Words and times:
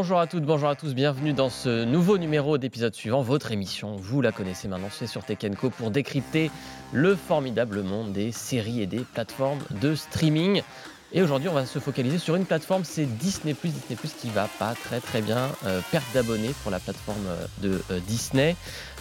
Bonjour 0.00 0.20
à 0.20 0.28
toutes, 0.28 0.44
bonjour 0.44 0.68
à 0.68 0.76
tous, 0.76 0.94
bienvenue 0.94 1.32
dans 1.32 1.50
ce 1.50 1.84
nouveau 1.84 2.18
numéro 2.18 2.56
d'épisode 2.56 2.94
suivant, 2.94 3.20
votre 3.20 3.50
émission, 3.50 3.96
vous 3.96 4.20
la 4.20 4.30
connaissez 4.30 4.68
maintenant, 4.68 4.90
c'est 4.92 5.08
sur 5.08 5.24
Tech 5.24 5.38
Co 5.60 5.70
pour 5.70 5.90
décrypter 5.90 6.52
le 6.92 7.16
formidable 7.16 7.82
monde 7.82 8.12
des 8.12 8.30
séries 8.30 8.80
et 8.80 8.86
des 8.86 9.00
plateformes 9.00 9.58
de 9.82 9.96
streaming. 9.96 10.62
Et 11.10 11.20
aujourd'hui, 11.20 11.48
on 11.48 11.52
va 11.52 11.66
se 11.66 11.80
focaliser 11.80 12.18
sur 12.18 12.36
une 12.36 12.44
plateforme, 12.44 12.84
c'est 12.84 13.06
Disney+, 13.06 13.56
Disney+, 13.60 13.98
qui 14.20 14.28
va 14.30 14.48
pas 14.60 14.76
très 14.84 15.00
très 15.00 15.20
bien, 15.20 15.50
euh, 15.66 15.80
perte 15.90 16.06
d'abonnés 16.14 16.54
pour 16.62 16.70
la 16.70 16.78
plateforme 16.78 17.26
euh, 17.26 17.46
de 17.62 17.82
euh, 17.90 17.98
Disney. 18.06 18.54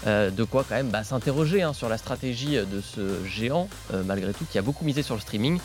de 0.07 0.43
quoi 0.45 0.65
quand 0.67 0.75
même 0.75 0.89
bah, 0.89 1.03
s'interroger 1.03 1.61
hein, 1.61 1.73
sur 1.73 1.89
la 1.89 1.99
stratégie 1.99 2.55
de 2.55 2.81
ce 2.81 3.23
géant, 3.23 3.69
malgré 4.05 4.33
tout, 4.33 4.45
qui 4.51 4.57
a 4.57 4.63
beaucoup 4.63 4.83
misé 4.83 5.03
sur 5.03 5.13
le 5.13 5.21
streaming. 5.21 5.59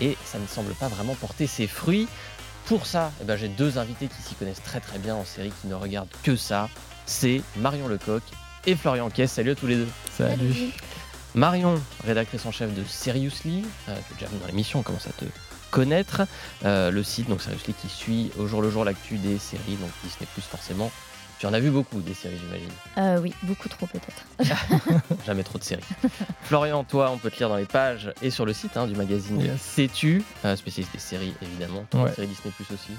Et 0.00 0.16
ça 0.24 0.38
ne 0.38 0.46
semble 0.46 0.72
pas 0.74 0.88
vraiment 0.88 1.14
porter 1.14 1.46
ses 1.46 1.66
fruits. 1.66 2.08
Pour 2.66 2.86
ça, 2.86 3.12
eh 3.20 3.24
ben, 3.24 3.36
j'ai 3.36 3.48
deux 3.48 3.76
invités 3.76 4.08
qui 4.08 4.22
s'y 4.22 4.34
connaissent 4.34 4.62
très 4.62 4.80
très 4.80 4.98
bien 4.98 5.14
en 5.14 5.24
série, 5.24 5.52
qui 5.60 5.66
ne 5.66 5.74
regardent 5.74 6.08
que 6.22 6.34
ça. 6.34 6.70
C'est 7.04 7.42
Marion 7.56 7.88
Lecoq 7.88 8.22
et 8.64 8.74
Florian 8.74 9.10
Kess. 9.10 9.32
Salut 9.32 9.50
à 9.50 9.54
tous 9.54 9.66
les 9.66 9.76
deux. 9.76 9.88
Salut. 10.16 10.72
Marion, 11.34 11.74
rédactrice 12.06 12.46
en 12.46 12.52
chef 12.52 12.72
de 12.74 12.82
Seriously, 12.84 13.64
euh, 13.88 13.96
tu 14.06 14.12
es 14.12 14.14
déjà 14.14 14.26
venu 14.30 14.40
dans 14.40 14.46
l'émission, 14.46 14.78
on 14.78 14.82
commence 14.82 15.06
à 15.06 15.10
te 15.10 15.24
connaître. 15.70 16.22
Euh, 16.64 16.90
le 16.90 17.02
site, 17.02 17.28
donc 17.28 17.42
Seriously, 17.42 17.74
qui 17.74 17.88
suit 17.88 18.30
au 18.38 18.46
jour 18.46 18.62
le 18.62 18.70
jour 18.70 18.84
l'actu 18.84 19.18
des 19.18 19.38
séries, 19.38 19.76
donc 19.76 19.90
Disney 20.02 20.28
Plus 20.32 20.42
forcément. 20.42 20.90
Tu 21.38 21.46
en 21.46 21.52
as 21.52 21.60
vu 21.60 21.70
beaucoup 21.70 22.00
des 22.00 22.14
séries, 22.14 22.38
j'imagine. 22.40 22.68
Euh, 22.98 23.20
oui, 23.20 23.34
beaucoup 23.42 23.68
trop 23.68 23.86
peut-être. 23.86 24.52
Jamais 25.26 25.42
trop 25.42 25.58
de 25.58 25.64
séries. 25.64 25.82
Florian, 26.42 26.84
toi, 26.84 27.10
on 27.12 27.18
peut 27.18 27.30
te 27.30 27.38
lire 27.38 27.48
dans 27.48 27.56
les 27.56 27.66
pages 27.66 28.12
et 28.22 28.30
sur 28.30 28.46
le 28.46 28.52
site 28.52 28.76
hein, 28.76 28.86
du 28.86 28.94
magazine 28.94 29.40
Yes. 29.40 29.60
Sais-tu, 29.60 30.22
euh, 30.44 30.56
spécialiste 30.56 30.92
des 30.92 31.00
séries 31.00 31.34
évidemment, 31.42 31.84
Ouais. 31.94 32.12
série 32.14 32.28
Disney 32.28 32.52
Plus 32.56 32.72
aussi. 32.74 32.92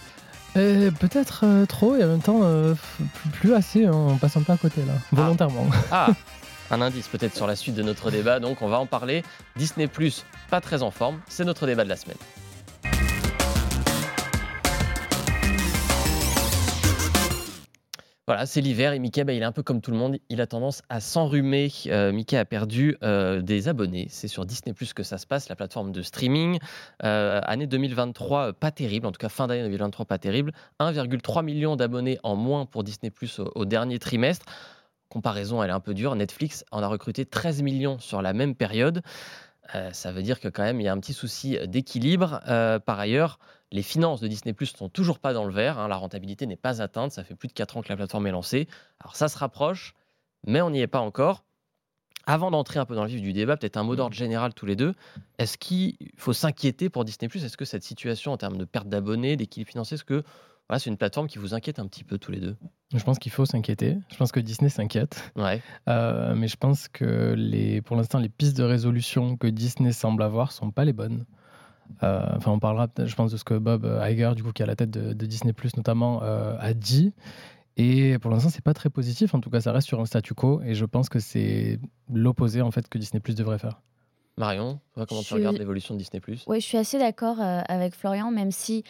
Euh, 0.57 0.91
Peut-être 0.91 1.41
euh, 1.45 1.65
trop 1.65 1.95
et 1.95 2.03
en 2.03 2.07
même 2.07 2.21
temps 2.21 2.41
euh, 2.43 2.75
plus, 3.13 3.29
plus 3.31 3.53
assez, 3.55 3.85
hein, 3.85 3.91
on 3.93 4.17
passe 4.17 4.37
un 4.37 4.41
peu 4.43 4.53
à 4.53 4.57
côté 4.57 4.81
là, 4.85 4.93
volontairement. 5.11 5.67
Ah, 5.91 6.09
un 6.71 6.81
indice 6.81 7.07
peut-être 7.07 7.35
sur 7.35 7.45
la 7.47 7.55
suite 7.55 7.75
de 7.75 7.83
notre 7.83 8.09
débat, 8.11 8.39
donc 8.39 8.61
on 8.61 8.67
va 8.67 8.79
en 8.79 8.85
parler. 8.85 9.23
Disney 9.55 9.87
Plus, 9.87 10.25
pas 10.49 10.61
très 10.61 10.81
en 10.81 10.91
forme, 10.91 11.19
c'est 11.27 11.45
notre 11.45 11.67
débat 11.67 11.83
de 11.83 11.89
la 11.89 11.95
semaine. 11.95 12.17
Voilà, 18.27 18.47
c'est 18.47 18.59
l'hiver 18.59 18.91
et 18.93 18.97
Mickey, 18.97 19.23
bah, 19.23 19.33
il 19.33 19.43
est 19.43 19.45
un 19.45 19.51
peu 19.51 19.61
comme 19.61 19.81
tout 19.81 19.91
le 19.91 19.97
monde, 19.97 20.17
il 20.29 20.41
a 20.41 20.47
tendance 20.47 20.81
à 20.89 20.99
s'enrhumer. 20.99 21.71
Euh, 21.85 22.11
Mickey 22.11 22.35
a 22.35 22.43
perdu 22.43 22.97
euh, 23.03 23.39
des 23.43 23.67
abonnés, 23.67 24.07
c'est 24.09 24.27
sur 24.27 24.47
Disney 24.47 24.73
Plus 24.73 24.93
que 24.93 25.03
ça 25.03 25.19
se 25.19 25.27
passe, 25.27 25.47
la 25.47 25.55
plateforme 25.55 25.91
de 25.91 26.01
streaming. 26.01 26.57
Euh, 27.03 27.39
année 27.43 27.67
2023, 27.67 28.47
euh, 28.47 28.53
pas 28.53 28.71
terrible, 28.71 29.05
en 29.05 29.11
tout 29.11 29.19
cas 29.19 29.29
fin 29.29 29.45
d'année 29.45 29.61
2023, 29.61 30.07
pas 30.07 30.17
terrible. 30.17 30.53
1,3 30.79 31.45
million 31.45 31.75
d'abonnés 31.75 32.17
en 32.23 32.35
moins 32.35 32.65
pour 32.65 32.83
Disney 32.83 33.11
Plus 33.11 33.41
au 33.53 33.65
dernier 33.65 33.99
trimestre. 33.99 34.47
Comparaison, 35.09 35.61
elle 35.61 35.69
est 35.69 35.73
un 35.73 35.79
peu 35.79 35.93
dure. 35.93 36.15
Netflix 36.15 36.65
en 36.71 36.81
a 36.81 36.87
recruté 36.87 37.25
13 37.25 37.61
millions 37.61 37.99
sur 37.99 38.23
la 38.23 38.33
même 38.33 38.55
période. 38.55 39.03
Euh, 39.73 39.91
ça 39.91 40.11
veut 40.11 40.21
dire 40.21 40.39
que 40.39 40.47
quand 40.47 40.63
même 40.63 40.79
il 40.79 40.83
y 40.83 40.87
a 40.87 40.93
un 40.93 40.99
petit 40.99 41.13
souci 41.13 41.57
d'équilibre. 41.67 42.41
Euh, 42.47 42.77
par 42.79 42.99
ailleurs, 42.99 43.39
les 43.71 43.81
finances 43.81 44.21
de 44.21 44.27
Disney 44.27 44.53
Plus 44.53 44.67
sont 44.67 44.89
toujours 44.89 45.19
pas 45.19 45.33
dans 45.33 45.45
le 45.45 45.53
vert. 45.53 45.79
hein. 45.79 45.87
La 45.87 45.95
rentabilité 45.95 46.45
n'est 46.45 46.55
pas 46.55 46.81
atteinte. 46.81 47.11
Ça 47.11 47.23
fait 47.23 47.35
plus 47.35 47.47
de 47.47 47.53
4 47.53 47.77
ans 47.77 47.81
que 47.81 47.89
la 47.89 47.95
plateforme 47.95 48.27
est 48.27 48.31
lancée. 48.31 48.67
Alors 48.99 49.15
ça 49.15 49.27
se 49.27 49.37
rapproche, 49.37 49.93
mais 50.45 50.61
on 50.61 50.69
n'y 50.69 50.81
est 50.81 50.87
pas 50.87 50.99
encore. 50.99 51.43
Avant 52.27 52.49
d'entrer 52.49 52.79
un 52.79 52.85
peu 52.85 52.95
dans 52.95 53.03
le 53.03 53.09
vif 53.09 53.21
du 53.21 53.33
débat, 53.33 53.55
peut-être 53.55 53.77
un 53.77 53.83
mot 53.83 53.95
d'ordre 53.95 54.15
général 54.15 54.53
tous 54.53 54.65
les 54.65 54.75
deux. 54.75 54.95
Est-ce 55.37 55.57
qu'il 55.59 55.95
faut 56.17 56.33
s'inquiéter 56.33 56.89
pour 56.89 57.05
Disney 57.05 57.29
Plus? 57.29 57.43
Est-ce 57.43 57.57
que 57.57 57.65
cette 57.65 57.83
situation 57.83 58.31
en 58.31 58.37
termes 58.37 58.57
de 58.57 58.65
perte 58.65 58.87
d'abonnés, 58.87 59.35
d'équilibre 59.35 59.69
financier, 59.69 59.95
est-ce 59.95 60.03
que 60.03 60.23
voilà, 60.69 60.79
c'est 60.79 60.89
une 60.89 60.97
plateforme 60.97 61.27
qui 61.27 61.37
vous 61.37 61.53
inquiète 61.53 61.79
un 61.79 61.87
petit 61.87 62.03
peu 62.03 62.17
tous 62.17 62.31
les 62.31 62.39
deux 62.39 62.55
Je 62.95 63.03
pense 63.03 63.19
qu'il 63.19 63.31
faut 63.31 63.45
s'inquiéter. 63.45 63.97
Je 64.11 64.17
pense 64.17 64.31
que 64.31 64.39
Disney 64.39 64.69
s'inquiète. 64.69 65.31
Ouais. 65.35 65.61
Euh, 65.87 66.33
mais 66.35 66.47
je 66.47 66.57
pense 66.57 66.87
que 66.87 67.33
les, 67.37 67.81
pour 67.81 67.95
l'instant, 67.95 68.19
les 68.19 68.29
pistes 68.29 68.57
de 68.57 68.63
résolution 68.63 69.37
que 69.37 69.47
Disney 69.47 69.91
semble 69.91 70.23
avoir 70.23 70.51
sont 70.51 70.71
pas 70.71 70.85
les 70.85 70.93
bonnes. 70.93 71.25
Euh, 72.01 72.25
Enfin, 72.35 72.51
on 72.51 72.59
parlera, 72.59 72.87
je 72.97 73.13
pense, 73.15 73.31
de 73.31 73.37
ce 73.37 73.43
que 73.43 73.53
Bob 73.55 73.85
Iger, 74.01 74.31
du 74.35 74.43
coup, 74.43 74.51
qui 74.51 74.63
est 74.63 74.65
à 74.65 74.67
la 74.67 74.75
tête 74.75 74.89
de, 74.91 75.13
de 75.13 75.25
Disney 75.25 75.53
Plus 75.53 75.77
notamment, 75.77 76.23
euh, 76.23 76.55
a 76.59 76.73
dit. 76.73 77.13
Et 77.77 78.17
pour 78.19 78.31
l'instant, 78.31 78.49
c'est 78.49 78.63
pas 78.63 78.73
très 78.73 78.89
positif. 78.89 79.35
En 79.35 79.39
tout 79.41 79.49
cas, 79.49 79.61
ça 79.61 79.71
reste 79.71 79.87
sur 79.87 79.99
un 79.99 80.05
statu 80.05 80.33
quo. 80.33 80.61
Et 80.65 80.75
je 80.75 80.85
pense 80.85 81.09
que 81.09 81.19
c'est 81.19 81.79
l'opposé 82.11 82.61
en 82.61 82.71
fait 82.71 82.87
que 82.87 82.97
Disney 82.97 83.19
Plus 83.19 83.35
devrait 83.35 83.59
faire. 83.59 83.81
Marion, 84.37 84.79
toi, 84.93 85.05
comment 85.05 85.21
tu 85.21 85.33
regardes 85.33 85.57
l'évolution 85.57 85.93
de 85.93 85.99
Disney 85.99 86.19
Plus? 86.19 86.43
Oui, 86.47 86.59
je 86.59 86.65
suis 86.65 86.77
assez 86.77 86.97
d'accord 86.97 87.39
euh, 87.39 87.61
avec 87.67 87.95
Florian, 87.95 88.31
même 88.31 88.51
si 88.51 88.83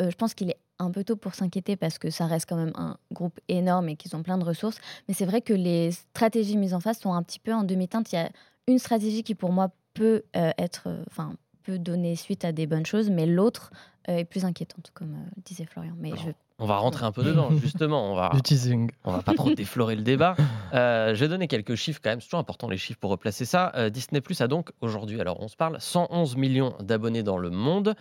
euh, 0.00 0.10
je 0.10 0.16
pense 0.16 0.34
qu'il 0.34 0.50
est 0.50 0.58
un 0.82 0.90
peu 0.90 1.04
tôt 1.04 1.16
pour 1.16 1.34
s'inquiéter 1.34 1.76
parce 1.76 1.98
que 1.98 2.10
ça 2.10 2.26
reste 2.26 2.48
quand 2.48 2.56
même 2.56 2.72
un 2.74 2.96
groupe 3.12 3.38
énorme 3.48 3.88
et 3.88 3.96
qu'ils 3.96 4.14
ont 4.16 4.22
plein 4.22 4.38
de 4.38 4.44
ressources. 4.44 4.78
Mais 5.08 5.14
c'est 5.14 5.26
vrai 5.26 5.40
que 5.40 5.52
les 5.52 5.92
stratégies 5.92 6.56
mises 6.56 6.74
en 6.74 6.80
face 6.80 7.00
sont 7.00 7.12
un 7.12 7.22
petit 7.22 7.38
peu 7.38 7.52
en 7.52 7.64
demi-teinte. 7.64 8.12
Il 8.12 8.16
y 8.16 8.18
a 8.18 8.30
une 8.66 8.78
stratégie 8.78 9.22
qui, 9.22 9.34
pour 9.34 9.52
moi, 9.52 9.70
peut 9.94 10.22
euh, 10.36 10.50
être, 10.58 10.88
euh, 10.88 11.04
enfin, 11.10 11.34
peut 11.62 11.78
donner 11.78 12.16
suite 12.16 12.44
à 12.44 12.52
des 12.52 12.66
bonnes 12.66 12.86
choses, 12.86 13.10
mais 13.10 13.26
l'autre 13.26 13.70
euh, 14.08 14.18
est 14.18 14.24
plus 14.24 14.44
inquiétante, 14.44 14.90
comme 14.94 15.14
euh, 15.14 15.40
disait 15.44 15.64
Florian. 15.64 15.94
Mais 15.98 16.12
Alors, 16.12 16.24
je... 16.24 16.30
On 16.58 16.66
va 16.66 16.76
rentrer 16.76 17.04
un 17.04 17.12
peu 17.12 17.22
dedans, 17.22 17.50
justement. 17.56 18.12
On 18.12 18.14
va, 18.14 18.30
teasing. 18.42 18.90
on 19.04 19.12
va 19.12 19.22
pas 19.22 19.34
trop 19.34 19.50
déflorer 19.54 19.96
le 19.96 20.02
débat. 20.02 20.36
Euh, 20.74 21.14
je 21.14 21.20
vais 21.20 21.28
donner 21.28 21.48
quelques 21.48 21.74
chiffres 21.74 22.00
quand 22.02 22.10
même. 22.10 22.20
C'est 22.20 22.26
toujours 22.26 22.40
important 22.40 22.68
les 22.68 22.78
chiffres 22.78 22.98
pour 23.00 23.10
replacer 23.10 23.44
ça. 23.44 23.72
Euh, 23.74 23.90
Disney 23.90 24.20
Plus 24.20 24.40
a 24.40 24.48
donc 24.48 24.70
aujourd'hui, 24.80 25.20
alors 25.20 25.40
on 25.40 25.48
se 25.48 25.56
parle, 25.56 25.80
111 25.80 26.36
millions 26.36 26.74
d'abonnés 26.80 27.22
dans 27.22 27.38
le 27.38 27.50
monde 27.50 27.94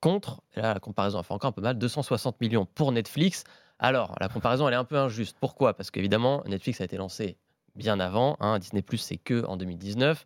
contre, 0.00 0.42
et 0.54 0.60
là 0.60 0.74
la 0.74 0.80
comparaison 0.80 1.18
elle 1.18 1.24
fait 1.24 1.34
encore 1.34 1.48
un 1.48 1.52
peu 1.52 1.62
mal, 1.62 1.78
260 1.78 2.40
millions 2.40 2.66
pour 2.66 2.92
Netflix. 2.92 3.44
Alors 3.78 4.14
la 4.20 4.28
comparaison 4.28 4.66
elle 4.68 4.74
est 4.74 4.78
un 4.78 4.84
peu 4.84 4.98
injuste. 4.98 5.36
Pourquoi? 5.40 5.74
Parce 5.74 5.90
qu'évidemment 5.90 6.42
Netflix 6.46 6.80
a 6.80 6.84
été 6.84 6.96
lancé 6.96 7.36
bien 7.74 8.00
avant. 8.00 8.36
hein. 8.40 8.58
Disney 8.58 8.82
Plus 8.82 8.98
c'est 8.98 9.18
que 9.18 9.44
en 9.46 9.56
2019. 9.56 10.24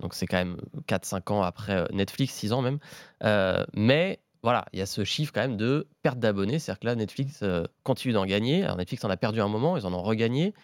Donc 0.00 0.14
c'est 0.14 0.26
quand 0.26 0.36
même 0.38 0.56
4-5 0.88 1.32
ans 1.32 1.42
après 1.42 1.76
euh, 1.76 1.86
Netflix, 1.92 2.34
6 2.34 2.52
ans 2.52 2.60
même. 2.62 2.78
Euh, 3.24 3.64
mais 3.72 4.20
voilà, 4.42 4.64
il 4.72 4.80
y 4.80 4.82
a 4.82 4.86
ce 4.86 5.04
chiffre 5.04 5.32
quand 5.32 5.40
même 5.40 5.56
de 5.56 5.86
perte 6.02 6.18
d'abonnés. 6.18 6.58
C'est-à-dire 6.58 6.80
que 6.80 6.86
là, 6.86 6.94
Netflix 6.96 7.40
euh, 7.42 7.64
continue 7.84 8.12
d'en 8.12 8.26
gagner. 8.26 8.64
Alors 8.64 8.76
Netflix 8.76 9.04
en 9.04 9.10
a 9.10 9.16
perdu 9.16 9.40
un 9.40 9.48
moment, 9.48 9.76
ils 9.76 9.86
en 9.86 9.94
ont 9.94 10.02
regagné. 10.02 10.54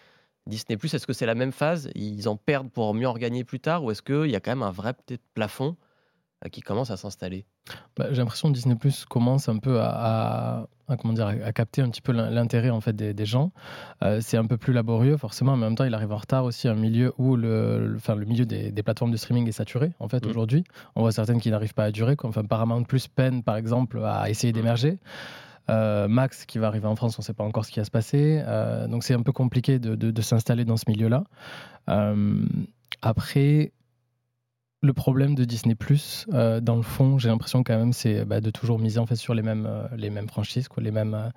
Disney 0.47 0.77
Plus, 0.77 0.93
est-ce 0.93 1.07
que 1.07 1.13
c'est 1.13 1.25
la 1.25 1.35
même 1.35 1.53
phase? 1.53 1.89
Ils 1.95 2.27
en 2.27 2.35
perdent 2.35 2.69
pour 2.71 2.93
mieux 2.93 3.07
en 3.07 3.13
regagner 3.13 3.43
plus 3.45 3.59
tard? 3.61 3.83
Ou 3.83 3.91
est-ce 3.91 4.01
qu'il 4.01 4.29
y 4.29 4.35
a 4.35 4.39
quand 4.41 4.51
même 4.51 4.63
un 4.63 4.71
vrai 4.71 4.93
plafond? 5.33 5.77
Qui 6.51 6.61
commence 6.61 6.89
à 6.89 6.95
s'installer 6.95 7.45
Bah, 7.97 8.07
j'ai 8.11 8.17
l'impression 8.17 8.47
que 8.49 8.53
Disney 8.53 8.75
Plus 8.75 9.03
commence 9.05 9.49
un 9.49 9.57
peu 9.57 9.81
à, 9.81 9.89
à- 9.89 10.67
à, 10.87 10.95
comment 10.97 11.13
dire, 11.13 11.27
à 11.27 11.51
capter 11.51 11.81
un 11.81 11.89
petit 11.89 12.01
peu 12.01 12.13
l'in- 12.13 12.29
l'intérêt 12.29 12.69
en 12.69 12.79
fait 12.81 12.93
des, 12.95 13.13
des 13.13 13.25
gens. 13.25 13.51
Euh, 14.03 14.21
c'est 14.21 14.37
un 14.37 14.45
peu 14.45 14.57
plus 14.57 14.71
laborieux 14.73 15.17
forcément, 15.17 15.55
mais 15.57 15.65
en 15.65 15.69
même 15.69 15.75
temps 15.75 15.83
il 15.83 15.93
arrive 15.93 16.11
en 16.13 16.17
retard 16.17 16.45
aussi 16.45 16.67
un 16.67 16.73
milieu 16.75 17.13
où 17.17 17.35
le, 17.35 17.89
le- 17.89 17.95
enfin, 17.97 18.15
le 18.15 18.25
milieu 18.25 18.45
des, 18.45 18.71
des 18.71 18.83
plateformes 18.83 19.11
de 19.11 19.17
streaming 19.17 19.47
est 19.49 19.51
saturé 19.51 19.91
en 19.99 20.07
fait 20.07 20.25
Mm. 20.25 20.29
aujourd'hui. 20.29 20.63
On 20.95 21.01
voit 21.01 21.11
certaines 21.11 21.41
qui 21.41 21.51
n'arrivent 21.51 21.73
pas 21.75 21.83
à 21.85 21.91
durer, 21.91 22.15
comme 22.15 22.29
enfin, 22.29 22.43
Paramount 22.45 22.83
Plus 22.83 23.07
peine 23.07 23.43
par 23.43 23.57
exemple 23.57 24.01
à 24.03 24.29
essayer 24.29 24.51
Mm. 24.53 24.55
d'émerger. 24.55 24.97
Euh, 25.69 26.07
Max 26.07 26.45
qui 26.47 26.57
va 26.57 26.65
arriver 26.65 26.87
en 26.87 26.95
France, 26.95 27.19
on 27.19 27.21
ne 27.21 27.25
sait 27.25 27.33
pas 27.33 27.43
encore 27.43 27.63
ce 27.65 27.69
qui 27.71 27.79
va 27.79 27.85
se 27.85 27.91
passer. 27.91 28.41
Euh, 28.47 28.87
donc 28.87 29.03
c'est 29.03 29.13
un 29.13 29.21
peu 29.21 29.31
compliqué 29.33 29.77
de, 29.77 29.93
de- 29.95 30.09
de 30.09 30.21
s'installer 30.23 30.65
dans 30.65 30.77
ce 30.77 30.85
milieu-là. 30.87 31.25
Euh, 31.89 32.45
après, 33.03 33.71
le 34.81 34.93
problème 34.93 35.35
de 35.35 35.43
Disney 35.43 35.75
Plus, 35.75 36.25
dans 36.29 36.75
le 36.75 36.81
fond, 36.81 37.17
j'ai 37.17 37.27
l'impression 37.29 37.63
quand 37.63 37.77
même, 37.77 37.91
c'est 37.93 38.23
bah, 38.25 38.39
de 38.39 38.49
toujours 38.49 38.79
miser 38.79 38.99
en 38.99 39.05
fait 39.05 39.15
sur 39.17 39.33
les 39.33 39.41
mêmes, 39.41 39.65
euh, 39.65 39.83
les 39.97 40.09
mêmes 40.09 40.29
franchises, 40.29 40.67
quoi, 40.69 40.81
les 40.81 40.91
mêmes, 40.91 41.13
euh, 41.13 41.29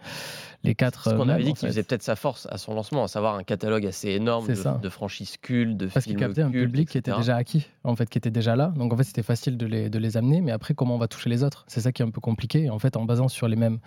les 0.63 0.77
quatre. 0.77 1.11
Ce 1.11 1.15
qu'on 1.15 1.29
euh, 1.29 1.33
avait 1.33 1.43
dit 1.43 1.53
qui 1.55 1.67
faisait 1.67 1.83
peut-être 1.83 2.05
sa 2.05 2.15
force 2.15 2.47
à 2.51 2.59
son 2.59 2.75
lancement, 2.75 3.03
à 3.03 3.09
savoir 3.09 3.35
un 3.35 3.43
catalogue 3.43 3.85
assez 3.85 4.11
énorme 4.11 4.47
de, 4.47 4.81
de 4.81 4.89
franchises 4.89 5.37
cultes, 5.39 5.77
de 5.77 5.87
Parce 5.87 6.05
qu'il 6.05 6.13
films 6.17 6.21
captait 6.29 6.43
un 6.43 6.51
public 6.53 6.89
qui 6.89 6.99
était 6.99 7.13
déjà 7.17 7.35
acquis, 7.35 7.67
en 7.83 7.97
fait, 7.97 8.09
qui 8.09 8.17
était 8.19 8.31
déjà 8.31 8.55
là. 8.55 8.73
Donc 8.77 8.93
en 8.93 8.97
fait, 8.97 9.05
c'était 9.05 9.25
facile 9.25 9.57
de 9.57 9.67
les, 9.67 9.91
de 9.91 9.99
les 9.99 10.17
amener. 10.17 10.41
Mais 10.41 10.53
après, 10.53 10.75
comment 10.75 10.95
on 10.95 10.99
va 10.99 11.09
toucher 11.09 11.29
les 11.29 11.43
autres? 11.43 11.65
C'est 11.67 11.81
ça 11.81 11.91
qui 11.91 12.03
est 12.03 12.05
un 12.07 12.11
peu 12.11 12.21
compliqué. 12.21 12.71
En 12.71 12.79
fait, 12.79 12.97
en 12.97 13.05
basant 13.05 13.27
sur 13.29 13.49
les 13.49 13.57
mêmes, 13.57 13.81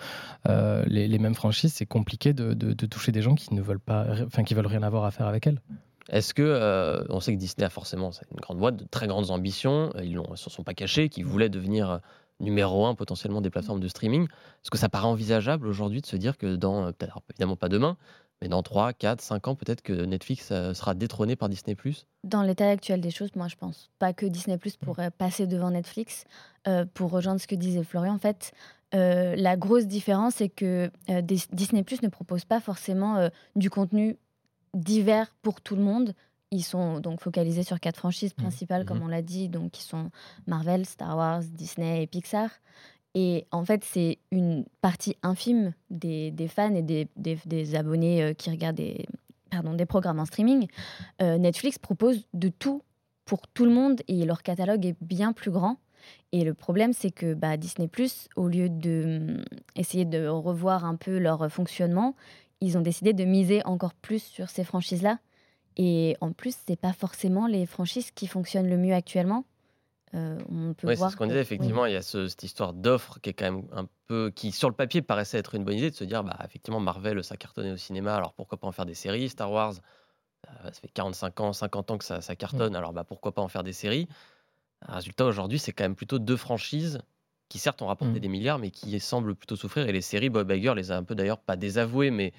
euh, 0.49 0.83
les, 0.87 1.07
les 1.07 1.17
mêmes 1.19 1.35
franchises, 1.35 1.73
c'est 1.73 1.85
compliqué 1.85 2.33
de, 2.33 2.53
de- 2.53 2.73
de 2.73 2.85
toucher 2.87 3.13
des 3.13 3.21
gens 3.21 3.35
qui 3.35 3.53
ne 3.53 3.61
veulent 3.61 3.79
pas, 3.79 4.05
enfin, 4.25 4.43
qui 4.43 4.53
veulent 4.53 4.67
rien 4.67 4.83
avoir 4.83 5.05
à 5.05 5.11
faire 5.11 5.27
avec 5.27 5.47
elles. 5.47 5.61
Est-ce 6.09 6.33
que, 6.33 6.43
euh, 6.43 7.03
on 7.09 7.19
sait 7.19 7.33
que 7.33 7.39
Disney 7.39 7.65
a 7.65 7.69
forcément 7.69 8.11
une 8.31 8.39
grande 8.39 8.59
boîte, 8.59 8.75
de 8.75 8.85
très 8.85 9.07
grandes 9.07 9.31
ambitions, 9.31 9.91
euh, 9.95 10.03
ils 10.03 10.19
ne 10.19 10.35
se 10.35 10.49
sont 10.49 10.63
pas 10.63 10.73
cachés, 10.73 11.09
qu'ils 11.09 11.25
voulaient 11.25 11.49
devenir 11.49 11.89
euh, 11.89 11.97
numéro 12.39 12.85
un 12.85 12.95
potentiellement 12.95 13.41
des 13.41 13.49
plateformes 13.49 13.79
de 13.79 13.87
streaming. 13.87 14.23
Est-ce 14.25 14.69
que 14.69 14.77
ça 14.77 14.89
paraît 14.89 15.07
envisageable 15.07 15.67
aujourd'hui 15.67 16.01
de 16.01 16.05
se 16.05 16.15
dire 16.15 16.37
que 16.37 16.55
dans, 16.55 16.91
peut-être 16.91 17.19
évidemment 17.31 17.55
pas 17.55 17.69
demain, 17.69 17.97
mais 18.41 18.49
dans 18.49 18.61
3, 18.61 18.93
4, 18.93 19.21
5 19.21 19.47
ans, 19.47 19.55
peut-être 19.55 19.81
que 19.81 19.93
Netflix 19.93 20.47
sera 20.47 20.93
détrôné 20.93 21.37
par 21.37 21.47
Disney⁇ 21.47 21.75
Dans 22.25 22.41
l'état 22.41 22.69
actuel 22.69 22.99
des 22.99 23.09
choses, 23.09 23.29
moi 23.35 23.47
je 23.47 23.55
pense 23.55 23.89
pas 23.97 24.11
que 24.11 24.25
Disney 24.25 24.57
Plus 24.57 24.75
pourrait 24.75 25.09
passer 25.11 25.47
devant 25.47 25.71
Netflix. 25.71 26.25
Euh, 26.67 26.85
pour 26.93 27.11
rejoindre 27.11 27.39
ce 27.39 27.47
que 27.47 27.55
disait 27.55 27.83
Florian, 27.85 28.15
en 28.15 28.19
fait, 28.19 28.51
euh, 28.93 29.35
la 29.37 29.55
grosse 29.55 29.87
différence, 29.87 30.35
c'est 30.35 30.49
que 30.49 30.91
euh, 31.09 31.21
Dis- 31.21 31.47
Disney 31.53 31.83
Plus 31.83 32.01
ne 32.01 32.09
propose 32.09 32.43
pas 32.43 32.59
forcément 32.59 33.17
euh, 33.17 33.29
du 33.55 33.69
contenu 33.69 34.17
divers 34.75 35.33
pour 35.41 35.61
tout 35.61 35.75
le 35.75 35.81
monde. 35.81 36.13
Ils 36.51 36.63
sont 36.63 36.99
donc 36.99 37.21
focalisés 37.21 37.63
sur 37.63 37.79
quatre 37.79 37.97
franchises 37.97 38.33
principales, 38.33 38.85
comme 38.85 38.99
Mhm. 38.99 39.03
on 39.05 39.07
l'a 39.07 39.21
dit, 39.21 39.49
donc 39.49 39.71
qui 39.71 39.83
sont 39.83 40.11
Marvel, 40.47 40.85
Star 40.85 41.17
Wars, 41.17 41.41
Disney 41.43 42.03
et 42.03 42.07
Pixar. 42.07 42.49
Et 43.15 43.47
en 43.51 43.63
fait, 43.65 43.83
c'est 43.83 44.19
une 44.31 44.65
partie 44.81 45.15
infime 45.23 45.73
des, 45.89 46.31
des 46.31 46.47
fans 46.47 46.75
et 46.75 46.81
des, 46.81 47.07
des, 47.15 47.39
des 47.45 47.75
abonnés 47.75 48.21
euh, 48.21 48.33
qui 48.33 48.49
regardent 48.51 48.75
des, 48.75 49.05
pardon, 49.49 49.73
des 49.73 49.85
programmes 49.85 50.19
en 50.19 50.25
streaming. 50.25 50.67
Euh, 51.21 51.37
Netflix 51.37 51.79
propose 51.79 52.25
de 52.33 52.49
tout 52.49 52.83
pour 53.23 53.47
tout 53.47 53.65
le 53.65 53.71
monde 53.71 54.01
et 54.07 54.25
leur 54.25 54.43
catalogue 54.43 54.85
est 54.85 54.95
bien 55.01 55.33
plus 55.33 55.49
grand. 55.51 55.77
Et 56.31 56.43
le 56.43 56.53
problème, 56.53 56.93
c'est 56.93 57.09
que 57.09 57.33
bah, 57.33 57.57
Disney, 57.57 57.89
au 58.35 58.47
lieu 58.47 58.69
de 58.69 59.17
hum, 59.37 59.43
essayer 59.75 60.05
de 60.05 60.27
revoir 60.27 60.85
un 60.85 60.95
peu 60.95 61.17
leur 61.17 61.49
fonctionnement, 61.51 62.15
ils 62.61 62.77
ont 62.77 62.81
décidé 62.81 63.13
de 63.13 63.23
miser 63.23 63.65
encore 63.65 63.93
plus 63.93 64.23
sur 64.23 64.49
ces 64.49 64.63
franchises-là. 64.63 65.19
Et 65.77 66.15
en 66.21 66.31
plus, 66.31 66.55
c'est 66.65 66.79
pas 66.79 66.93
forcément 66.93 67.47
les 67.47 67.65
franchises 67.65 68.11
qui 68.11 68.27
fonctionnent 68.27 68.69
le 68.69 68.77
mieux 68.77 68.93
actuellement. 68.93 69.43
Euh, 70.13 70.37
on 70.49 70.73
peut 70.73 70.95
c'est 70.95 71.09
ce 71.09 71.17
qu'on 71.17 71.27
disait, 71.27 71.41
effectivement, 71.41 71.85
il 71.85 71.93
y 71.93 71.97
a 71.97 72.01
cette 72.01 72.43
histoire 72.43 72.73
d'offre 72.73 73.19
qui 73.19 73.31
est 73.31 73.33
quand 73.33 73.51
même 73.51 73.67
un 73.73 73.87
peu, 74.07 74.31
qui 74.33 74.51
sur 74.51 74.69
le 74.69 74.75
papier 74.75 75.01
paraissait 75.01 75.37
être 75.37 75.55
une 75.55 75.65
bonne 75.65 75.75
idée 75.75 75.89
de 75.91 75.95
se 75.95 76.05
dire, 76.05 76.23
bah, 76.23 76.37
effectivement, 76.45 76.79
Marvel, 76.79 77.21
ça 77.23 77.35
cartonnait 77.35 77.71
au 77.71 77.77
cinéma, 77.77 78.15
alors 78.15 78.33
pourquoi 78.33 78.57
pas 78.57 78.67
en 78.67 78.71
faire 78.71 78.85
des 78.85 78.93
séries 78.93 79.27
Star 79.27 79.51
Wars, 79.51 79.73
ça 80.43 80.71
fait 80.71 80.87
45 80.87 81.39
ans, 81.41 81.53
50 81.53 81.91
ans 81.91 81.97
que 81.97 82.05
ça, 82.05 82.21
ça 82.21 82.35
cartonne, 82.35 82.75
alors 82.75 82.93
bah, 82.93 83.03
pourquoi 83.03 83.33
pas 83.33 83.41
en 83.41 83.47
faire 83.47 83.63
des 83.63 83.73
séries? 83.73 84.07
Résultat, 84.87 85.25
aujourd'hui, 85.25 85.59
c'est 85.59 85.71
quand 85.73 85.83
même 85.83 85.95
plutôt 85.95 86.19
deux 86.19 86.37
franchises 86.37 86.99
qui 87.49 87.59
certes 87.59 87.81
ont 87.81 87.87
rapporté 87.87 88.17
mmh. 88.17 88.19
des 88.19 88.27
milliards, 88.27 88.59
mais 88.59 88.71
qui 88.71 88.99
semblent 88.99 89.35
plutôt 89.35 89.55
souffrir. 89.55 89.87
Et 89.87 89.91
les 89.91 90.01
séries, 90.01 90.29
Bob 90.29 90.51
Iger 90.51 90.73
les 90.75 90.91
a 90.91 90.97
un 90.97 91.03
peu 91.03 91.15
d'ailleurs 91.15 91.39
pas 91.39 91.55
désavouées, 91.55 92.11
mais 92.11 92.33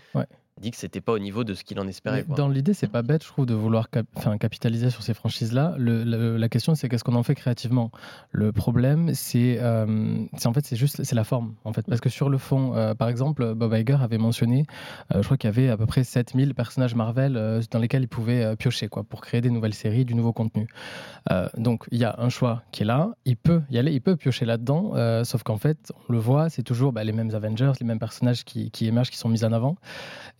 dit 0.61 0.71
que 0.71 0.77
c'était 0.77 1.03
pas 1.03 1.13
au 1.13 1.19
niveau 1.19 1.45
de 1.45 1.55
ce 1.55 1.65
qu'il 1.65 1.79
en 1.79 1.87
espérait. 1.87 2.25
Dans 2.37 2.49
l'idée, 2.49 2.73
c'est 2.73 2.87
pas 2.87 3.03
bête, 3.03 3.23
je 3.23 3.29
trouve, 3.29 3.45
de 3.47 3.55
vouloir 3.55 3.89
capitaliser 3.91 4.91
sur 4.91 5.03
ces 5.03 5.13
franchises-là. 5.13 5.75
la 5.79 6.49
question, 6.49 6.75
c'est 6.75 6.89
qu'est-ce 6.89 7.05
qu'on 7.05 7.15
en 7.15 7.23
fait 7.23 7.35
créativement? 7.35 7.91
Le 8.31 8.53
problème, 8.53 9.15
c'est 9.15 9.59
euh, 9.61 10.25
en 10.45 10.53
fait, 10.53 10.65
c'est 10.65 10.77
juste, 10.77 11.05
c'est 11.05 11.15
la 11.15 11.25
forme, 11.25 11.55
en 11.65 11.73
fait, 11.73 11.85
parce 11.87 12.01
que 12.01 12.09
sur 12.09 12.31
le 12.31 12.39
fond, 12.39 12.75
euh, 12.75 12.95
par 12.95 13.09
exemple, 13.09 13.55
Bob 13.55 13.75
Iger 13.75 13.99
avait 14.01 14.19
mentionné, 14.19 14.67
euh, 15.15 15.21
je 15.21 15.27
crois 15.27 15.37
qu'il 15.37 15.49
y 15.49 15.53
avait 15.53 15.69
à 15.69 15.77
peu 15.77 15.87
près 15.87 16.05
7000 16.05 16.55
personnages 16.55 16.95
Marvel 16.95 17.35
dans 17.71 17.79
lesquels 17.79 18.03
il 18.03 18.09
pouvait 18.09 18.57
piocher, 18.57 18.89
quoi, 18.89 19.05
pour 19.05 19.21
créer 19.21 19.41
des 19.41 19.51
nouvelles 19.51 19.75
séries, 19.75 20.05
du 20.05 20.15
nouveau 20.15 20.33
contenu. 20.33 20.67
donc, 21.57 21.85
il 21.91 21.99
y 21.99 22.05
a 22.05 22.15
un 22.19 22.29
choix 22.29 22.63
qui 22.73 22.83
est 22.83 22.87
là, 22.87 23.11
il 23.25 23.37
peut 23.37 23.63
y 23.71 23.79
aller, 23.79 23.93
il 23.93 24.01
peut 24.01 24.17
piocher 24.17 24.47
là-dedans, 24.47 25.25
sauf 25.25 25.43
qu'en 25.43 25.59
fait, 25.59 25.93
on 26.09 26.13
le 26.13 26.19
voit, 26.19 26.49
c'est 26.49 26.63
toujours 26.63 26.93
bah, 26.93 27.05
les 27.05 27.13
mêmes 27.13 27.35
Avengers, 27.35 27.73
les 27.81 27.87
mêmes 27.87 27.99
personnages 27.99 28.45
qui, 28.45 28.71
qui 28.71 28.87
émergent, 28.87 29.11
qui 29.11 29.19
sont 29.19 29.29
mis 29.29 29.45
en 29.45 29.53
avant. 29.53 29.77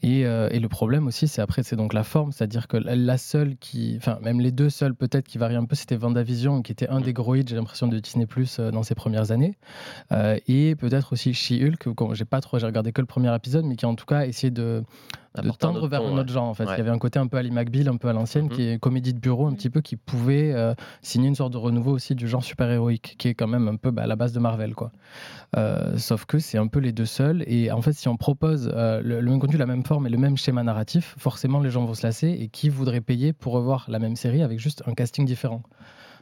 Euh, 0.07 0.49
et, 0.51 0.61
le 0.61 0.69
problème 0.69 1.07
aussi, 1.07 1.29
c'est 1.29 1.43
après, 1.43 1.63
c'est 1.63 1.77
donc 1.77 1.93
la 1.93 2.05
forme, 2.05 2.33
c'est-à-dire 2.33 2.69
que 2.69 2.77
la 2.77 3.19
seule 3.19 3.57
qui, 3.57 3.95
enfin, 3.97 4.19
même 4.23 4.41
les 4.41 4.53
deux 4.53 4.71
seules 4.71 4.95
peut-être 4.95 5.27
qui 5.27 5.39
varient 5.39 5.57
un 5.57 5.65
peu, 5.65 5.75
c'était 5.75 5.97
Vendavision, 5.97 6.63
qui 6.63 6.73
était 6.73 6.89
un 6.89 7.01
des 7.01 7.13
gros 7.13 7.35
hits, 7.35 7.45
j'ai 7.47 7.57
l'impression, 7.57 7.89
de 7.89 7.99
Disney 7.99 8.27
Plus 8.27 8.59
euh, 8.59 8.71
dans 8.71 8.83
ses 8.83 8.95
premières 8.95 9.31
années. 9.31 9.57
Euh, 10.13 10.39
et 10.47 10.75
peut-être 10.77 11.13
aussi 11.13 11.35
She-Hulk, 11.35 11.89
j'ai 12.13 12.25
pas 12.25 12.41
trop, 12.41 12.59
j'ai 12.59 12.67
regardé 12.67 12.93
que 12.93 13.01
le 13.01 13.07
premier 13.07 13.35
épisode, 13.35 13.65
mais 13.65 13.77
qui 13.77 13.87
en 13.87 13.95
tout 13.95 14.07
cas 14.07 14.19
a 14.19 14.27
essayé 14.27 14.51
de, 14.51 14.85
de 15.43 15.51
tendre 15.51 15.87
vers 15.89 16.03
un 16.03 16.19
autre 16.19 16.33
genre 16.33 16.45
en 16.45 16.55
fait. 16.55 16.65
Il 16.65 16.79
y 16.79 16.81
avait 16.81 16.91
un 16.91 16.99
côté 16.99 17.19
un 17.19 17.27
peu 17.27 17.37
Ali 17.37 17.51
McBeal, 17.51 17.89
un 17.89 17.97
peu 17.97 18.09
à 18.09 18.13
l'ancienne, 18.13 18.49
qui 18.49 18.63
mhm. 18.63 18.69
est 18.69 18.79
comédie 18.79 19.15
de 19.15 19.19
bureau 19.19 19.47
un 19.47 19.53
petit 19.53 19.71
peu, 19.71 19.81
qui 19.81 19.97
pouvait 19.97 20.53
euh, 20.53 20.75
signer 21.03 21.29
une 21.29 21.35
sorte 21.35 21.53
de 21.53 21.59
renouveau 21.59 21.93
aussi 21.93 22.15
du 22.15 22.29
genre 22.29 22.45
super-héroïque, 22.45 23.17
qui 23.19 23.29
est 23.29 23.35
quand 23.35 23.47
même 23.47 23.69
un 23.69 23.77
peu 23.77 23.91
bah, 23.91 24.03
à 24.03 24.07
la 24.07 24.17
base 24.17 24.33
de 24.33 24.41
Marvel. 24.41 24.75
quoi. 24.75 24.91
Euh, 25.57 25.97
sauf 25.97 26.25
que 26.25 26.39
c'est 26.39 26.59
un 26.59 26.67
peu 26.67 26.81
les 26.81 26.93
deux 26.93 27.07
seuls. 27.07 27.45
Et 27.47 27.71
en 27.71 27.83
fait, 27.83 27.93
si 27.93 28.09
on 28.09 28.17
propose 28.17 28.71
euh, 28.75 29.01
le, 29.03 29.23
même 29.23 29.39
contenu, 29.39 29.57
la 29.57 29.67
même 29.67 29.85
forme 29.85 30.07
et 30.07 30.11
le 30.11 30.19
même 30.19 30.37
schéma 30.37 30.63
narratif, 30.63 31.15
forcément 31.19 31.61
les 31.61 31.71
gens 31.71 31.85
vont 31.85 31.95
se 31.95 32.07
lasser. 32.07 32.29
Et 32.29 32.49
qui 32.49 32.69
voudrait 32.69 33.01
payer 33.01 33.33
pour 33.33 33.53
revoir 33.53 33.87
la 33.89 33.99
même 33.99 34.17
série 34.17 34.43
avec 34.43 34.59
juste 34.59 34.83
un 34.87 34.95
casting 34.95 35.25
différent? 35.25 35.63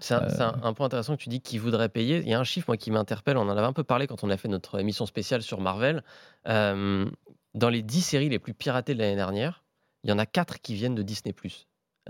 C'est 0.00 0.14
un, 0.14 0.72
point 0.75 0.87
intéressant 0.87 1.16
que 1.16 1.22
tu 1.22 1.31
dis 1.31 1.40
qui 1.40 1.56
voudrait 1.56 1.88
payer. 1.88 2.19
Il 2.19 2.28
y 2.28 2.34
a 2.34 2.38
un 2.38 2.44
chiffre 2.44 2.69
moi 2.69 2.76
qui 2.76 2.90
m'interpelle. 2.90 3.38
On 3.38 3.49
en 3.49 3.56
avait 3.56 3.66
un 3.66 3.72
peu 3.72 3.84
parlé 3.84 4.06
quand 4.06 4.22
on 4.22 4.28
a 4.28 4.37
fait 4.37 4.49
notre 4.49 4.78
émission 4.78 5.06
spéciale 5.06 5.40
sur 5.40 5.61
Marvel 5.61 6.02
dans 7.55 7.69
les 7.69 7.83
10 7.83 8.03
séries 8.03 8.29
les 8.29 8.39
plus 8.39 8.55
piratées 8.55 8.95
de 8.95 8.99
l'année 8.99 9.17
dernière, 9.17 9.65
il 10.03 10.11
y 10.11 10.12
en 10.12 10.19
a 10.19 10.27
4 10.27 10.61
qui 10.61 10.75
viennent 10.75 10.95
de 10.95 11.03
Disney+. 11.03 11.35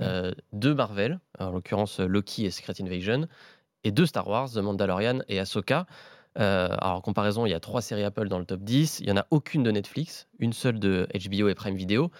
Euh, 0.00 0.32
deux 0.52 0.74
Marvel, 0.74 1.20
en 1.38 1.50
l'occurrence 1.50 2.00
Loki 2.00 2.44
et 2.44 2.50
Secret 2.50 2.74
Invasion, 2.80 3.28
et 3.84 3.92
deux 3.92 4.06
Star 4.06 4.26
Wars, 4.26 4.50
The 4.50 4.58
Mandalorian 4.58 5.20
et 5.28 5.38
Ahsoka. 5.38 5.86
Euh, 6.36 6.68
alors 6.80 6.96
en 6.96 7.00
comparaison, 7.00 7.46
il 7.46 7.50
y 7.50 7.54
a 7.54 7.60
trois 7.60 7.80
séries 7.80 8.02
Apple 8.02 8.28
dans 8.28 8.40
le 8.40 8.44
top 8.44 8.60
10, 8.62 9.00
il 9.00 9.06
n'y 9.06 9.12
en 9.12 9.16
a 9.16 9.26
aucune 9.30 9.62
de 9.62 9.70
Netflix, 9.70 10.26
une 10.40 10.52
seule 10.52 10.80
de 10.80 11.06
HBO 11.14 11.48
et 11.48 11.54
Prime 11.54 11.76
Video. 11.76 12.10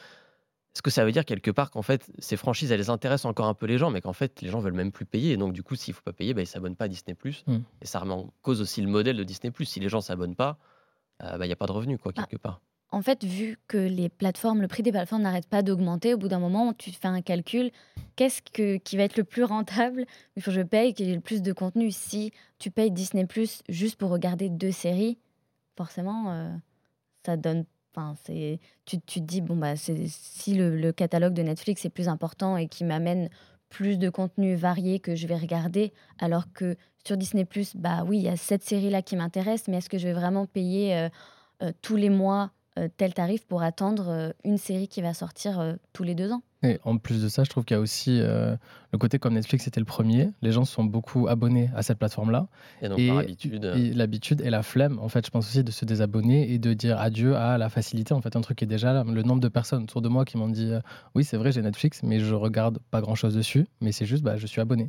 Est-ce 0.75 0.83
que 0.83 0.91
ça 0.91 1.05
veut 1.05 1.13
dire 1.13 1.25
quelque 1.25 1.51
part 1.51 1.71
qu'en 1.71 1.83
fait, 1.83 2.11
ces 2.19 2.37
franchises, 2.37 2.71
elles 2.73 2.91
intéressent 2.91 3.31
encore 3.31 3.47
un 3.47 3.55
peu 3.55 3.67
les 3.67 3.79
gens, 3.79 3.91
mais 3.91 4.01
qu'en 4.01 4.13
fait, 4.13 4.43
les 4.43 4.49
gens 4.49 4.59
veulent 4.59 4.73
même 4.73 4.91
plus 4.91 5.07
payer. 5.07 5.33
Et 5.33 5.37
donc, 5.37 5.53
du 5.53 5.63
coup, 5.63 5.77
s'il 5.77 5.93
ne 5.93 5.97
faut 5.97 6.03
pas 6.03 6.13
payer, 6.13 6.35
bah, 6.35 6.41
ils 6.41 6.47
ne 6.47 6.49
s'abonnent 6.49 6.75
pas 6.75 6.87
à 6.87 6.89
Disney. 6.89 7.17
Mm. 7.47 7.59
Et 7.81 7.87
ça 7.87 8.01
remet 8.01 8.15
en 8.15 8.33
cause 8.43 8.61
aussi 8.61 8.83
le 8.83 8.89
modèle 8.89 9.17
de 9.17 9.23
Disney. 9.23 9.53
Si 9.65 9.79
les 9.79 9.89
gens 9.89 9.99
ne 9.99 10.03
s'abonnent 10.03 10.35
pas, 10.35 10.59
euh, 11.23 11.39
bah, 11.39 11.45
il 11.45 11.49
n'y 11.49 11.53
a 11.53 11.57
pas 11.57 11.67
de 11.67 11.73
revenus, 11.73 12.01
quoi, 12.03 12.13
quelque 12.13 12.37
part 12.37 12.61
en 12.95 13.03
fait, 13.03 13.25
vu 13.25 13.59
que 13.67 13.77
les 13.77 14.09
plateformes, 14.09 14.63
le 14.63 14.69
prix 14.69 14.85
des 14.85 14.93
plateformes 14.93 15.23
n'arrête 15.23 15.49
pas 15.49 15.63
d'augmenter, 15.63 16.15
au 16.15 16.17
bout 16.17 16.29
d'un 16.29 16.39
moment, 16.39 16.73
tu 16.73 16.93
fais 16.93 17.09
un 17.09 17.23
calcul. 17.23 17.73
Qu'est-ce 18.15 18.41
que, 18.41 18.77
qui 18.77 18.97
va 18.97 19.03
être 19.03 19.17
le 19.17 19.25
plus 19.25 19.43
rentable? 19.43 20.07
Il 20.37 20.43
faut 20.43 20.53
que 20.53 20.57
je 20.57 20.63
paye, 20.63 20.95
qu'il 20.95 21.09
y 21.09 21.11
ait 21.11 21.17
le 21.17 21.21
plus 21.21 21.43
de 21.43 21.53
contenu. 21.53 21.91
Si 21.91 22.31
tu 22.61 22.71
payes 22.71 22.93
Disney 22.93 23.27
Plus 23.27 23.63
juste 23.69 23.97
pour 23.97 24.11
regarder 24.11 24.49
deux 24.49 24.71
séries, 24.71 25.19
forcément, 25.77 26.31
euh, 26.31 26.55
ça 27.27 27.37
donne. 27.37 27.65
C'est, 28.25 28.59
tu, 28.87 29.01
te 29.01 29.21
dis, 29.21 29.41
bon, 29.41 29.57
bah, 29.57 29.75
si 29.77 30.55
le, 30.55 30.91
catalogue 30.91 31.33
de 31.33 31.43
Netflix 31.43 31.85
est 31.85 31.91
plus 31.91 32.09
important 32.09 32.57
et 32.57 32.67
qui 32.67 32.83
m'amène 32.83 33.29
plus 33.69 33.99
de 33.99 34.11
contenu 34.11 34.57
varié 34.57 34.99
que 34.99 35.15
je 35.15 35.29
vais 35.29 35.37
regarder, 35.37 35.93
alors 36.19 36.53
que 36.53 36.77
sur 37.07 37.17
Disney 37.17 37.45
Plus, 37.45 37.77
bah 37.77 38.03
oui, 38.05 38.19
il 38.19 38.25
y 38.25 38.29
a 38.29 38.37
cette 38.37 38.65
série-là 38.65 39.03
qui 39.03 39.15
m'intéresse, 39.15 39.69
mais 39.69 39.77
est-ce 39.77 39.89
que 39.89 39.99
je 39.99 40.09
vais 40.09 40.13
vraiment 40.13 40.47
payer 40.47 40.97
euh, 40.97 41.09
euh, 41.63 41.73
tous 41.83 41.95
les 41.95 42.11
mois 42.11 42.51
tel 42.97 43.15
tarif 43.15 43.45
pour 43.47 43.63
attendre 43.63 44.09
euh, 44.09 44.31
une 44.45 44.59
série 44.59 44.89
qui 44.89 45.01
va 45.01 45.15
sortir 45.15 45.61
euh, 45.61 45.75
tous 45.93 46.03
les 46.03 46.15
deux 46.15 46.33
ans. 46.33 46.43
Et 46.63 46.81
en 46.85 46.97
plus 46.97 47.23
de 47.23 47.29
ça, 47.29 47.45
je 47.45 47.51
trouve 47.51 47.65
qu'il 47.65 47.77
y 47.77 47.79
a 47.79 47.81
aussi 47.81 48.21
le 48.21 48.99
côté 48.99 49.19
comme 49.19 49.35
Netflix 49.35 49.67
était 49.67 49.81
le 49.81 49.85
premier, 49.85 50.31
les 50.41 50.51
gens 50.51 50.65
sont 50.65 50.83
beaucoup 50.83 51.29
abonnés 51.29 51.69
à 51.77 51.83
cette 51.83 51.99
plateforme-là. 51.99 52.47
Et 52.81 52.89
donc 52.89 52.99
l'habitude. 52.99 53.71
L'habitude 53.95 54.41
et 54.41 54.49
la 54.49 54.63
flemme, 54.63 54.99
en 54.99 55.11
fait, 55.11 55.27
je 55.27 55.31
pense 55.31 55.47
aussi 55.47 55.63
de 55.63 55.71
se 55.71 55.85
désabonner 55.85 56.51
et 56.51 56.59
de 56.59 56.73
dire 56.73 56.99
adieu 56.99 57.37
à 57.37 57.59
la 57.59 57.69
facilité. 57.69 58.15
En 58.15 58.23
fait, 58.23 58.35
un 58.35 58.41
truc 58.41 58.57
qui 58.57 58.65
est 58.65 58.67
déjà 58.67 58.95
là. 58.95 59.05
Le 59.05 59.23
nombre 59.23 59.43
de 59.43 59.49
personnes 59.49 59.83
autour 59.83 60.01
de 60.01 60.09
moi 60.09 60.25
qui 60.25 60.39
m'ont 60.39 60.49
dit 60.49 60.73
oui, 61.15 61.23
c'est 61.23 61.37
vrai, 61.37 61.53
j'ai 61.53 61.61
Netflix, 61.61 62.03
mais 62.03 62.19
je 62.19 62.35
regarde 62.35 62.79
pas 62.91 63.03
grand-chose 63.03 63.35
dessus, 63.35 63.67
mais 63.83 63.93
c'est 63.93 64.07
juste, 64.07 64.23
bah, 64.23 64.39
je 64.39 64.47
suis 64.47 64.63
abonné. 64.63 64.89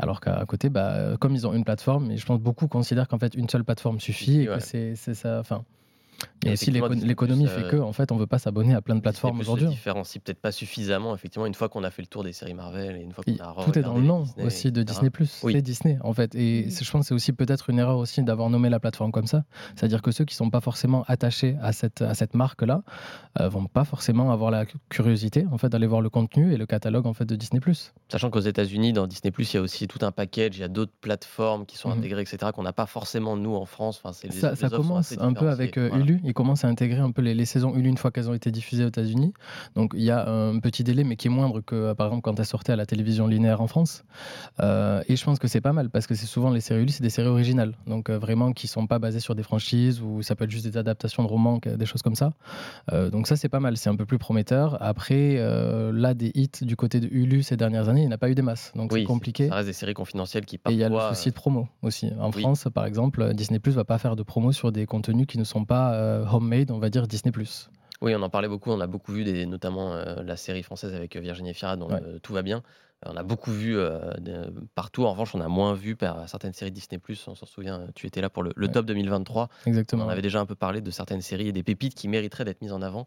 Alors 0.00 0.20
qu'à 0.20 0.44
côté, 0.44 0.70
bah, 0.70 1.16
comme 1.20 1.36
ils 1.36 1.46
ont 1.46 1.54
une 1.54 1.64
plateforme, 1.64 2.10
et 2.10 2.16
je 2.16 2.26
pense 2.26 2.40
beaucoup 2.40 2.66
considèrent 2.66 3.06
qu'en 3.06 3.20
fait 3.20 3.36
une 3.36 3.48
seule 3.48 3.62
plateforme 3.62 4.00
suffit 4.00 4.40
et 4.40 4.46
que 4.46 4.58
c'est 4.58 4.96
ça. 4.96 5.38
Enfin, 5.38 5.64
et 6.44 6.52
aussi 6.52 6.70
l'économie 6.70 7.46
fait 7.46 7.68
que, 7.68 7.76
en 7.76 7.92
fait, 7.92 8.12
on 8.12 8.16
veut 8.16 8.26
pas 8.26 8.38
s'abonner 8.38 8.74
à 8.74 8.80
plein 8.80 8.94
de 8.94 9.00
plateformes 9.00 9.40
aujourd'hui. 9.40 9.66
différencie 9.66 10.22
peut-être 10.22 10.40
pas 10.40 10.52
suffisamment, 10.52 11.14
effectivement, 11.14 11.46
une 11.46 11.54
fois 11.54 11.68
qu'on 11.68 11.84
a 11.84 11.90
fait 11.90 12.02
le 12.02 12.08
tour 12.08 12.22
des 12.22 12.32
séries 12.32 12.54
Marvel 12.54 12.96
et 12.96 13.00
une 13.00 13.12
fois 13.12 13.24
qu'on 13.24 13.42
a 13.42 13.64
Tout 13.64 13.78
est 13.78 13.82
dans 13.82 13.96
le 13.96 14.02
nom 14.02 14.24
aussi 14.42 14.72
de 14.72 14.82
Disney+. 14.82 15.10
C'est 15.20 15.62
Disney, 15.62 15.98
en 16.02 16.12
fait. 16.12 16.34
Et 16.34 16.68
je 16.70 16.90
pense 16.90 17.02
que 17.02 17.08
c'est 17.08 17.14
aussi 17.14 17.32
peut-être 17.32 17.70
une 17.70 17.78
erreur 17.78 17.98
aussi 17.98 18.22
d'avoir 18.22 18.50
nommé 18.50 18.68
la 18.68 18.80
plateforme 18.80 19.12
comme 19.12 19.26
ça. 19.26 19.44
C'est-à-dire 19.74 20.02
que 20.02 20.10
ceux 20.10 20.24
qui 20.24 20.34
sont 20.34 20.50
pas 20.50 20.60
forcément 20.60 21.04
attachés 21.08 21.56
à 21.60 21.72
cette, 21.72 22.02
à 22.02 22.14
cette 22.14 22.34
marque-là 22.34 22.82
euh, 23.40 23.48
vont 23.48 23.66
pas 23.66 23.84
forcément 23.84 24.30
avoir 24.30 24.50
la 24.50 24.64
curiosité, 24.88 25.46
en 25.50 25.58
fait, 25.58 25.68
d'aller 25.68 25.86
voir 25.86 26.00
le 26.00 26.10
contenu 26.10 26.52
et 26.52 26.56
le 26.56 26.66
catalogue, 26.66 27.06
en 27.06 27.14
fait, 27.14 27.24
de 27.24 27.36
Disney+. 27.36 27.60
Sachant 28.08 28.30
qu'aux 28.30 28.40
États-Unis, 28.40 28.92
dans 28.92 29.06
Disney+, 29.06 29.32
il 29.36 29.54
y 29.54 29.56
a 29.56 29.60
aussi 29.60 29.88
tout 29.88 30.04
un 30.04 30.12
package, 30.12 30.56
il 30.56 30.60
y 30.60 30.64
a 30.64 30.68
d'autres 30.68 30.94
plateformes 31.00 31.66
qui 31.66 31.76
sont 31.76 31.90
mhm. 31.90 31.98
intégrées, 31.98 32.22
etc., 32.22 32.52
qu'on 32.54 32.62
n'a 32.62 32.72
pas 32.72 32.86
forcément, 32.86 33.36
nous, 33.36 33.54
en 33.54 33.66
France. 33.66 34.00
Enfin, 34.02 34.12
ça, 34.12 34.54
ça 34.54 34.70
commence 34.70 35.16
un 35.18 35.32
peu 35.32 35.48
avec 35.48 35.76
euh, 36.14 36.20
il 36.24 36.34
commence 36.34 36.64
à 36.64 36.68
intégrer 36.68 37.00
un 37.00 37.10
peu 37.10 37.22
les, 37.22 37.44
saisons 37.44 37.74
Hulu 37.74 37.88
une 37.88 37.98
fois 37.98 38.10
qu'elles 38.10 38.28
ont 38.28 38.34
été 38.34 38.50
diffusées 38.50 38.84
aux 38.84 38.88
États-Unis. 38.88 39.32
Donc 39.74 39.92
il 39.94 40.02
y 40.02 40.10
a 40.10 40.28
un 40.28 40.58
petit 40.58 40.84
délai, 40.84 41.04
mais 41.04 41.16
qui 41.16 41.28
est 41.28 41.30
moindre 41.30 41.60
que 41.60 41.92
par 41.94 42.06
exemple 42.08 42.22
quand 42.22 42.38
elles 42.38 42.46
sortaient 42.46 42.72
à 42.72 42.76
la 42.76 42.86
télévision 42.86 43.26
linéaire 43.26 43.60
en 43.60 43.66
France. 43.66 44.04
Euh, 44.60 45.02
et 45.08 45.16
je 45.16 45.24
pense 45.24 45.38
que 45.38 45.48
c'est 45.48 45.60
pas 45.60 45.72
mal 45.72 45.90
parce 45.90 46.06
que 46.06 46.14
c'est 46.14 46.26
souvent 46.26 46.50
les 46.50 46.60
séries 46.60 46.82
Hulu, 46.82 46.90
c'est 46.90 47.02
des 47.02 47.10
séries 47.10 47.28
originales, 47.28 47.74
donc 47.86 48.10
euh, 48.10 48.18
vraiment 48.18 48.52
qui 48.52 48.66
sont 48.66 48.86
pas 48.86 48.98
basées 48.98 49.20
sur 49.20 49.34
des 49.34 49.42
franchises 49.42 50.00
ou 50.00 50.22
ça 50.22 50.34
peut 50.34 50.44
être 50.44 50.50
juste 50.50 50.66
des 50.66 50.76
adaptations 50.76 51.22
de 51.22 51.28
romans, 51.28 51.58
des 51.64 51.86
choses 51.86 52.02
comme 52.02 52.14
ça. 52.14 52.32
Euh, 52.92 53.10
donc 53.10 53.26
ça 53.26 53.36
c'est 53.36 53.48
pas 53.48 53.60
mal, 53.60 53.76
c'est 53.76 53.90
un 53.90 53.96
peu 53.96 54.06
plus 54.06 54.18
prometteur. 54.18 54.76
Après 54.80 55.36
là 55.92 56.14
des 56.14 56.30
hits 56.34 56.50
du 56.62 56.76
côté 56.76 57.00
de 57.00 57.08
Hulu 57.10 57.42
ces 57.42 57.56
dernières 57.56 57.88
années, 57.88 58.02
il 58.02 58.08
n'y 58.08 58.14
a 58.14 58.18
pas 58.18 58.30
eu 58.30 58.34
des 58.34 58.42
masses, 58.42 58.72
donc 58.74 58.92
c'est 58.92 59.04
compliqué. 59.04 59.48
Ça 59.48 59.56
reste 59.56 59.68
des 59.68 59.72
séries 59.72 59.94
confidentielles 59.94 60.44
qui 60.44 60.58
parfois. 60.58 60.72
Et 60.72 60.76
il 60.76 60.80
y 60.80 60.84
a 60.84 60.88
le 60.88 61.14
souci 61.14 61.30
de 61.30 61.34
promo 61.34 61.68
aussi. 61.82 62.10
En 62.18 62.32
France 62.32 62.66
par 62.72 62.86
exemple, 62.86 63.34
Disney 63.34 63.58
Plus 63.58 63.72
va 63.72 63.84
pas 63.84 63.98
faire 63.98 64.16
de 64.16 64.22
promo 64.22 64.52
sur 64.52 64.72
des 64.72 64.86
contenus 64.86 65.26
qui 65.26 65.38
ne 65.38 65.44
sont 65.44 65.64
pas 65.64 65.92
homemade, 66.30 66.70
on 66.70 66.78
va 66.78 66.90
dire 66.90 67.06
Disney+. 67.06 67.32
Oui, 68.02 68.14
on 68.14 68.22
en 68.22 68.30
parlait 68.30 68.48
beaucoup. 68.48 68.70
On 68.70 68.80
a 68.80 68.86
beaucoup 68.86 69.12
vu, 69.12 69.24
des, 69.24 69.46
notamment 69.46 69.94
euh, 69.94 70.22
la 70.22 70.36
série 70.36 70.62
française 70.62 70.94
avec 70.94 71.16
Virginie 71.16 71.54
Fira, 71.54 71.76
dont 71.76 71.90
euh, 71.90 72.18
Tout 72.22 72.34
va 72.34 72.42
bien. 72.42 72.62
Euh, 73.04 73.10
on 73.12 73.16
a 73.16 73.22
beaucoup 73.22 73.50
vu 73.50 73.78
partout. 74.74 75.04
En 75.04 75.12
revanche, 75.12 75.34
on 75.34 75.40
a 75.40 75.48
moins 75.48 75.74
vu 75.74 75.96
par 75.96 76.28
certaines 76.28 76.52
séries 76.52 76.72
Disney+. 76.72 77.00
On 77.26 77.34
s'en 77.34 77.46
souvient, 77.46 77.86
tu 77.94 78.06
étais 78.06 78.20
là 78.20 78.30
pour 78.30 78.42
le, 78.42 78.68
top 78.68 78.86
2023. 78.86 79.48
Exactement. 79.66 80.06
On 80.06 80.08
avait 80.08 80.22
déjà 80.22 80.40
un 80.40 80.46
peu 80.46 80.54
parlé 80.54 80.80
de 80.80 80.90
certaines 80.90 81.20
séries 81.20 81.48
et 81.48 81.52
des 81.52 81.62
pépites 81.62 81.94
qui 81.94 82.08
mériteraient 82.08 82.44
d'être 82.44 82.62
mises 82.62 82.72
en 82.72 82.82
avant, 82.82 83.06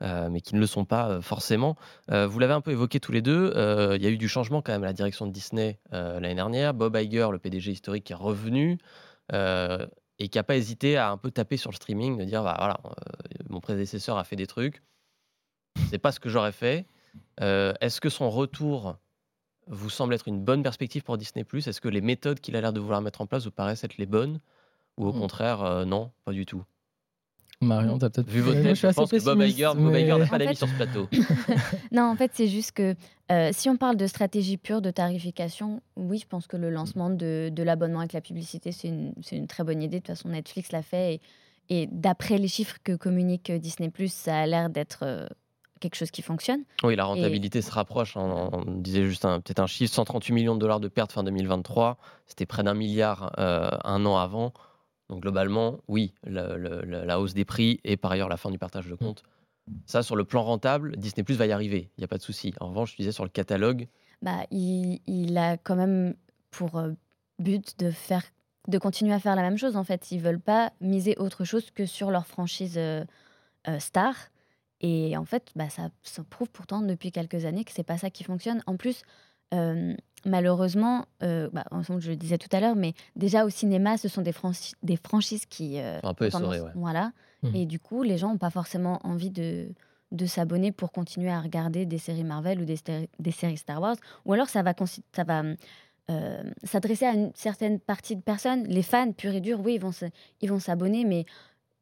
mais 0.00 0.40
qui 0.40 0.54
ne 0.54 0.60
le 0.60 0.66
sont 0.66 0.84
pas 0.84 1.20
forcément. 1.20 1.76
vous 2.08 2.38
l'avez 2.38 2.52
un 2.52 2.60
peu 2.60 2.72
évoqué 2.72 2.98
tous 3.00 3.12
les 3.12 3.22
deux. 3.22 3.52
Il 3.96 4.02
y 4.02 4.06
a 4.06 4.10
eu 4.10 4.18
du 4.18 4.28
changement 4.28 4.60
quand 4.60 4.72
même 4.72 4.84
à 4.84 4.86
la 4.86 4.92
direction 4.92 5.26
de 5.26 5.32
Disney 5.32 5.78
l'année 5.92 6.34
dernière. 6.34 6.74
Bob 6.74 6.96
Iger, 6.96 7.28
le 7.30 7.38
PDG 7.38 7.70
historique, 7.70 8.10
est 8.10 8.14
revenu 8.14 8.78
et 10.18 10.28
qui 10.28 10.38
n'a 10.38 10.42
pas 10.42 10.56
hésité 10.56 10.96
à 10.96 11.10
un 11.10 11.16
peu 11.16 11.30
taper 11.30 11.56
sur 11.56 11.70
le 11.70 11.76
streaming, 11.76 12.18
de 12.18 12.24
dire 12.24 12.42
bah, 12.42 12.54
voilà, 12.58 12.80
mon 13.48 13.60
prédécesseur 13.60 14.18
a 14.18 14.24
fait 14.24 14.36
des 14.36 14.46
trucs, 14.46 14.82
c'est 15.90 15.98
pas 15.98 16.12
ce 16.12 16.20
que 16.20 16.28
j'aurais 16.28 16.52
fait. 16.52 16.86
Est-ce 17.40 18.00
que 18.00 18.08
son 18.08 18.30
retour 18.30 18.96
vous 19.68 19.90
semble 19.90 20.14
être 20.14 20.28
une 20.28 20.42
bonne 20.42 20.62
perspective 20.62 21.02
pour 21.02 21.18
Disney 21.18 21.44
Est-ce 21.52 21.80
que 21.80 21.88
les 21.88 22.00
méthodes 22.00 22.40
qu'il 22.40 22.56
a 22.56 22.60
l'air 22.60 22.72
de 22.72 22.80
vouloir 22.80 23.00
mettre 23.00 23.20
en 23.20 23.26
place 23.26 23.44
vous 23.44 23.50
paraissent 23.50 23.84
être 23.84 23.96
les 23.96 24.06
bonnes? 24.06 24.40
Ou 24.96 25.06
au 25.06 25.12
mmh. 25.12 25.20
contraire, 25.20 25.86
non, 25.86 26.10
pas 26.24 26.32
du 26.32 26.46
tout? 26.46 26.64
Marion, 27.60 27.98
t'as 27.98 28.08
peut-être 28.08 28.30
vu 28.30 28.40
votre 28.40 28.62
tête, 28.62 28.76
je, 28.76 28.86
pense 28.86 29.10
que 29.10 29.24
Bob 29.24 29.42
Iger, 29.42 29.72
n'a 29.74 30.26
pas 30.26 30.38
d'avis 30.38 30.54
sur 30.54 30.68
ce 30.68 30.74
plateau. 30.74 31.08
non, 31.92 32.04
en 32.04 32.14
fait, 32.14 32.30
c'est 32.34 32.46
juste 32.46 32.70
que 32.72 32.94
euh, 33.32 33.50
si 33.52 33.68
on 33.68 33.76
parle 33.76 33.96
de 33.96 34.06
stratégie 34.06 34.56
pure 34.56 34.80
de 34.80 34.92
tarification, 34.92 35.82
oui, 35.96 36.18
je 36.18 36.26
pense 36.26 36.46
que 36.46 36.56
le 36.56 36.70
lancement 36.70 37.10
de, 37.10 37.50
de 37.52 37.62
l'abonnement 37.64 37.98
avec 37.98 38.12
la 38.12 38.20
publicité, 38.20 38.70
c'est 38.70 38.88
une, 38.88 39.12
une, 39.32 39.48
très 39.48 39.64
bonne 39.64 39.82
idée. 39.82 39.96
De 39.96 40.06
toute 40.06 40.16
façon, 40.16 40.28
Netflix 40.28 40.70
l'a 40.70 40.82
fait. 40.82 41.14
Et, 41.14 41.20
et 41.82 41.88
d'après 41.90 42.38
les 42.38 42.48
chiffres 42.48 42.76
que 42.84 42.94
communique 42.94 43.50
Disney, 43.50 43.90
ça 44.06 44.38
a 44.38 44.46
l'air 44.46 44.70
d'être 44.70 45.00
euh, 45.02 45.26
quelque 45.80 45.96
chose 45.96 46.10
qui 46.10 46.22
fonctionne. 46.22 46.62
Oui, 46.82 46.96
la 46.96 47.04
rentabilité 47.04 47.62
se 47.62 47.70
rapproche. 47.70 48.16
On, 48.16 48.64
disait 48.66 49.04
juste 49.04 49.22
peut-être 49.22 49.60
un 49.60 49.66
chiffre 49.66 49.92
138 49.92 50.32
millions 50.32 50.54
de 50.54 50.60
dollars 50.60 50.80
de 50.80 50.88
pertes 50.88 51.12
fin 51.12 51.24
2023. 51.24 51.98
C'était 52.26 52.46
près 52.46 52.62
d'un 52.62 52.74
milliard 52.74 53.32
euh, 53.38 53.68
un 53.84 54.04
an 54.06 54.16
avant. 54.16 54.52
Donc 55.08 55.22
globalement, 55.22 55.80
oui, 55.88 56.12
la, 56.24 57.20
hausse 57.20 57.34
des 57.34 57.44
prix 57.44 57.80
et 57.84 57.96
par 57.96 58.12
ailleurs 58.12 58.28
la 58.28 58.36
fin 58.36 58.50
du 58.50 58.58
partage 58.58 58.86
de 58.86 58.94
mmh. 58.94 58.98
comptes. 58.98 59.22
Ça, 59.86 60.02
sur 60.02 60.16
le 60.16 60.24
plan 60.24 60.42
rentable, 60.42 60.96
Disney 60.96 61.24
Plus 61.24 61.34
va 61.34 61.46
y 61.46 61.52
arriver, 61.52 61.90
il 61.96 62.00
n'y 62.00 62.04
a 62.04 62.08
pas 62.08 62.18
de 62.18 62.22
souci. 62.22 62.54
En 62.60 62.68
revanche, 62.68 62.92
je 62.92 62.96
disais 62.96 63.12
sur 63.12 63.24
le 63.24 63.30
catalogue. 63.30 63.88
Bah, 64.22 64.44
il, 64.50 65.38
a 65.38 65.56
quand 65.56 65.76
même 65.76 66.14
pour 66.50 66.76
euh, 66.78 66.92
but 67.38 67.78
de, 67.78 67.90
faire, 67.90 68.22
de 68.66 68.78
continuer 68.78 69.14
à 69.14 69.18
faire 69.18 69.36
la 69.36 69.42
même 69.42 69.58
chose. 69.58 69.76
En 69.76 69.84
fait, 69.84 70.10
ils 70.10 70.20
veulent 70.20 70.40
pas 70.40 70.72
miser 70.80 71.16
autre 71.18 71.44
chose 71.44 71.70
que 71.70 71.86
sur 71.86 72.10
leur 72.10 72.26
franchise 72.26 72.76
euh, 72.76 73.04
euh, 73.68 73.78
star. 73.78 74.14
Et 74.80 75.16
en 75.16 75.24
fait, 75.24 75.50
bah, 75.56 75.68
ça, 75.68 75.90
ça, 76.02 76.22
prouve 76.24 76.50
pourtant 76.50 76.82
depuis 76.82 77.12
quelques 77.12 77.44
années 77.44 77.64
que 77.64 77.72
c'est 77.72 77.82
pas 77.82 77.98
ça 77.98 78.10
qui 78.10 78.24
fonctionne. 78.24 78.62
En 78.66 78.76
plus, 78.76 79.02
malheureusement, 80.24 81.06
euh, 81.22 81.48
bah, 81.52 81.64
je 81.98 82.10
le 82.10 82.16
disais 82.16 82.38
tout 82.38 82.48
à 82.52 82.60
l'heure, 82.60 82.76
mais 82.76 82.94
déjà 83.16 83.44
au 83.44 83.50
cinéma, 83.50 83.96
ce 83.96 84.08
sont 84.08 84.22
des, 84.22 84.34
des 84.82 84.96
franchises 84.96 85.46
qui. 85.46 85.80
Euh, 85.80 86.00
un 86.02 86.14
peu 86.14 86.26
essorées, 86.26 86.60
Voilà. 86.74 87.12
Mmh. 87.42 87.54
Et 87.54 87.66
du 87.66 87.78
coup, 87.78 88.02
les 88.02 88.18
gens 88.18 88.30
n'ont 88.30 88.38
pas 88.38 88.50
forcément 88.50 88.98
envie 89.04 89.30
de, 89.30 89.68
de 90.10 90.26
s'abonner 90.26 90.72
pour 90.72 90.92
continuer 90.92 91.30
à 91.30 91.40
regarder 91.40 91.86
des 91.86 91.98
séries 91.98 92.24
Marvel 92.24 92.60
ou 92.60 92.64
des, 92.64 92.78
des 93.18 93.30
séries 93.30 93.58
Star 93.58 93.80
Wars. 93.80 93.96
Ou 94.24 94.32
alors, 94.32 94.48
ça 94.48 94.62
va, 94.62 94.74
ça 95.12 95.24
va 95.24 95.42
euh, 96.10 96.42
s'adresser 96.64 97.04
à 97.04 97.12
une 97.12 97.30
certaine 97.34 97.78
partie 97.78 98.16
de 98.16 98.22
personnes. 98.22 98.64
Les 98.64 98.82
fans 98.82 99.12
purs 99.12 99.34
et 99.34 99.40
durs, 99.40 99.60
oui, 99.60 99.78
ils 100.40 100.50
vont 100.50 100.58
s'abonner, 100.58 101.04
mais 101.04 101.26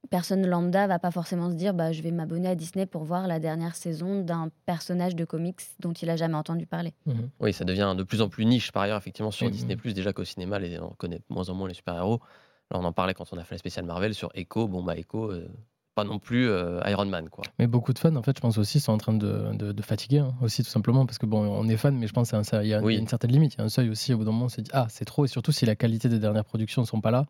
personne 0.07 0.47
lambda 0.47 0.87
va 0.87 0.99
pas 0.99 1.11
forcément 1.11 1.51
se 1.51 1.55
dire 1.55 1.75
bah, 1.75 1.93
je 1.93 2.03
vais 2.03 2.11
m'abonner 2.11 2.49
à 2.49 2.55
Disney 2.55 2.87
pour 2.87 3.05
voir 3.05 3.27
la 3.27 3.39
dernière 3.39 3.77
saison 3.77 4.23
d'un 4.23 4.51
personnage 4.65 5.17
de 5.17 5.25
comics 5.25 5.61
dont 5.81 5.93
il 5.93 6.11
a 6.11 6.17
jamais 6.17 6.37
entendu 6.37 6.67
parler. 6.67 6.93
Mhm. 7.07 7.31
Oui, 7.41 7.53
ça 7.53 7.65
devient 7.65 7.95
de 7.97 8.03
plus 8.03 8.23
en 8.23 8.29
plus 8.29 8.45
niche 8.45 8.73
par 8.73 8.83
ailleurs, 8.83 8.99
effectivement, 8.99 9.31
sur 9.31 9.51
Disney, 9.51 9.77
déjà 9.77 10.13
qu'au 10.13 10.25
cinéma, 10.25 10.59
les, 10.59 10.79
on 10.79 10.91
connaît 10.91 11.21
moins 11.29 11.49
en 11.49 11.55
moins 11.55 11.69
les 11.69 11.75
super-héros. 11.75 12.21
Là, 12.71 12.79
on 12.81 12.85
en 12.85 12.93
parlait 12.93 13.15
quand 13.15 13.33
on 13.33 13.39
a 13.39 13.45
fait 13.45 13.55
la 13.55 13.59
spéciale 13.59 13.85
Marvel 13.85 14.15
sur 14.15 14.31
Echo. 14.35 14.67
Bon, 14.67 14.83
bah, 14.83 14.97
Echo. 14.97 15.31
Euh, 15.31 15.49
pas 15.97 16.05
non 16.05 16.19
plus 16.19 16.49
euh, 16.49 16.79
Iron 16.87 17.07
Man 17.07 17.31
quoi. 17.31 17.43
Mais 17.59 17.67
beaucoup 17.67 17.95
de 17.95 17.99
fans 17.99 18.15
en 18.17 18.23
fait 18.23 18.37
je 18.37 18.41
pense 18.43 18.59
aussi 18.59 18.81
sont 18.81 18.93
en 18.93 18.99
train 18.99 19.15
de, 19.15 19.55
de, 19.55 19.83
fatiguer 19.83 20.19
hein, 20.19 20.35
aussi 20.43 20.63
tout 20.63 20.69
simplement 20.69 21.07
parce 21.07 21.17
que 21.17 21.25
bon 21.25 21.39
on 21.39 21.67
est 21.69 21.79
fan 21.79 21.97
mais 21.97 22.07
je 22.07 22.13
pense 22.13 22.31
qu'il 22.31 22.67
y, 22.67 22.75
a 22.75 22.81
une 22.81 23.09
certaine 23.09 23.33
limite, 23.33 23.55
il 23.55 23.59
y 23.59 23.61
a 23.63 23.65
un 23.65 23.71
seuil 23.71 23.89
aussi 23.89 24.13
au 24.13 24.19
bout 24.19 24.25
d'un 24.25 24.31
moment 24.31 24.45
on 24.45 24.51
se 24.51 24.61
dit 24.61 24.71
ah 24.75 24.87
c'est 24.91 25.07
trop 25.07 25.25
et 25.25 25.29
surtout 25.29 25.53
si 25.53 25.65
la 25.65 25.75
qualité 25.75 26.11
des 26.11 26.19
dernières 26.19 26.45
productions 26.45 26.83
ne 26.83 26.87
sont 26.87 27.01
pas 27.01 27.11
là 27.11 27.25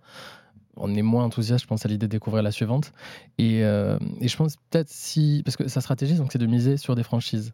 on 0.76 0.94
est 0.94 1.02
moins 1.02 1.24
enthousiaste, 1.24 1.64
je 1.64 1.68
pense, 1.68 1.84
à 1.84 1.88
l'idée 1.88 2.06
de 2.06 2.10
découvrir 2.10 2.42
la 2.42 2.50
suivante. 2.50 2.92
Et, 3.38 3.64
euh, 3.64 3.98
je 4.20 4.36
pense 4.36 4.56
peut-être 4.70 4.88
si. 4.88 5.42
Parce 5.44 5.56
que 5.56 5.68
sa 5.68 5.80
stratégie, 5.80 6.14
donc, 6.14 6.32
c'est 6.32 6.38
de 6.38 6.46
miser 6.46 6.76
sur 6.76 6.94
des 6.94 7.02
franchises. 7.02 7.52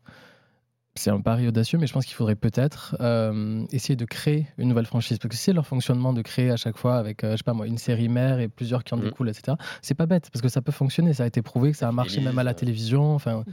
C'est 0.95 1.11
un 1.11 1.23
pari 1.23 1.49
audacieux, 1.49 1.79
mais 1.79 1.87
je 1.87 1.95
pense 1.95 2.05
qu'il 2.05 2.15
faudrait 2.15 2.37
peut-être 2.37 2.97
euh, 3.01 3.65
essayer 3.73 3.97
de 3.97 4.05
créer 4.05 4.47
une 4.59 4.69
nouvelle 4.69 4.85
franchise. 4.85 5.19
Parce 5.19 5.35
que 5.35 5.41
c'est 5.41 5.55
leur 5.55 5.67
fonctionnement 5.67 6.13
de 6.13 6.21
créer 6.21 6.51
à 6.51 6.57
chaque 6.57 6.77
fois 6.77 6.97
avec, 6.97 7.25
euh, 7.25 7.33
je 7.33 7.39
sais 7.39 7.45
pas 7.45 7.55
moi, 7.55 7.67
une 7.67 7.79
série 7.79 8.11
mère 8.11 8.41
et 8.41 8.49
plusieurs 8.49 8.85
qui 8.85 8.93
en 8.93 8.99
mmh. 8.99 9.05
découlent, 9.05 9.31
etc. 9.31 9.57
C'est 9.81 9.95
pas 9.95 10.05
bête, 10.05 10.29
parce 10.31 10.43
que 10.43 10.51
ça 10.51 10.61
peut 10.61 10.73
fonctionner. 10.73 11.15
Ça 11.15 11.23
a 11.23 11.27
été 11.27 11.41
prouvé 11.41 11.71
que 11.71 11.79
ça 11.79 11.89
a 11.89 11.93
marché 11.93 12.21
même 12.21 12.39
à 12.39 12.43
la 12.43 12.53
télévision. 12.53 13.15
Enfin, 13.15 13.45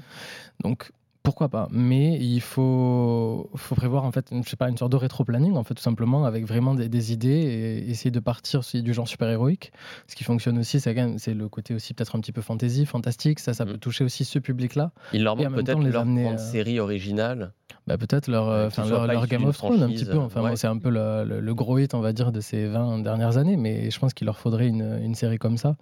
donc 0.64 0.92
pourquoi 1.30 1.50
pas 1.50 1.68
Mais 1.70 2.18
il 2.18 2.42
faut, 2.42 3.52
faut 3.56 3.76
prévoir 3.76 4.04
en 4.04 4.12
fait, 4.12 4.32
je 4.32 4.50
sais 4.50 4.56
pas, 4.56 4.68
une 4.68 4.78
sorte 4.78 4.92
de 4.92 4.98
rétro-planning 4.98 5.54
en 5.58 5.64
fait 5.64 5.76
tout 5.76 5.84
simplement 5.84 6.26
avec 6.26 6.44
vraiment 6.44 6.74
des, 6.74 7.14
idées 7.14 7.30
et 7.30 7.88
essayer 7.92 8.10
de 8.10 8.20
partir 8.20 8.62
du 8.74 8.94
genre 8.96 9.08
super-héroïque. 9.08 9.72
Ce 10.08 10.16
qui 10.16 10.24
fonctionne 10.24 10.58
aussi, 10.58 10.80
c'est 10.80 11.34
le 11.36 11.48
côté 11.48 11.76
aussi 11.76 11.94
peut-être 11.94 12.16
un 12.16 12.20
petit 12.20 12.32
peu 12.32 12.42
fantasy, 12.42 12.88
fantastique. 12.88 13.40
Ça, 13.40 13.54
ça 13.54 13.64
peut 13.68 13.74
mm. 13.74 13.78
toucher 13.78 14.04
aussi 14.04 14.26
ce 14.26 14.40
public-là. 14.40 14.92
Il 15.14 15.24
leur 15.24 15.36
manque 15.36 15.54
peut-être 15.54 15.80
leur 15.80 16.02
amener, 16.02 16.36
série 16.40 16.80
originale. 16.80 17.54
Bah, 17.86 18.00
peut-être 18.00 18.28
leur, 18.28 18.50
euh, 18.50 18.70
leur, 18.88 19.28
Game 19.28 19.46
of 19.46 19.56
Thrones 19.56 19.84
un 19.84 19.90
petit 19.90 20.06
peu. 20.06 20.18
Enfin, 20.18 20.56
c'est 20.56 20.66
un 20.66 20.80
peu 20.80 20.90
le, 20.90 21.54
gros 21.54 21.78
hit, 21.78 21.94
on 21.94 22.02
va 22.02 22.12
dire, 22.12 22.32
de 22.32 22.42
ces 22.42 22.66
20 22.66 23.04
dernières 23.04 23.38
années. 23.38 23.56
Mais 23.56 23.92
je 23.92 24.00
pense 24.00 24.16
qu'il 24.16 24.26
leur 24.26 24.40
faudrait 24.40 24.68
une, 24.68 25.00
une 25.04 25.14
série 25.14 25.38
comme 25.38 25.58
ça 25.58 25.76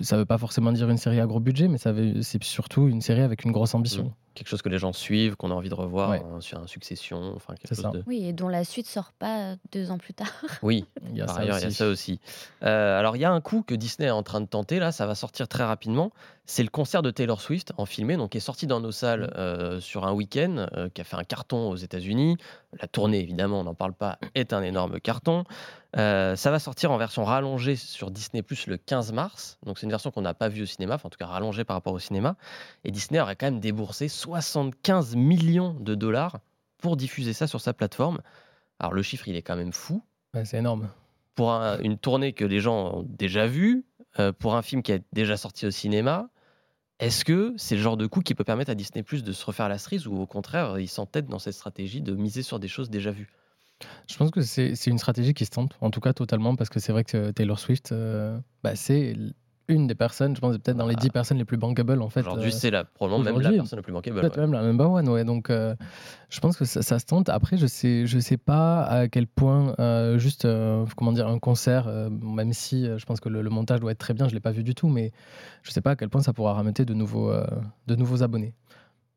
ça 0.00 0.16
ne 0.16 0.20
veut 0.20 0.26
pas 0.26 0.38
forcément 0.38 0.72
dire 0.72 0.88
une 0.88 0.96
série 0.96 1.20
à 1.20 1.26
gros 1.26 1.40
budget, 1.40 1.68
mais 1.68 1.78
c'est 1.78 2.42
surtout 2.44 2.88
une 2.88 3.00
série 3.00 3.22
avec 3.22 3.44
une 3.44 3.52
grosse 3.52 3.74
ambition. 3.74 4.04
Mmh. 4.04 4.12
Quelque 4.40 4.48
chose 4.48 4.62
que 4.62 4.70
les 4.70 4.78
gens 4.78 4.94
suivent, 4.94 5.36
qu'on 5.36 5.50
a 5.50 5.54
envie 5.54 5.68
de 5.68 5.74
revoir 5.74 6.12
hein, 6.12 6.40
sur 6.40 6.58
un 6.58 6.66
succession. 6.66 7.34
Enfin, 7.36 7.52
quelque 7.56 7.74
chose 7.74 7.92
de... 7.92 8.02
Oui, 8.06 8.24
et 8.24 8.32
dont 8.32 8.48
la 8.48 8.64
suite 8.64 8.86
sort 8.86 9.12
pas 9.12 9.56
deux 9.70 9.90
ans 9.90 9.98
plus 9.98 10.14
tard. 10.14 10.32
Oui, 10.62 10.86
il 11.10 11.18
y 11.18 11.20
a 11.20 11.26
par 11.26 11.36
ailleurs, 11.36 11.58
il 11.58 11.64
y 11.64 11.66
a 11.66 11.70
ça 11.70 11.86
aussi. 11.86 12.20
Euh, 12.62 12.98
alors, 12.98 13.16
il 13.16 13.20
y 13.20 13.26
a 13.26 13.30
un 13.30 13.42
coup 13.42 13.62
que 13.62 13.74
Disney 13.74 14.08
est 14.08 14.12
en 14.12 14.22
train 14.22 14.40
de 14.40 14.46
tenter, 14.46 14.78
là, 14.78 14.92
ça 14.92 15.04
va 15.04 15.14
sortir 15.14 15.46
très 15.46 15.64
rapidement. 15.64 16.10
C'est 16.46 16.62
le 16.62 16.70
concert 16.70 17.02
de 17.02 17.10
Taylor 17.10 17.38
Swift 17.38 17.74
en 17.76 17.84
filmé, 17.84 18.16
donc 18.16 18.30
qui 18.30 18.38
est 18.38 18.40
sorti 18.40 18.66
dans 18.66 18.80
nos 18.80 18.92
salles 18.92 19.30
euh, 19.36 19.78
sur 19.78 20.06
un 20.06 20.12
week-end, 20.12 20.68
euh, 20.74 20.88
qui 20.88 21.02
a 21.02 21.04
fait 21.04 21.16
un 21.16 21.24
carton 21.24 21.68
aux 21.68 21.76
États-Unis. 21.76 22.38
La 22.80 22.88
tournée, 22.88 23.20
évidemment, 23.20 23.60
on 23.60 23.64
n'en 23.64 23.74
parle 23.74 23.92
pas, 23.92 24.18
est 24.34 24.54
un 24.54 24.62
énorme 24.62 25.00
carton. 25.00 25.44
ça 25.94 26.36
va 26.36 26.58
sortir 26.58 26.92
en 26.92 26.96
version 26.96 27.24
rallongée 27.24 27.76
sur 27.76 28.10
Disney 28.10 28.42
Plus 28.42 28.66
le 28.66 28.78
15 28.78 29.12
mars. 29.12 29.58
Donc, 29.66 29.78
c'est 29.78 29.84
une 29.84 29.90
version 29.90 30.10
qu'on 30.10 30.22
n'a 30.22 30.34
pas 30.34 30.48
vue 30.48 30.62
au 30.62 30.66
cinéma, 30.66 30.94
enfin, 30.94 31.08
en 31.08 31.10
tout 31.10 31.18
cas 31.18 31.26
rallongée 31.26 31.64
par 31.64 31.76
rapport 31.76 31.92
au 31.92 31.98
cinéma. 31.98 32.36
Et 32.84 32.90
Disney 32.90 33.20
aurait 33.20 33.36
quand 33.36 33.46
même 33.46 33.60
déboursé 33.60 34.08
75 34.30 35.16
millions 35.16 35.74
de 35.74 35.96
dollars 35.96 36.38
pour 36.78 36.96
diffuser 36.96 37.32
ça 37.32 37.48
sur 37.48 37.60
sa 37.60 37.72
plateforme. 37.72 38.20
Alors 38.78 38.92
le 38.92 39.02
chiffre, 39.02 39.26
il 39.26 39.34
est 39.34 39.42
quand 39.42 39.56
même 39.56 39.72
fou. 39.72 40.02
c'est 40.44 40.58
énorme. 40.58 40.88
Pour 41.34 41.50
une 41.50 41.98
tournée 41.98 42.32
que 42.32 42.44
les 42.44 42.60
gens 42.60 42.98
ont 42.98 43.02
déjà 43.02 43.46
vue, 43.46 43.84
euh, 44.18 44.32
pour 44.32 44.54
un 44.54 44.62
film 44.62 44.82
qui 44.82 44.92
est 44.92 45.02
déjà 45.12 45.36
sorti 45.36 45.66
au 45.66 45.70
cinéma, 45.70 46.28
est-ce 47.00 47.24
que 47.24 47.54
c'est 47.56 47.74
le 47.74 47.82
genre 47.82 47.96
de 47.96 48.06
coup 48.06 48.20
qui 48.20 48.34
peut 48.34 48.44
permettre 48.44 48.70
à 48.70 48.74
Disney 48.74 49.02
Plus 49.02 49.24
de 49.24 49.32
se 49.32 49.44
refaire 49.44 49.68
la 49.68 49.78
cerise 49.78 50.06
ou 50.06 50.16
au 50.16 50.26
contraire, 50.26 50.78
ils 50.78 50.88
s'entêtent 50.88 51.28
dans 51.28 51.38
cette 51.38 51.54
stratégie 51.54 52.00
de 52.00 52.14
miser 52.14 52.42
sur 52.42 52.60
des 52.60 52.68
choses 52.68 52.88
déjà 52.88 53.10
vues? 53.10 53.32
Je 54.06 54.16
pense 54.16 54.30
que 54.30 54.42
c'est 54.42 54.86
une 54.86 54.98
stratégie 54.98 55.34
qui 55.34 55.44
se 55.44 55.50
tente, 55.50 55.76
en 55.80 55.90
tout 55.90 56.00
cas 56.00 56.12
totalement, 56.12 56.54
parce 56.54 56.70
que 56.70 56.78
c'est 56.78 56.92
vrai 56.92 57.02
que 57.02 57.30
Taylor 57.30 57.58
Swift, 57.58 57.92
euh, 57.92 58.38
bah, 58.62 58.76
c'est 58.76 59.16
une 59.70 59.86
des 59.86 59.94
personnes, 59.94 60.36
je 60.36 60.40
pense 60.40 60.56
peut-être 60.58 60.76
dans 60.76 60.86
les 60.86 60.94
10 60.94 61.10
personnes 61.10 61.38
les 61.38 61.44
plus 61.44 61.56
bankable 61.56 62.02
en 62.02 62.08
fait. 62.08 62.20
Aujourd'hui, 62.20 62.48
euh, 62.48 62.54
c'est 62.54 62.70
la, 62.70 62.84
probablement 62.84 63.24
même 63.24 63.40
la 63.40 63.52
personne 63.52 63.78
la 63.78 63.82
plus 63.82 63.92
bankable. 63.92 64.20
Peut-être 64.20 64.38
même 64.38 64.52
la 64.52 64.62
number 64.62 64.90
one, 64.90 65.08
ouais. 65.08 65.24
Donc, 65.24 65.50
euh, 65.50 65.74
je 66.28 66.40
pense 66.40 66.56
que 66.56 66.64
ça, 66.64 66.98
se 66.98 67.06
tente. 67.06 67.28
Après, 67.28 67.56
je 67.56 67.66
sais, 67.66 68.06
je 68.06 68.18
sais 68.18 68.36
pas 68.36 68.82
à 68.82 69.08
quel 69.08 69.26
point 69.26 69.74
euh, 69.78 70.18
juste, 70.18 70.46
comment 70.96 71.12
dire, 71.12 71.28
un 71.28 71.38
concert, 71.38 71.88
même 72.10 72.52
si 72.52 72.84
je 72.84 73.04
pense 73.04 73.20
que 73.20 73.28
le, 73.28 73.50
montage 73.50 73.80
doit 73.80 73.92
être 73.92 73.98
très 73.98 74.14
bien, 74.14 74.28
je 74.28 74.34
l'ai 74.34 74.40
pas 74.40 74.52
vu 74.52 74.62
du 74.62 74.74
tout, 74.74 74.88
mais 74.88 75.12
je 75.62 75.70
sais 75.70 75.80
pas 75.80 75.92
à 75.92 75.96
quel 75.96 76.08
point 76.08 76.20
ça 76.20 76.32
pourra 76.32 76.54
ramener 76.54 76.84
de 76.84 76.94
nouveaux, 76.94 77.32
de 77.86 77.96
nouveaux 77.96 78.22
abonnés. 78.22 78.54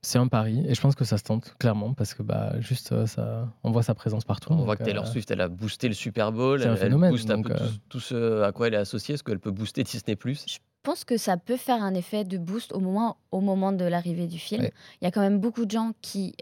C'est 0.05 0.19
un 0.19 0.27
pari 0.27 0.61
et 0.67 0.75
je 0.75 0.81
pense 0.81 0.95
que 0.95 1.05
ça 1.05 1.17
se 1.17 1.23
tente 1.23 1.55
clairement 1.59 1.93
parce 1.93 2.13
que 2.13 2.23
bah 2.23 2.59
juste 2.59 2.91
euh, 2.91 3.07
ça, 3.07 3.47
on 3.63 3.71
voit 3.71 3.83
sa 3.83 3.95
présence 3.95 4.25
partout. 4.25 4.51
On 4.51 4.65
voit 4.65 4.75
que 4.75 4.83
Taylor 4.83 5.05
euh, 5.05 5.07
Swift, 5.07 5.31
elle 5.31 5.39
a 5.39 5.47
boosté 5.47 5.87
le 5.87 5.93
Super 5.93 6.33
Bowl, 6.33 6.61
elle, 6.61 6.75
phénomène, 6.75 7.11
booste 7.11 7.31
un 7.31 7.41
peu 7.41 7.53
euh, 7.53 7.69
tout, 7.87 8.01
ce 8.01 8.41
à 8.41 8.51
quoi 8.51 8.67
elle 8.67 8.73
est 8.73 8.77
associée. 8.77 9.15
Est-ce 9.15 9.23
qu'elle 9.23 9.39
peut 9.39 9.51
booster 9.51 9.83
Disney 9.83 10.17
Plus? 10.17 10.43
Je 10.45 10.57
pense 10.83 11.05
que 11.05 11.15
ça 11.15 11.37
peut 11.37 11.55
faire 11.55 11.81
un 11.81 11.93
effet 11.93 12.25
de 12.25 12.37
boost 12.37 12.73
au 12.73 12.81
moment, 12.81 13.15
au 13.31 13.39
moment 13.39 13.71
de 13.71 13.85
l'arrivée 13.85 14.27
du 14.27 14.39
film. 14.39 14.67
Il 15.01 15.05
y 15.05 15.07
a 15.07 15.11
quand 15.11 15.21
même 15.21 15.39
beaucoup 15.39 15.65
de 15.65 15.71
gens 15.71 15.93
qui 16.01 16.35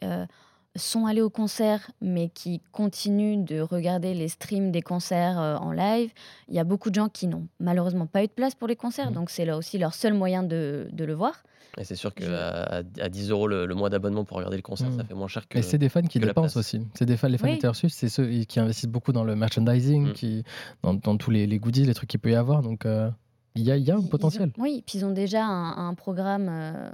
sont 0.76 1.06
allés 1.06 1.22
au 1.22 1.30
concert, 1.30 1.92
mais 2.02 2.30
qui 2.30 2.64
continuent 2.72 3.44
de 3.44 3.62
regarder 3.62 4.16
les 4.16 4.30
streams 4.30 4.72
des 4.72 4.82
concerts 4.82 5.38
en 5.38 5.72
live. 5.72 6.12
Il 6.48 6.56
y 6.56 6.60
a 6.60 6.64
beaucoup 6.64 6.90
de 6.90 6.96
gens 6.96 7.10
qui 7.10 7.28
n'ont 7.28 7.48
malheureusement 7.60 8.08
pas 8.08 8.24
eu 8.24 8.28
de 8.28 8.32
place 8.32 8.56
pour 8.56 8.68
les 8.68 8.76
concerts, 8.76 9.12
mmh. 9.12 9.14
donc 9.14 9.30
c'est 9.30 9.46
là 9.46 9.56
aussi 9.56 9.78
leur 9.78 9.94
seul 9.94 10.16
moyen 10.16 10.42
de, 10.42 10.88
de 10.92 11.06
le 11.06 11.14
voir. 11.14 11.44
Et 11.78 11.84
c'est 11.84 11.96
sûr 11.96 12.14
qu'à 12.14 12.84
à 13.00 13.10
10 13.10 13.30
euros 13.30 13.48
le, 13.48 13.68
mois 13.76 13.90
d'abonnement 13.90 14.26
pour 14.26 14.38
regarder 14.38 14.58
le 14.58 14.62
concert, 14.62 14.92
ça 14.92 15.04
mmh. 15.04 15.08
fait 15.08 15.14
moins 15.14 15.28
cher 15.28 15.48
que. 15.48 15.58
Et 15.58 15.62
c'est 15.62 15.78
des 15.78 15.90
fans 15.90 16.02
qui 16.02 16.20
dépensent 16.20 16.60
aussi. 16.60 16.82
C'est 16.96 17.06
des 17.06 17.18
fans, 17.18 17.28
les 17.28 17.38
fans 17.38 17.52
de 17.52 17.58
Taylor 17.58 17.76
Swift, 17.76 17.96
c'est 17.96 18.10
ceux 18.10 18.28
qui 18.44 18.60
investissent 18.60 18.90
beaucoup 18.90 19.14
dans 19.14 19.24
le 19.24 19.36
merchandising, 19.36 20.10
mmh. 20.10 20.14
qui, 20.14 20.44
dans, 20.84 20.94
dans, 20.94 21.18
tous 21.18 21.32
les, 21.32 21.48
les, 21.48 21.60
goodies, 21.60 21.86
les 21.86 21.94
trucs 21.94 22.10
qu'il 22.10 22.20
peut 22.20 22.32
y 22.32 22.36
avoir. 22.36 22.62
Donc 22.62 22.86
euh, 22.86 23.10
il 23.56 23.64
y, 23.64 23.72
a, 23.72 23.78
y, 23.78 23.92
a, 23.92 23.96
un 23.96 24.02
potentiel. 24.02 24.52
oui, 24.58 24.84
puis 24.86 25.00
ils 25.00 25.06
ont 25.06 25.12
déjà 25.12 25.46
un, 25.46 25.94
programme, 25.94 26.48
euh, 26.50 26.90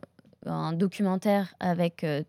un 0.46 0.74
documentaire 0.74 1.54
avec. 1.60 2.04
Euh, 2.04 2.24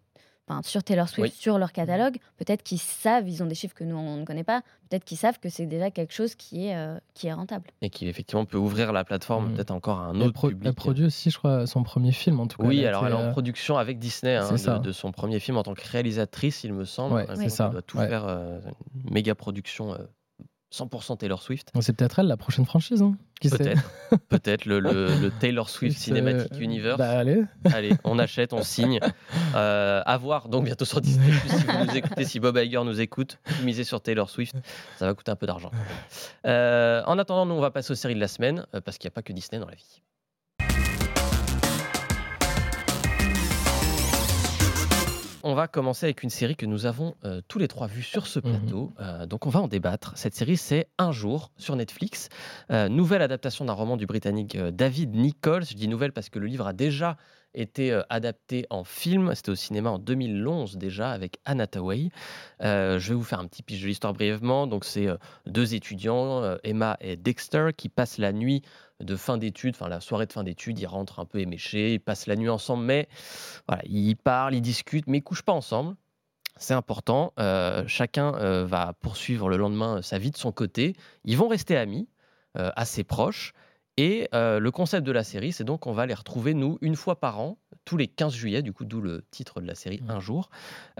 sur 0.62 0.82
Taylor 0.82 1.08
Swift, 1.08 1.34
Oui. 1.34 1.40
sur 1.40 1.58
leur 1.58 1.72
catalogue, 1.72 2.16
peut-être 2.36 2.62
qu'ils 2.62 2.78
savent, 2.78 3.28
ils 3.28 3.42
ont 3.42 3.46
des 3.46 3.54
chiffres 3.54 3.74
que 3.74 3.84
nous 3.84 3.96
on 3.96 4.16
ne 4.18 4.24
connaît 4.24 4.44
pas, 4.44 4.62
peut-être 4.88 5.04
qu'ils 5.04 5.16
savent 5.18 5.38
que 5.38 5.48
c'est 5.48 5.66
déjà 5.66 5.90
quelque 5.90 6.12
chose 6.12 6.34
qui 6.34 6.66
est, 6.68 6.76
euh, 6.76 6.98
qui 7.14 7.26
est 7.26 7.32
rentable. 7.32 7.64
Et 7.82 7.90
qui 7.90 8.08
effectivement 8.08 8.44
peut 8.44 8.58
ouvrir 8.58 8.92
la 8.92 9.04
plateforme 9.04 9.48
Mhm. 9.48 9.54
peut-être 9.54 9.70
encore 9.70 9.98
à 10.00 10.06
un 10.06 10.14
Elle, 10.14 10.22
autre 10.22 10.32
pro- 10.32 10.48
public. 10.48 10.66
elle 10.68 10.74
produit 10.74 11.04
aussi, 11.04 11.30
je 11.30 11.38
crois, 11.38 11.66
son 11.66 11.82
premier 11.82 12.12
film 12.12 12.40
en 12.40 12.46
tout 12.46 12.60
cas. 12.62 12.68
Oui, 12.68 12.80
Elle 12.80 12.86
a 12.86 12.88
alors 12.88 13.06
elle 13.06 13.12
est 13.12 13.16
en 13.16 13.20
euh, 13.28 13.30
production 13.32 13.76
avec 13.78 13.98
Disney 13.98 14.36
hein, 14.36 14.44
c'est 14.46 14.52
de, 14.54 14.58
ça. 14.58 14.78
de 14.78 14.92
son 14.92 15.12
premier 15.12 15.40
film 15.40 15.56
en 15.56 15.62
tant 15.62 15.74
que 15.74 15.82
réalisatrice, 15.88 16.64
il 16.64 16.72
me 16.72 16.84
semble. 16.84 17.14
Ouais, 17.14 17.26
c'est 17.36 17.48
ça, 17.48 17.64
qu'elle 17.64 17.72
doit 17.72 17.82
tout 17.82 17.98
ouais. 17.98 18.08
faire, 18.08 18.24
euh, 18.26 18.58
une 19.04 19.12
méga 19.12 19.34
production 19.34 19.92
euh, 19.94 19.98
100% 20.72 21.16
Taylor 21.18 21.40
Swift. 21.42 21.70
C'est 21.80 21.94
peut-être 21.96 22.18
elle 22.18 22.26
la 22.26 22.36
prochaine 22.36 22.66
franchise, 22.66 23.00
hein 23.00 23.16
Qui 23.40 23.48
sait 23.48 23.56
Peut-être, 23.58 23.82
peut-être 24.28 24.64
le, 24.66 24.80
le- 24.80 25.06
le 25.20 25.30
Taylor 25.30 25.68
Swift 25.70 25.98
Cinematic 25.98 26.52
euh, 26.52 26.58
Universe. 26.60 26.98
Bah 26.98 27.10
allez. 27.18 27.42
Allez, 27.72 27.92
on 28.04 28.18
achète, 28.18 28.52
on 28.52 28.62
signe. 28.62 29.00
Euh, 29.54 30.02
à 30.04 30.16
voir 30.18 30.48
donc 30.48 30.64
bientôt 30.66 30.84
sur 30.84 31.00
Disney. 31.00 31.32
si 31.48 31.64
vous 31.64 31.84
nous 31.86 31.96
écoutez, 31.96 32.24
si 32.24 32.38
Bob 32.40 32.56
Iger 32.58 32.82
nous 32.84 33.00
écoute, 33.00 33.38
misez 33.64 33.84
sur 33.84 34.00
Taylor 34.02 34.28
Swift, 34.28 34.54
ça 34.98 35.06
va 35.06 35.14
coûter 35.14 35.30
un 35.30 35.36
peu 35.36 35.46
d'argent. 35.46 35.70
Euh, 36.46 37.02
en 37.06 37.18
attendant, 37.18 37.46
nous 37.46 37.54
on 37.54 37.60
va 37.60 37.70
passer 37.70 37.92
aux 37.92 37.96
séries 37.96 38.14
de 38.14 38.20
la 38.20 38.28
semaine 38.28 38.66
euh, 38.74 38.80
parce 38.80 38.98
qu'il 38.98 39.08
n'y 39.08 39.12
a 39.12 39.14
pas 39.14 39.22
que 39.22 39.32
Disney 39.32 39.60
dans 39.60 39.68
la 39.68 39.74
vie. 39.74 40.02
Va 45.58 45.66
commencer 45.66 46.06
avec 46.06 46.22
une 46.22 46.30
série 46.30 46.54
que 46.54 46.66
nous 46.66 46.86
avons 46.86 47.16
euh, 47.24 47.40
tous 47.48 47.58
les 47.58 47.66
trois 47.66 47.88
vue 47.88 48.04
sur 48.04 48.28
ce 48.28 48.38
plateau. 48.38 48.92
Euh, 49.00 49.26
donc 49.26 49.44
on 49.44 49.50
va 49.50 49.60
en 49.60 49.66
débattre. 49.66 50.12
Cette 50.14 50.36
série, 50.36 50.56
c'est 50.56 50.86
Un 50.98 51.10
jour 51.10 51.50
sur 51.56 51.74
Netflix. 51.74 52.28
Euh, 52.70 52.88
nouvelle 52.88 53.22
adaptation 53.22 53.64
d'un 53.64 53.72
roman 53.72 53.96
du 53.96 54.06
Britannique 54.06 54.56
David 54.56 55.16
Nichols. 55.16 55.64
Je 55.64 55.74
dis 55.74 55.88
nouvelle 55.88 56.12
parce 56.12 56.28
que 56.28 56.38
le 56.38 56.46
livre 56.46 56.68
a 56.68 56.72
déjà 56.72 57.16
été 57.54 57.92
euh, 57.92 58.02
adapté 58.08 58.66
en 58.70 58.84
film. 58.84 59.34
C'était 59.34 59.50
au 59.50 59.54
cinéma 59.54 59.90
en 59.90 59.98
2011 59.98 60.76
déjà 60.76 61.10
avec 61.10 61.38
Anna 61.44 61.64
Hathaway. 61.64 62.10
Euh, 62.62 62.98
je 62.98 63.10
vais 63.10 63.14
vous 63.14 63.24
faire 63.24 63.40
un 63.40 63.46
petit 63.46 63.62
pitch 63.62 63.82
de 63.82 63.86
l'histoire 63.86 64.12
brièvement. 64.12 64.66
Donc 64.66 64.84
c'est 64.84 65.06
euh, 65.06 65.16
deux 65.46 65.74
étudiants, 65.74 66.56
Emma 66.62 66.96
et 67.00 67.16
Dexter, 67.16 67.68
qui 67.76 67.88
passent 67.88 68.18
la 68.18 68.32
nuit 68.32 68.62
de 69.00 69.16
fin 69.16 69.38
d'études, 69.38 69.74
enfin 69.76 69.88
la 69.88 70.00
soirée 70.00 70.26
de 70.26 70.32
fin 70.32 70.42
d'études, 70.42 70.78
ils 70.78 70.86
rentrent 70.86 71.20
un 71.20 71.24
peu 71.24 71.38
éméchés, 71.38 71.94
ils 71.94 72.00
passent 72.00 72.26
la 72.26 72.34
nuit 72.34 72.48
ensemble, 72.48 72.84
mais 72.84 73.08
voilà, 73.68 73.82
ils 73.86 74.16
parlent, 74.16 74.54
ils 74.54 74.60
discutent, 74.60 75.06
mais 75.06 75.18
ils 75.18 75.22
couchent 75.22 75.42
pas 75.42 75.52
ensemble. 75.52 75.94
C'est 76.56 76.74
important. 76.74 77.32
Chacun 77.86 78.32
va 78.64 78.94
poursuivre 79.00 79.48
le 79.48 79.56
lendemain 79.56 80.02
sa 80.02 80.18
vie 80.18 80.32
de 80.32 80.36
son 80.36 80.50
côté. 80.50 80.96
Ils 81.24 81.36
vont 81.36 81.46
rester 81.46 81.76
amis, 81.76 82.08
assez 82.54 83.04
proches. 83.04 83.54
Et 84.00 84.28
euh, 84.32 84.60
le 84.60 84.70
concept 84.70 85.04
de 85.04 85.10
la 85.10 85.24
série, 85.24 85.50
c'est 85.52 85.64
donc 85.64 85.80
qu'on 85.80 85.92
va 85.92 86.06
les 86.06 86.14
retrouver, 86.14 86.54
nous, 86.54 86.78
une 86.82 86.94
fois 86.94 87.18
par 87.18 87.40
an, 87.40 87.58
tous 87.84 87.96
les 87.96 88.06
15 88.06 88.32
juillet, 88.32 88.62
du 88.62 88.72
coup, 88.72 88.84
d'où 88.84 89.00
le 89.00 89.24
titre 89.32 89.60
de 89.60 89.66
la 89.66 89.74
série, 89.74 90.00
Mhm. 90.02 90.10
Un 90.10 90.20
jour. 90.20 90.50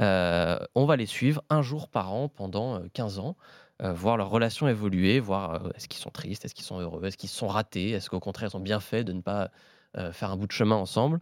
Euh, 0.01 0.59
on 0.75 0.85
va 0.85 0.97
les 0.97 1.07
suivre 1.07 1.43
un 1.49 1.63
jour 1.63 1.89
par 1.89 2.13
an 2.13 2.29
pendant 2.29 2.75
euh, 2.75 2.89
15 2.93 3.21
ans, 3.21 3.37
euh, 3.83 3.93
voir 3.93 4.17
leur 4.17 4.31
relation 4.31 4.67
évoluer, 4.67 5.21
voir 5.21 5.71
est-ce 5.77 5.87
qu'ils 5.87 6.01
sont 6.01 6.11
tristes, 6.11 6.45
est-ce 6.45 6.57
qu'ils 6.57 6.65
sont 6.65 6.81
heureux, 6.81 7.05
est-ce 7.05 7.17
qu'ils 7.17 7.29
sont 7.29 7.47
ratés, 7.47 7.91
est-ce 7.93 8.11
qu'au 8.11 8.19
contraire, 8.19 8.51
ils 8.53 8.57
ont 8.57 8.61
bien 8.61 8.81
fait 8.81 9.05
de 9.05 9.13
ne 9.13 9.21
pas 9.23 9.51
faire 10.13 10.31
un 10.33 10.37
bout 10.37 10.47
de 10.47 10.53
chemin 10.53 10.77
ensemble. 10.77 11.19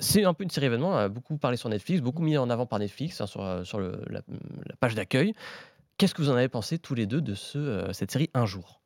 C'est 0.00 0.24
un 0.24 0.34
peu 0.34 0.42
une 0.42 0.50
série 0.50 0.66
événement, 0.66 0.88
on 0.90 0.96
a 0.96 1.08
beaucoup 1.08 1.36
parlé 1.38 1.56
sur 1.56 1.68
Netflix, 1.68 2.00
beaucoup 2.00 2.22
mis 2.22 2.36
en 2.36 2.50
avant 2.50 2.66
par 2.66 2.78
Netflix 2.80 3.20
hein, 3.20 3.26
sur, 3.26 3.64
sur 3.64 3.78
le- 3.78 4.02
la, 4.08 4.20
la 4.66 4.76
page 4.80 4.94
d'accueil. 4.96 5.32
Qu'est-ce 5.96 6.14
que 6.14 6.22
vous 6.22 6.30
en 6.30 6.34
avez 6.34 6.48
pensé 6.48 6.78
tous 6.78 6.94
les 6.94 7.06
deux 7.06 7.20
de 7.20 7.34
ce, 7.34 7.88
cette 7.92 8.10
série 8.10 8.28
Un 8.34 8.46
jour? 8.46 8.81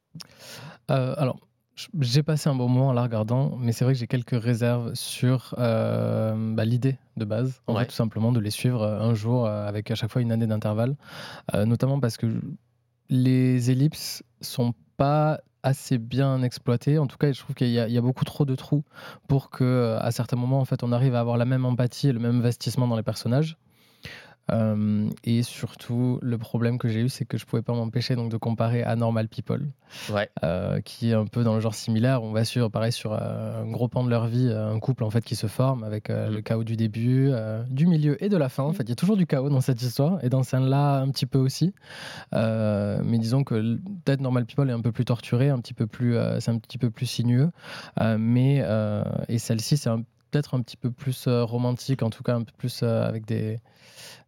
Euh, 0.91 1.15
alors, 1.19 1.39
j'ai 2.01 2.23
passé 2.23 2.49
un 2.49 2.55
bon 2.55 2.69
moment 2.69 2.89
en 2.89 2.93
la 2.93 3.03
regardant, 3.03 3.57
mais 3.59 3.73
c'est 3.73 3.85
vrai 3.85 3.93
que 3.95 4.01
j'ai 4.01 4.07
quelques 4.07 4.41
réserves 4.43 4.95
sur 4.95 5.55
euh, 5.59 6.55
bah, 6.55 6.65
l'idée 6.65 6.97
de 7.17 7.25
base, 7.25 7.61
en 7.67 7.75
Ouais. 7.75 7.81
fait, 7.83 7.87
tout 7.89 7.95
simplement 7.95 8.33
de 8.33 8.41
les 8.41 8.51
suivre 8.51 8.83
euh, 8.83 9.01
un 9.01 9.15
jour 9.15 9.47
avec 9.47 9.91
à 9.91 9.95
chaque 9.95 10.11
fois 10.11 10.23
une 10.23 10.33
année 10.33 10.47
d'intervalle, 10.47 10.97
Euh, 11.55 11.65
notamment 11.67 12.01
parce 12.01 12.17
que 12.17 12.27
les 13.09 13.71
ellipses 13.71 14.23
sont 14.41 14.75
pas 14.97 15.41
assez 15.63 15.99
bien 15.99 16.43
exploitées. 16.43 16.99
En 16.99 17.07
tout 17.07 17.17
cas, 17.19 17.33
je 17.33 17.39
trouve 17.41 17.55
qu'il 17.55 17.69
y, 17.69 17.79
a- 17.79 17.89
il 17.89 17.93
y 17.95 17.99
a 17.99 18.01
beaucoup 18.01 18.25
trop 18.25 18.45
de 18.45 18.55
trous 18.55 18.85
pour 19.29 19.51
que, 19.51 19.97
à 20.01 20.11
certains 20.13 20.37
moments, 20.37 20.61
en 20.61 20.65
fait, 20.65 20.83
on 20.83 20.93
arrive 20.93 21.15
à 21.15 21.21
avoir 21.21 21.37
la 21.37 21.45
même 21.45 21.65
empathie 21.65 22.09
et 22.09 22.13
le 22.13 22.21
même 22.21 22.37
investissement 22.39 22.87
dans 22.89 22.97
les 22.97 23.03
personnages. 23.03 23.57
Euh, 24.53 25.09
et 25.25 25.43
surtout, 25.43 26.19
le 26.23 26.39
problème 26.39 26.79
que 26.79 26.87
j'ai 26.89 27.01
eu, 27.01 27.09
c'est 27.09 27.25
que 27.25 27.37
je 27.37 27.45
pouvais 27.47 27.63
pas 27.63 27.73
m'empêcher 27.73 28.15
donc 28.15 28.31
de 28.31 28.37
comparer 28.37 28.83
à 28.85 28.95
Normal 28.95 29.29
People 29.29 29.67
Ouais, 30.13 30.29
euh, 30.45 30.81
qui 30.81 31.11
est 31.11 31.15
un 31.15 31.27
peu 31.27 31.43
dans 31.45 31.55
le 31.55 31.61
genre 31.61 31.75
similaire. 31.75 32.23
On 32.23 32.33
va 32.33 32.45
suivre, 32.45 32.69
pareil, 32.69 32.93
sur 32.93 33.13
euh, 33.13 33.63
un 33.63 33.71
gros 33.71 33.89
pan 33.89 34.05
de 34.05 34.11
leur 34.11 34.27
vie, 34.27 34.53
un 34.53 34.79
couple 34.79 35.05
en 35.05 35.11
fait 35.11 35.25
qui 35.25 35.35
se 35.37 35.47
forme 35.49 35.83
avec 35.85 36.11
euh, 36.11 36.29
Mm. 36.31 36.35
le 36.35 36.41
chaos 36.43 36.65
du 36.65 36.77
début, 36.77 37.31
du 37.71 37.87
milieu 37.87 38.23
et 38.23 38.29
de 38.29 38.37
la 38.37 38.49
fin. 38.49 38.63
En 38.63 38.73
fait, 38.73 38.83
il 38.85 38.89
y 38.89 38.93
a 38.93 38.97
toujours 38.97 39.17
du 39.17 39.27
chaos 39.27 39.49
dans 39.49 39.61
cette 39.61 39.83
histoire 39.83 40.23
et 40.25 40.29
dans 40.29 40.43
celle-là 40.43 40.99
un 41.01 41.11
petit 41.11 41.27
peu 41.27 41.39
aussi. 41.39 41.73
Mais 42.33 43.19
disons 43.19 43.45
que 43.45 43.77
peut-être 44.05 44.21
Normal 44.21 44.45
People 44.47 44.69
est 44.69 44.73
un 44.73 44.81
peu 44.81 44.93
plus 44.93 45.05
torturé, 45.05 45.49
un 45.51 45.59
petit 45.61 45.75
peu 45.75 45.87
plus, 45.87 46.17
c'est 46.41 46.51
un 46.51 46.59
petit 46.59 46.79
peu 46.79 46.91
plus 46.91 47.07
sinueux. 47.07 47.51
Mais 48.19 48.65
et 49.29 49.39
celle-ci, 49.39 49.77
c'est 49.77 49.89
un- 49.91 50.03
peut-être 50.31 50.55
un 50.55 50.61
petit 50.61 50.77
peu 50.77 50.91
plus 50.91 51.29
euh, 51.29 51.45
romantique, 51.45 52.03
en 52.03 52.11
tout 52.11 52.23
cas 52.25 52.35
un 52.35 52.43
peu 52.43 52.53
plus 52.59 52.81
euh, 52.83 53.07
avec 53.07 53.25
des- 53.27 53.59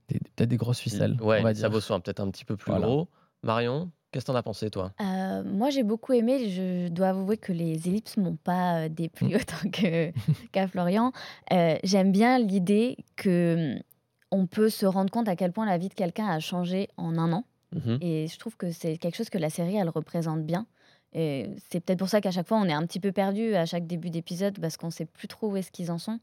peut-être 0.08 0.48
des 0.48 0.56
grosses 0.56 0.80
ficelles. 0.80 1.16
ouais 1.20 1.40
on 1.40 1.42
va 1.42 1.52
dire. 1.52 1.70
peut-être 1.70 2.20
un 2.20 2.30
petit 2.30 2.44
peu 2.44 2.56
plus 2.56 2.70
Voilà. 2.70 2.86
gros. 2.86 3.08
Marion, 3.42 3.90
qu'est-ce 4.10 4.24
que 4.24 4.32
t'en 4.32 4.36
as 4.36 4.42
pensé, 4.42 4.68
toi? 4.70 4.92
Euh, 5.00 5.44
moi, 5.44 5.70
j'ai 5.70 5.84
beaucoup 5.84 6.12
aimé. 6.12 6.48
Je 6.50 6.88
dois 6.88 7.08
avouer 7.10 7.36
que 7.36 7.52
les 7.52 7.88
ellipses 7.88 8.16
m'ont 8.16 8.36
pas 8.36 8.80
euh, 8.84 8.88
déplu 8.88 9.36
autant 9.36 9.68
que- 9.70 10.10
qu'à 10.50 10.66
Florian. 10.66 11.12
Euh, 11.52 11.76
J'aime 11.84 12.10
bien 12.10 12.38
l'idée 12.38 12.96
que 13.16 13.74
hum, 13.76 13.82
on 14.30 14.46
peut 14.46 14.70
se 14.70 14.86
rendre 14.86 15.10
compte 15.10 15.28
à 15.28 15.36
quel 15.36 15.52
point 15.52 15.66
la 15.66 15.78
vie 15.78 15.88
de 15.88 15.94
quelqu'un 15.94 16.26
a 16.26 16.40
changé 16.40 16.88
en 16.96 17.16
un 17.16 17.32
an. 17.32 17.44
Mhm. 17.74 17.98
Et 18.00 18.26
je 18.28 18.38
trouve 18.38 18.56
que 18.56 18.70
c'est 18.72 18.96
quelque 18.98 19.14
chose 19.16 19.30
que 19.30 19.38
la 19.38 19.50
série, 19.50 19.76
elle 19.76 19.88
représente 19.90 20.42
bien. 20.44 20.66
Et 21.12 21.50
c'est 21.70 21.80
peut-être 21.80 21.98
pour 21.98 22.08
ça 22.08 22.20
qu'à 22.20 22.30
chaque 22.30 22.46
fois, 22.48 22.58
on 22.58 22.64
est 22.64 22.72
un 22.72 22.84
petit 22.86 23.00
peu 23.00 23.12
perdu 23.12 23.54
à 23.54 23.66
chaque 23.66 23.86
début 23.86 24.10
d'épisode 24.10 24.58
parce 24.60 24.76
qu'on 24.76 24.90
sait 24.90 25.06
plus 25.06 25.28
trop 25.28 25.48
où 25.50 25.56
est-ce 25.56 25.70
qu'ils 25.70 25.90
en 25.90 25.98
sont. 25.98 26.18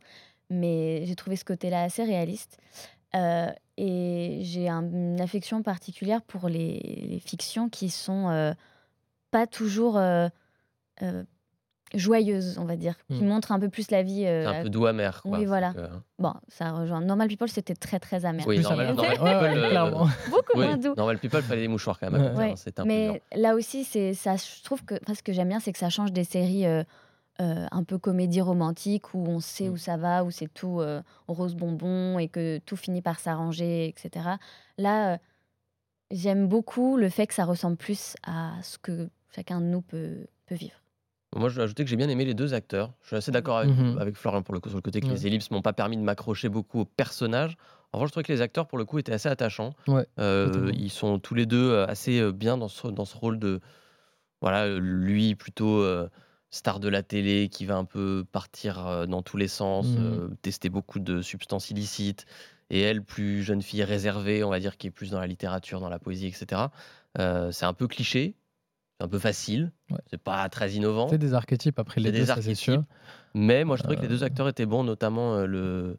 Mais 0.49 1.05
j'ai 1.05 1.15
trouvé 1.15 1.35
ce 1.37 1.45
côté-là 1.45 1.81
assez 1.83 2.03
réaliste. 2.03 2.59
Euh, 3.15 3.47
et 3.77 4.39
j'ai 4.41 4.69
un- 4.69 4.83
une 4.89 5.19
affection 5.21 5.61
particulière 5.63 6.21
pour 6.21 6.47
les, 6.49 7.07
les 7.09 7.19
fictions 7.19 7.69
qui 7.69 7.89
sont 7.89 8.29
euh, 8.29 8.53
pas 9.31 9.47
toujours 9.47 9.97
euh, 9.97 10.27
euh, 11.01 11.23
joyeuses, 11.93 12.57
on 12.57 12.65
va 12.65 12.75
dire, 12.75 12.95
qui 13.09 13.23
Mm. 13.23 13.27
montrent 13.27 13.51
un 13.51 13.59
peu 13.59 13.69
plus 13.69 13.91
la 13.91 14.01
vie. 14.03 14.25
euh, 14.25 14.43
C'est 14.49 14.57
un 14.59 14.63
peu 14.63 14.69
doux 14.69 14.85
amer. 14.85 15.21
Quoi. 15.21 15.37
oui, 15.37 15.45
voilà. 15.45 15.73
Euh, 15.77 15.87
Bon, 16.19 16.33
ça 16.47 16.71
rejoint. 16.71 17.01
Normal 17.01 17.27
People, 17.27 17.47
c'était 17.49 17.75
très 17.75 17.99
très 17.99 18.25
amer. 18.25 18.43
Oui, 18.47 18.55
Plus 18.55 18.63
Normal, 18.63 18.87
Normal 18.95 19.05
Ouais, 19.05 19.19
ouais, 19.23 19.33
People, 19.49 19.57
euh, 19.63 19.69
clairement. 19.69 20.07
Beaucoup 20.29 20.57
oui, 20.59 20.65
moins 20.65 20.77
doux. 20.77 20.93
Normal 20.95 21.19
People, 21.19 21.41
fallait 21.41 21.61
des 21.61 21.67
mouchoirs 21.67 21.99
quand 21.99 22.11
même. 22.11 22.35
Ouais, 22.35 22.51
hein, 22.51 22.55
C'était 22.55 22.79
un 22.79 22.83
peu 22.83 22.89
dur. 22.89 23.13
Mais 23.13 23.21
là 23.39 23.55
aussi, 23.55 23.83
c'est 23.83 24.13
ça. 24.13 24.35
Je 24.35 24.63
trouve 24.63 24.83
que 24.83 24.95
parce 25.05 25.21
que 25.21 25.31
j'aime 25.33 25.49
bien, 25.49 25.59
c'est 25.59 25.71
que 25.73 25.79
ça 25.79 25.89
change 25.89 26.11
des 26.11 26.23
séries 26.23 26.65
euh, 27.41 27.65
un 27.71 27.83
peu 27.83 27.97
comédie 27.97 28.41
romantique 28.41 29.13
où 29.13 29.25
on 29.27 29.39
sait 29.39 29.67
Mm. 29.69 29.73
où 29.73 29.77
ça 29.77 29.97
va, 29.97 30.23
où 30.23 30.31
c'est 30.31 30.47
tout 30.53 30.79
euh, 30.79 31.01
rose 31.27 31.55
bonbon 31.55 32.17
et 32.19 32.27
que 32.29 32.59
tout 32.59 32.77
finit 32.77 33.01
par 33.01 33.19
s'arranger, 33.19 33.87
etc. 33.87 34.37
Là, 34.77 35.13
euh, 35.13 35.17
j'aime 36.11 36.47
beaucoup 36.47 36.97
le 36.97 37.09
fait 37.09 37.27
que 37.27 37.33
ça 37.33 37.45
ressemble 37.45 37.77
plus 37.77 38.15
à 38.23 38.53
ce 38.61 38.77
que 38.77 39.09
chacun 39.35 39.59
de 39.61 39.65
nous 39.65 39.81
peut, 39.81 40.27
peut 40.45 40.55
vivre. 40.55 40.75
Moi, 41.35 41.49
je 41.49 41.57
vais 41.57 41.63
ajouter 41.63 41.83
que 41.83 41.89
j'ai 41.89 41.97
bien 41.97 42.07
aimé 42.07 42.23
les 42.23 42.33
deux 42.33 42.53
acteurs. 42.53 42.93
Je 43.01 43.07
suis 43.07 43.15
assez 43.17 43.31
d'accord 43.31 43.57
avec, 43.57 43.75
Mhm. 43.75 43.97
avec 43.99 44.15
Florian 44.15 44.41
pour 44.41 44.53
le 44.53 44.61
coup, 44.61 44.69
sur 44.69 44.77
le 44.77 44.81
côté 44.81 45.01
que 45.01 45.07
Ouais. 45.07 45.11
les 45.13 45.27
ellipses 45.27 45.51
m'ont 45.51 45.61
pas 45.61 45.73
permis 45.73 45.97
de 45.97 46.01
m'accrocher 46.01 46.47
beaucoup 46.47 46.79
au 46.81 46.85
personnage. 46.85 47.57
En 47.91 47.97
revanche, 47.97 48.09
je 48.09 48.11
trouvais 48.13 48.23
que 48.23 48.31
les 48.31 48.41
acteurs, 48.41 48.67
pour 48.67 48.77
le 48.77 48.85
coup, 48.85 48.99
étaient 48.99 49.11
assez 49.11 49.27
attachants. 49.27 49.73
Ouais, 49.87 50.05
Euh, 50.19 50.71
ils 50.75 50.89
sont 50.89 51.19
tous 51.19 51.33
les 51.35 51.45
deux 51.45 51.79
assez 51.83 52.31
bien 52.31 52.57
dans 52.57 52.69
ce, 52.69 52.87
dans 52.87 53.03
ce 53.05 53.17
rôle 53.17 53.37
de. 53.39 53.59
Voilà, 54.41 54.77
lui 54.77 55.35
plutôt 55.35 55.81
euh, 55.81 56.07
star 56.51 56.79
de 56.79 56.87
la 56.89 57.03
télé 57.03 57.49
qui 57.49 57.65
va 57.65 57.75
un 57.75 57.85
peu 57.85 58.25
partir 58.31 58.85
euh, 58.87 59.05
dans 59.05 59.21
tous 59.21 59.37
les 59.37 59.47
sens, 59.47 59.87
Mhm. 59.87 59.97
euh, 59.99 60.27
tester 60.41 60.69
beaucoup 60.69 60.99
de 60.99 61.21
substances 61.21 61.69
illicites. 61.71 62.25
Et 62.69 62.81
elle, 62.81 63.03
plus 63.03 63.43
jeune 63.43 63.61
fille 63.61 63.83
réservée, 63.83 64.43
on 64.43 64.49
va 64.49 64.59
dire, 64.59 64.77
qui 64.77 64.87
est 64.87 64.91
plus 64.91 65.11
dans 65.11 65.19
la 65.19 65.27
littérature, 65.27 65.79
dans 65.79 65.89
la 65.89 65.99
poésie, 65.99 66.27
etc. 66.27 66.71
Euh, 67.19 67.51
c'est 67.51 67.65
un 67.65 67.73
peu 67.73 67.87
cliché, 67.87 68.33
c'est 68.97 69.05
un 69.05 69.07
peu 69.07 69.19
facile, 69.19 69.71
Ouais. 69.91 69.99
c'est 70.09 70.17
pas 70.21 70.47
très 70.49 70.71
innovant. 70.71 71.07
C'est 71.07 71.17
des 71.19 71.33
archétypes 71.35 71.77
après 71.77 72.01
les 72.01 72.11
des 72.11 72.19
deux, 72.21 72.25
ça 72.25 72.41
c'est 72.41 72.55
sûr. 72.55 72.73
archétypes. 72.73 72.91
Mais 73.35 73.65
moi, 73.65 73.75
je 73.75 73.83
trouvais 73.83 73.97
que 73.97 74.01
les 74.01 74.07
deux 74.07 74.23
acteurs 74.23 74.47
étaient 74.47 74.65
bons, 74.65 74.83
notamment 74.83 75.45
le 75.45 75.97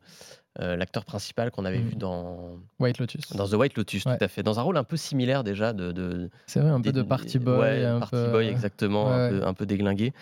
euh, 0.61 0.77
l'acteur 0.77 1.05
principal 1.05 1.51
qu'on 1.51 1.65
avait 1.65 1.79
vu 1.79 1.97
dans, 1.97 2.57
White 2.79 2.99
Lotus. 2.99 3.33
dans 3.35 3.47
The 3.49 3.55
White 3.55 3.77
Lotus, 3.77 4.05
Ouais. 4.07 4.17
tout 4.17 4.25
à 4.25 4.29
fait. 4.29 4.43
Dans 4.43 4.59
un 4.59 4.63
rôle 4.63 4.77
un 4.77 4.85
peu 4.85 4.97
similaire 4.97 5.45
déjà 5.45 5.73
de. 5.73 5.93
de 5.93 6.31
C'est 6.47 6.61
vrai, 6.61 6.71
un 6.71 6.81
peu 6.81 6.93
de 6.93 7.03
party 7.03 7.39
boy. 7.39 7.59
Ouais, 7.59 7.85
un 7.85 7.99
party 7.99 8.17
peu, 8.17 8.31
boy, 8.31 8.47
euh, 8.47 8.51
exactement, 8.51 9.07
ouais, 9.07 9.13
un, 9.13 9.29
peu, 9.31 9.47
un 9.47 9.55
peu 9.55 9.67
déglingué. 9.67 10.13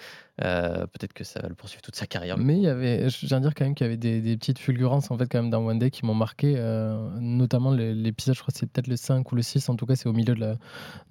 Euh, 0.42 0.86
peut-être 0.88 1.12
que 1.12 1.22
ça 1.22 1.40
va 1.40 1.48
le 1.48 1.54
poursuivre 1.54 1.80
toute 1.80 1.94
sa 1.94 2.08
carrière. 2.08 2.36
Mais 2.38 2.56
il 2.56 2.62
y 2.62 2.66
avait, 2.66 3.08
je 3.08 3.26
viens 3.26 3.38
de 3.38 3.46
dire 3.46 3.54
quand 3.54 3.64
même 3.64 3.76
qu'il 3.76 3.84
y 3.84 3.88
avait 3.88 3.96
des, 3.96 4.36
petites 4.36 4.58
fulgurances 4.58 5.12
en 5.12 5.16
fait 5.16 5.28
quand 5.30 5.40
même 5.40 5.50
dans 5.50 5.64
One 5.64 5.78
Day 5.78 5.92
qui 5.92 6.04
m'ont 6.04 6.14
marqué, 6.14 6.54
euh, 6.56 7.08
notamment 7.20 7.70
l'épisode, 7.70 8.34
je 8.34 8.40
crois 8.40 8.52
que 8.52 8.58
c'est 8.58 8.66
peut-être 8.66 8.88
le 8.88 8.96
5 8.96 9.30
ou 9.30 9.36
le 9.36 9.42
6, 9.42 9.68
en 9.68 9.76
tout 9.76 9.86
cas 9.86 9.94
c'est 9.94 10.08
au 10.08 10.12
milieu 10.12 10.34
de 10.34 10.40
la, 10.40 10.56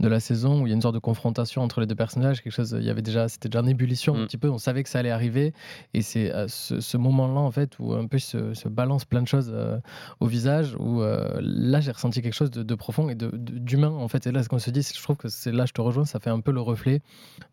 de 0.01 0.07
la 0.09 0.19
saison 0.19 0.61
où 0.61 0.67
il 0.67 0.71
y 0.71 0.73
a 0.73 0.75
une 0.75 0.81
sorte 0.81 0.95
de 0.95 0.99
confrontation 0.99 1.61
entre 1.61 1.79
les 1.79 1.87
deux 1.87 1.95
personnages, 1.95 2.41
quelque 2.41 2.51
chose, 2.51 2.75
il 2.77 2.85
y 2.85 2.89
avait 2.89 3.01
déjà, 3.01 3.29
c'était 3.29 3.47
déjà 3.47 3.61
en 3.61 3.65
ébullition 3.65 4.13
un 4.13 4.23
mm. 4.23 4.25
petit 4.25 4.37
peu, 4.37 4.49
on 4.49 4.57
savait 4.57 4.83
que 4.83 4.89
ça 4.89 4.99
allait 4.99 5.11
arriver 5.11 5.53
et 5.93 6.01
c'est 6.01 6.29
à 6.31 6.49
ce, 6.49 6.97
moment-là 6.97 7.39
en 7.39 7.51
fait 7.51 7.79
où 7.79 7.93
un 7.93 8.07
peu 8.07 8.19
se, 8.19 8.53
se 8.53 8.67
balance 8.67 9.05
plein 9.05 9.21
de 9.21 9.27
choses 9.27 9.51
euh, 9.53 9.79
au 10.19 10.27
visage 10.27 10.75
où 10.77 11.01
là 11.01 11.79
j'ai 11.79 11.91
ressenti 11.91 12.21
quelque 12.21 12.33
chose 12.33 12.51
de, 12.51 12.75
profond 12.75 13.07
et 13.07 13.15
d'humain 13.15 13.89
en 13.89 14.07
fait 14.09 14.27
et 14.27 14.31
là 14.31 14.43
ce 14.43 14.49
qu'on 14.49 14.59
se 14.59 14.69
dit, 14.69 14.81
je 14.81 15.01
trouve 15.01 15.15
que 15.15 15.29
c'est 15.29 15.53
là 15.53 15.65
je 15.65 15.71
te 15.71 15.79
rejoins, 15.79 16.03
ça 16.03 16.19
fait 16.19 16.29
un 16.29 16.41
peu 16.41 16.51
le 16.51 16.59
reflet 16.59 17.01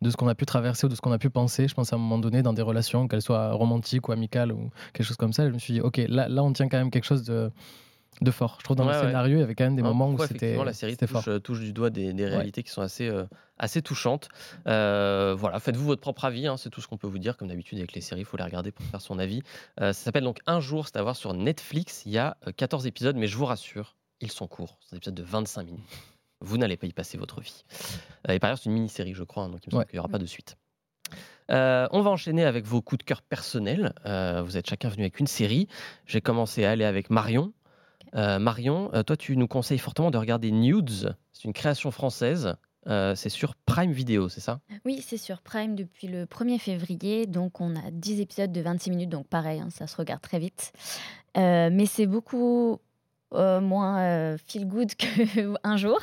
de 0.02 0.11
ce 0.11 0.16
qu'on 0.16 0.28
a 0.28 0.35
pu 0.35 0.46
traverser 0.46 0.87
ou 0.87 0.88
de 0.88 0.96
ce 0.96 1.00
qu'on 1.00 1.12
a 1.12 1.18
pu 1.18 1.30
penser 1.30 1.60
je 1.68 1.75
pense, 1.75 1.92
à 1.92 1.96
un 1.96 1.99
moment 1.99 2.18
donné, 2.18 2.42
dans 2.42 2.53
des 2.53 2.62
relations, 2.62 3.09
qu'elles 3.09 3.23
soient 3.23 3.53
romantiques 3.53 4.09
ou 4.09 4.12
amicales 4.12 4.53
ou 4.53 4.70
quelque 4.92 5.07
chose 5.07 5.16
comme 5.16 5.33
ça. 5.33 5.46
je 5.46 5.53
me 5.53 5.59
suis 5.59 5.75
dit, 5.75 5.81
ok, 5.81 6.01
là, 6.09 6.29
là 6.29 6.42
on 6.42 6.53
tient 6.53 6.68
quand 6.68 6.79
même 6.79 6.90
quelque 6.90 7.05
chose 7.05 7.25
de, 7.25 7.51
de 8.20 8.31
fort. 8.31 8.57
Je 8.59 8.64
trouve 8.64 8.77
dans 8.77 8.87
le 8.87 8.92
scénario, 8.92 9.38
il 9.38 9.40
y 9.40 9.42
avait 9.42 9.55
quand 9.55 9.64
même 9.64 9.77
des 9.77 9.83
moments 9.83 10.11
où 10.11 10.27
c'était 10.27 10.62
la 10.62 10.73
série 10.73 10.96
touche, 10.96 11.09
fort. 11.09 11.25
touche 11.42 11.61
du 11.61 11.73
doigt 11.73 11.90
des, 11.90 12.12
réalités 12.12 12.62
qui 12.62 12.70
sont 12.70 12.83
assez, 12.83 13.09
euh, 13.09 13.25
assez 13.59 13.83
touchantes. 13.83 14.29
Euh, 14.66 15.35
voilà, 15.38 15.59
faites-vous 15.59 15.87
votre 15.87 16.01
propre 16.01 16.25
avis, 16.25 16.46
hein, 16.46 16.57
c'est 16.57 16.70
tout 16.70 16.81
ce 16.81 16.88
qu'on 16.88 16.99
peut 16.99 17.07
vous 17.07 17.18
dire. 17.18 17.37
Comme 17.37 17.49
d'habitude 17.49 17.79
avec 17.79 17.92
les 17.92 18.01
séries, 18.01 18.23
il 18.23 18.27
faut 18.27 18.37
les 18.37 18.44
regarder 18.44 18.73
pour 18.73 18.85
faire 18.87 19.01
son 19.01 19.18
avis. 19.18 19.42
Euh, 19.81 19.92
ça 19.92 20.05
s'appelle 20.05 20.25
donc 20.25 20.40
Un 20.46 20.61
jour, 20.61 20.87
c'est 20.87 20.96
à 20.96 21.03
voir 21.03 21.16
sur 21.16 21.33
Netflix. 21.33 22.03
Il 22.05 22.12
y 22.12 22.18
a 22.18 22.37
14 22.57 22.87
épisodes, 22.87 23.16
mais 23.16 23.27
je 23.27 23.37
vous 23.37 23.46
rassure, 23.46 23.96
ils 24.20 24.33
sont 24.33 24.46
courts. 24.46 24.79
C'est 24.83 24.94
un 24.94 24.99
épisode 24.99 25.14
de 25.14 25.23
25 25.23 25.64
minutes. 25.64 25.81
Vous 26.42 26.57
n'allez 26.57 26.77
pas 26.77 26.87
y 26.87 26.92
passer 26.92 27.18
votre 27.18 27.40
vie. 27.40 27.64
et 28.29 28.38
par 28.38 28.49
ailleurs, 28.49 28.59
c'est 28.59 28.66
une 28.66 28.75
mini-série, 28.75 29.14
je 29.14 29.25
crois, 29.25 29.44
hein, 29.44 29.51
donc 29.51 29.61
il 29.66 29.79
n'y 29.92 29.99
aura 29.99 30.09
pas 30.09 30.18
de 30.18 30.27
suite. 30.27 30.57
Euh, 31.50 31.88
on 31.90 32.00
va 32.00 32.10
enchaîner 32.10 32.44
avec 32.44 32.64
vos 32.64 32.80
coups 32.80 32.98
de 32.98 33.04
cœur 33.04 33.22
personnels. 33.22 33.92
Euh, 34.06 34.42
vous 34.42 34.56
êtes 34.56 34.68
chacun 34.68 34.88
venu 34.88 35.02
avec 35.02 35.18
une 35.20 35.26
série. 35.26 35.68
J'ai 36.06 36.20
commencé 36.20 36.64
à 36.64 36.70
aller 36.70 36.84
avec 36.84 37.10
Marion. 37.10 37.52
Euh, 38.14 38.38
Marion, 38.38 38.90
toi, 39.06 39.16
tu 39.16 39.36
nous 39.36 39.48
conseilles 39.48 39.78
fortement 39.78 40.10
de 40.10 40.18
regarder 40.18 40.50
Nudes. 40.50 41.16
C'est 41.32 41.44
une 41.44 41.52
création 41.52 41.90
française. 41.90 42.54
c'est 42.86 43.28
sur 43.28 43.54
Prime 43.54 43.92
Video, 43.92 44.28
c'est 44.28 44.40
ça? 44.40 44.60
Oui, 44.84 45.02
c'est 45.04 45.16
sur 45.16 45.42
Prime 45.42 45.74
depuis 45.74 46.08
le 46.08 46.24
1er 46.24 46.58
février. 46.58 47.26
Donc, 47.26 47.60
on 47.60 47.76
a 47.76 47.90
10 47.90 48.20
épisodes 48.20 48.52
de 48.52 48.60
26 48.60 48.90
minutes. 48.90 49.10
Donc, 49.10 49.26
pareil, 49.26 49.60
hein, 49.60 49.68
ça 49.70 49.86
se 49.86 49.96
regarde 49.96 50.22
très 50.22 50.38
vite. 50.38 50.72
mais 51.36 51.86
c'est 51.86 52.06
beaucoup 52.06 52.80
moins 53.32 54.36
feel 54.38 54.66
good 54.66 54.92
qu'un 54.96 55.76
jour. 55.76 56.00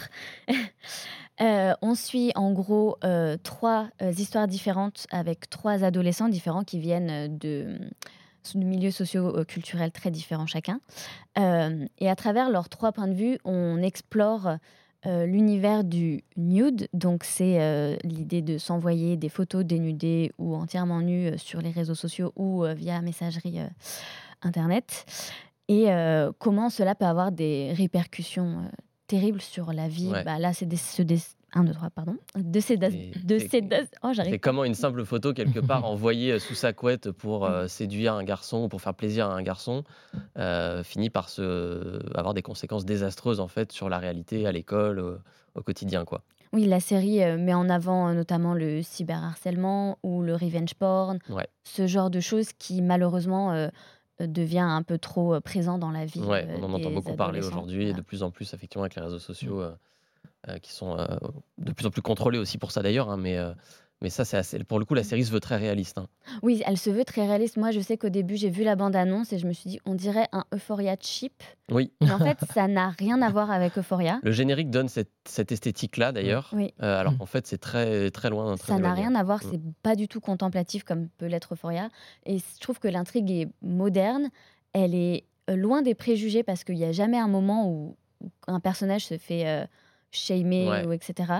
Euh, 1.39 1.73
on 1.81 1.93
suit 1.93 2.31
en 2.35 2.51
gros 2.51 2.97
euh, 3.03 3.37
trois 3.43 3.89
euh, 4.01 4.11
histoires 4.11 4.47
différentes 4.47 5.05
avec 5.11 5.49
trois 5.49 5.83
adolescents 5.83 6.29
différents 6.29 6.63
qui 6.63 6.79
viennent 6.79 7.37
de, 7.37 7.77
milieux 8.55 8.91
socio-culturels 8.91 9.91
très 9.91 10.09
différents 10.09 10.47
chacun. 10.47 10.79
et 11.35 12.09
à 12.09 12.15
travers 12.15 12.49
leurs 12.49 12.69
trois 12.69 12.91
points 12.91 13.07
de 13.07 13.13
vue, 13.13 13.37
on 13.43 13.81
explore 13.81 14.57
l'univers 15.05 15.83
du 15.83 16.23
nude. 16.37 16.87
Donc 16.93 17.25
c'est 17.25 17.97
l'idée 18.03 18.41
de 18.41 18.57
s'envoyer 18.57 19.17
des 19.17 19.27
photos 19.27 19.65
dénudées 19.65 20.31
ou 20.37 20.55
entièrement 20.55 21.01
nues 21.01 21.37
sur 21.37 21.61
les 21.61 21.71
réseaux 21.71 21.93
sociaux 21.95 22.31
ou 22.37 22.63
via 22.63 23.01
messagerie 23.01 23.59
Internet. 24.41 25.05
Et 25.67 25.87
comment 26.39 26.69
cela 26.69 26.95
peut 26.95 27.05
avoir 27.05 27.33
des 27.33 27.73
répercussions 27.73 28.69
terrible 29.07 29.41
sur 29.41 29.73
la 29.73 29.87
vie. 29.87 30.11
Bah, 30.25 30.37
là, 30.39 30.53
c'est 30.53 30.65
des, 30.65 30.77
des, 31.03 31.19
1, 31.53 31.63
2, 31.63 31.73
3, 31.73 31.89
pardon. 31.89 32.17
De 32.35 32.59
ces, 32.59 32.77
de 32.77 32.89
ces, 33.39 33.63
oh, 34.03 34.11
c'est 34.13 34.39
comment 34.39 34.63
une 34.63 34.75
simple 34.75 35.05
photo, 35.05 35.33
quelque 35.33 35.59
part, 35.59 35.85
envoyée 35.89 36.33
euh, 36.33 36.39
sous 36.39 36.55
sa 36.55 36.73
couette 36.73 37.11
pour 37.11 37.45
euh, 37.45 37.67
séduire 37.67 38.13
un 38.13 38.23
garçon 38.23 38.63
ou 38.63 38.67
pour 38.67 38.81
faire 38.81 38.93
plaisir 38.93 39.27
à 39.27 39.33
un 39.33 39.41
garçon, 39.41 39.83
euh, 40.37 40.83
finit 40.83 41.09
par 41.09 41.29
se, 41.29 41.99
avoir 42.15 42.33
des 42.33 42.41
conséquences 42.41 42.85
désastreuses, 42.85 43.39
en 43.39 43.47
fait, 43.47 43.71
sur 43.71 43.89
la 43.89 43.97
réalité, 43.97 44.45
à 44.45 44.51
l'école, 44.51 44.99
au, 45.55 45.61
quotidien, 45.61 46.05
quoi. 46.05 46.21
Oui, 46.53 46.65
la 46.65 46.79
série 46.79 47.19
met 47.37 47.53
en 47.53 47.67
avant 47.67 48.13
notamment 48.13 48.53
le 48.53 48.81
cyberharcèlement 48.81 49.97
ou 50.01 50.21
le 50.21 50.33
revenge 50.33 50.75
porn, 50.75 51.19
ce 51.63 51.87
genre 51.87 52.09
de 52.09 52.21
choses 52.21 52.53
qui, 52.53 52.81
malheureusement, 52.81 53.69
devient 54.19 54.59
un 54.59 54.83
peu 54.83 54.97
trop 54.97 55.35
euh, 55.35 55.39
présent 55.39 55.77
dans 55.77 55.91
la 55.91 56.05
vie. 56.05 56.21
Ouais, 56.21 56.47
on 56.59 56.63
en 56.63 56.73
entend 56.73 56.91
beaucoup 56.91 57.15
parler 57.15 57.39
aujourd'hui 57.39 57.89
et 57.89 57.93
de 57.93 58.01
plus 58.01 58.23
en 58.23 58.31
plus 58.31 58.53
effectivement 58.53 58.83
avec 58.83 58.95
les 58.95 59.01
réseaux 59.01 59.19
sociaux 59.19 59.61
mmh. 59.61 59.77
euh, 60.49 60.57
qui 60.59 60.71
sont 60.71 60.95
de 61.57 61.71
plus 61.71 61.85
en 61.85 61.91
plus 61.91 62.01
contrôlés 62.01 62.39
aussi 62.39 62.57
pour 62.57 62.71
ça 62.71 62.81
d'ailleurs, 62.81 63.09
hein, 63.09 63.17
mais 63.17 63.37
mais 64.01 64.09
ça, 64.11 64.25
c'est 64.25 64.37
assez... 64.37 64.63
pour 64.63 64.77
le 64.77 64.85
coup, 64.85 64.93
la 64.93 65.03
série 65.03 65.25
se 65.25 65.31
veut 65.31 65.39
très 65.39 65.57
réaliste. 65.57 65.97
Hein. 65.97 66.07
Oui, 66.43 66.61
elle 66.67 66.77
se 66.77 66.91
veut 66.91 67.03
très 67.03 67.25
réaliste. 67.25 67.57
Moi, 67.57 67.71
je 67.71 67.79
sais 67.79 67.97
qu'au 67.97 68.09
début, 68.09 68.35
j'ai 68.35 68.49
vu 68.49 68.63
la 68.63 68.75
bande-annonce 68.75 69.33
et 69.33 69.39
je 69.39 69.47
me 69.47 69.53
suis 69.53 69.71
dit, 69.71 69.79
on 69.85 69.95
dirait 69.95 70.27
un 70.33 70.43
Euphoria 70.53 70.95
cheap. 70.99 71.33
Oui. 71.71 71.91
Mais 72.01 72.11
en 72.11 72.19
fait, 72.19 72.37
ça 72.53 72.67
n'a 72.67 72.89
rien 72.89 73.21
à 73.23 73.31
voir 73.31 73.49
avec 73.49 73.75
Euphoria. 73.75 74.19
Le 74.21 74.31
générique 74.31 74.69
donne 74.69 74.87
cette, 74.87 75.11
cette 75.25 75.51
esthétique-là, 75.51 76.11
d'ailleurs. 76.11 76.51
Oui. 76.53 76.75
Euh, 76.83 76.99
alors 76.99 77.13
mmh. 77.13 77.17
qu'en 77.17 77.25
fait, 77.25 77.47
c'est 77.47 77.57
très, 77.57 78.11
très 78.11 78.29
loin 78.29 78.45
d'un 78.45 78.57
Ça 78.57 78.77
n'a 78.77 78.93
rien 78.93 79.15
à 79.15 79.23
voir. 79.23 79.43
Mmh. 79.43 79.49
C'est 79.51 79.61
pas 79.81 79.95
du 79.95 80.07
tout 80.07 80.21
contemplatif 80.21 80.83
comme 80.83 81.09
peut 81.17 81.25
l'être 81.25 81.55
Euphoria. 81.55 81.89
Et 82.27 82.37
je 82.37 82.59
trouve 82.59 82.77
que 82.77 82.87
l'intrigue 82.87 83.31
est 83.31 83.47
moderne. 83.63 84.29
Elle 84.73 84.93
est 84.93 85.23
euh, 85.49 85.55
loin 85.55 85.81
des 85.81 85.95
préjugés 85.95 86.43
parce 86.43 86.63
qu'il 86.63 86.75
n'y 86.75 86.85
a 86.85 86.91
jamais 86.91 87.17
un 87.17 87.27
moment 87.27 87.67
où, 87.67 87.97
un 88.47 88.59
personnage 88.59 89.05
se 89.05 89.17
fait 89.17 89.47
euh, 89.47 89.65
shamer 90.11 90.85
ou 90.87 90.91
etc. 90.91 91.33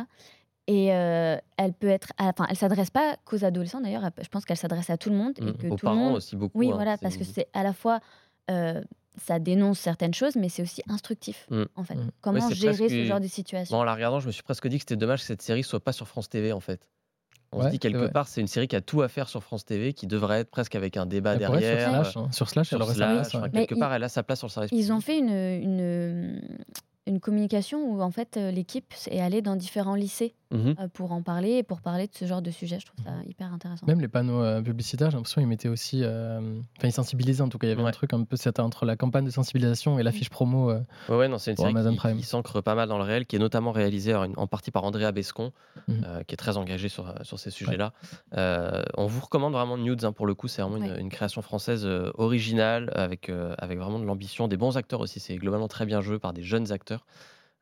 Et 0.68 0.94
euh, 0.94 1.38
elle 1.56 1.74
peut 1.74 1.88
être, 1.88 2.12
enfin, 2.18 2.46
elle 2.50 2.58
s'adresse 2.58 2.90
pas 2.90 3.16
qu'aux 3.24 3.46
adolescents 3.46 3.80
d'ailleurs. 3.80 4.10
Je 4.22 4.28
pense 4.28 4.44
qu'elle 4.44 4.58
s'adresse 4.58 4.90
à 4.90 4.98
tout 4.98 5.10
le 5.10 5.16
monde 5.16 5.34
et 5.38 5.42
mmh, 5.42 5.54
que 5.54 5.68
aux 5.68 5.76
tout 5.78 5.86
parents 5.86 5.96
le 5.96 6.02
monde. 6.02 6.16
aussi 6.16 6.36
beaucoup. 6.36 6.60
Oui, 6.60 6.70
hein, 6.70 6.76
voilà, 6.76 6.98
parce 6.98 7.16
que 7.16 7.24
c'est 7.24 7.48
à 7.54 7.64
la 7.64 7.72
fois 7.72 8.02
euh, 8.52 8.82
ça 9.18 9.40
dénonce 9.40 9.80
certaines 9.80 10.14
choses, 10.14 10.36
mais 10.36 10.50
c'est 10.50 10.62
aussi 10.62 10.84
instructif, 10.90 11.48
mmh. 11.50 11.64
en 11.76 11.84
fait. 11.84 11.96
Mmh. 11.96 12.12
Comment 12.22 12.50
gérer 12.50 12.90
ce 12.90 13.06
genre 13.06 13.22
de 13.22 13.28
situation 13.28 13.78
En 13.78 13.84
la 13.84 13.94
regardant, 13.94 14.20
je 14.20 14.28
me 14.28 14.32
suis 14.32 14.44
presque 14.44 14.68
dit 14.68 14.78
que 14.78 14.82
c'était 14.82 14.98
dommage 14.98 15.22
que 15.22 15.26
cette 15.26 15.42
série 15.42 15.64
soit 15.64 15.80
pas 15.80 15.94
sur 15.94 16.08
France 16.08 16.28
TV, 16.28 16.52
en 16.52 16.60
fait. 16.60 16.90
On 17.54 17.64
se 17.64 17.70
dit 17.70 17.80
quelque 17.80 18.08
part, 18.08 18.28
c'est 18.28 18.42
une 18.42 18.48
série 18.48 18.68
qui 18.68 18.76
a 18.76 18.82
tout 18.82 19.02
à 19.02 19.08
faire 19.08 19.30
sur 19.30 19.42
France 19.42 19.64
TV, 19.64 19.94
qui 19.94 20.06
devrait 20.06 20.42
être 20.42 20.52
presque 20.52 20.76
avec 20.76 20.98
un 20.98 21.06
débat 21.06 21.38
derrière. 21.38 22.06
Sur 22.06 22.50
Slash, 22.50 22.74
hein. 22.74 22.78
sur 22.78 22.92
Slash, 22.92 23.32
quelque 23.54 23.76
part, 23.76 23.94
elle 23.94 24.04
a 24.04 24.10
sa 24.10 24.22
place 24.22 24.40
sur 24.40 24.48
le 24.48 24.52
service. 24.52 24.72
Ils 24.74 24.92
ont 24.92 25.00
fait 25.00 25.18
une, 25.18 25.30
une, 25.30 26.42
une 27.08 27.20
communication 27.20 27.90
où 27.90 28.02
en 28.02 28.12
fait 28.12 28.38
euh, 28.38 28.52
l'équipe 28.52 28.94
est 29.10 29.22
allée 29.22 29.42
dans 29.42 29.56
différents 29.56 29.96
lycées 29.96 30.36
mmh 30.52 30.72
euh, 30.80 30.88
pour 30.94 31.12
en 31.12 31.22
parler 31.22 31.58
et 31.58 31.64
pour 31.64 31.82
parler 31.82 32.08
de 32.08 32.14
ce 32.14 32.26
genre 32.26 32.42
de 32.42 32.52
sujet. 32.52 32.80
Je 32.80 32.86
trouve 32.86 33.04
ça 33.04 33.12
hyper 33.26 33.52
intéressant. 33.54 33.86
Même 33.86 34.02
les 34.02 34.08
panneaux 34.08 34.42
euh, 34.42 34.62
publicitaires, 34.62 35.10
j'ai 35.12 35.18
l'impression 35.18 35.42
ils 35.42 35.48
mettaient 35.48 35.70
aussi, 35.70 36.04
enfin 36.04 36.88
ils 36.88 36.92
sensibilisaient 36.92 37.42
en 37.42 37.50
tout 37.50 37.58
cas. 37.58 37.68
Il 37.68 37.72
y 37.72 37.74
avait 37.74 37.84
un 37.84 37.92
truc 37.92 38.14
un 38.14 38.24
peu 38.24 38.36
c'était 38.38 38.60
entre 38.62 38.86
la 38.86 38.96
campagne 38.96 39.26
de 39.26 39.30
sensibilisation 39.30 40.00
et 40.00 40.04
l'affiche 40.04 40.30
promo. 40.30 40.72
ouais, 40.72 41.16
ouais, 41.16 41.28
non, 41.28 41.38
c'est 41.38 41.52
une 41.52 41.58
série 41.58 42.18
qui, 42.18 42.24
s'ancre 42.24 42.62
pas 42.62 42.76
mal 42.76 42.88
dans 42.88 42.98
le 42.98 43.04
réel, 43.04 43.26
qui 43.26 43.36
est 43.36 43.40
notamment 43.40 43.72
réalisée 43.72 44.14
en, 44.16 44.48
partie 44.48 44.72
par 44.72 44.84
Andrea 44.84 45.12
Bescon, 45.12 45.52
mmh 45.88 45.94
qui 46.28 46.34
est 46.34 46.38
très 46.38 46.58
engagé 46.58 46.90
sur, 46.90 47.14
sur 47.22 47.40
ces 47.40 47.52
sujets-là. 47.52 47.94
on 48.34 49.06
vous 49.06 49.22
recommande 49.22 49.54
vraiment 49.54 49.78
Nudes 49.78 50.06
hein, 50.06 50.12
pour 50.12 50.26
le 50.26 50.34
coup, 50.34 50.48
c'est 50.48 50.62
vraiment 50.62 50.78
une, 50.78 51.00
une, 51.00 51.10
création 51.10 51.42
française 51.42 51.86
originale 52.16 52.92
avec 52.94 53.30
avec 53.58 53.78
vraiment 53.78 54.00
de 54.00 54.06
l'ambition, 54.06 54.48
des 54.48 54.58
bons 54.58 54.78
acteurs 54.78 55.02
aussi. 55.02 55.20
C'est 55.20 55.36
globalement 55.36 55.68
très 55.68 55.86
bien 55.86 56.02
joué 56.02 56.20
par 56.20 56.34
des 56.34 56.44
jeunes 56.44 56.72
acteurs. 56.72 57.06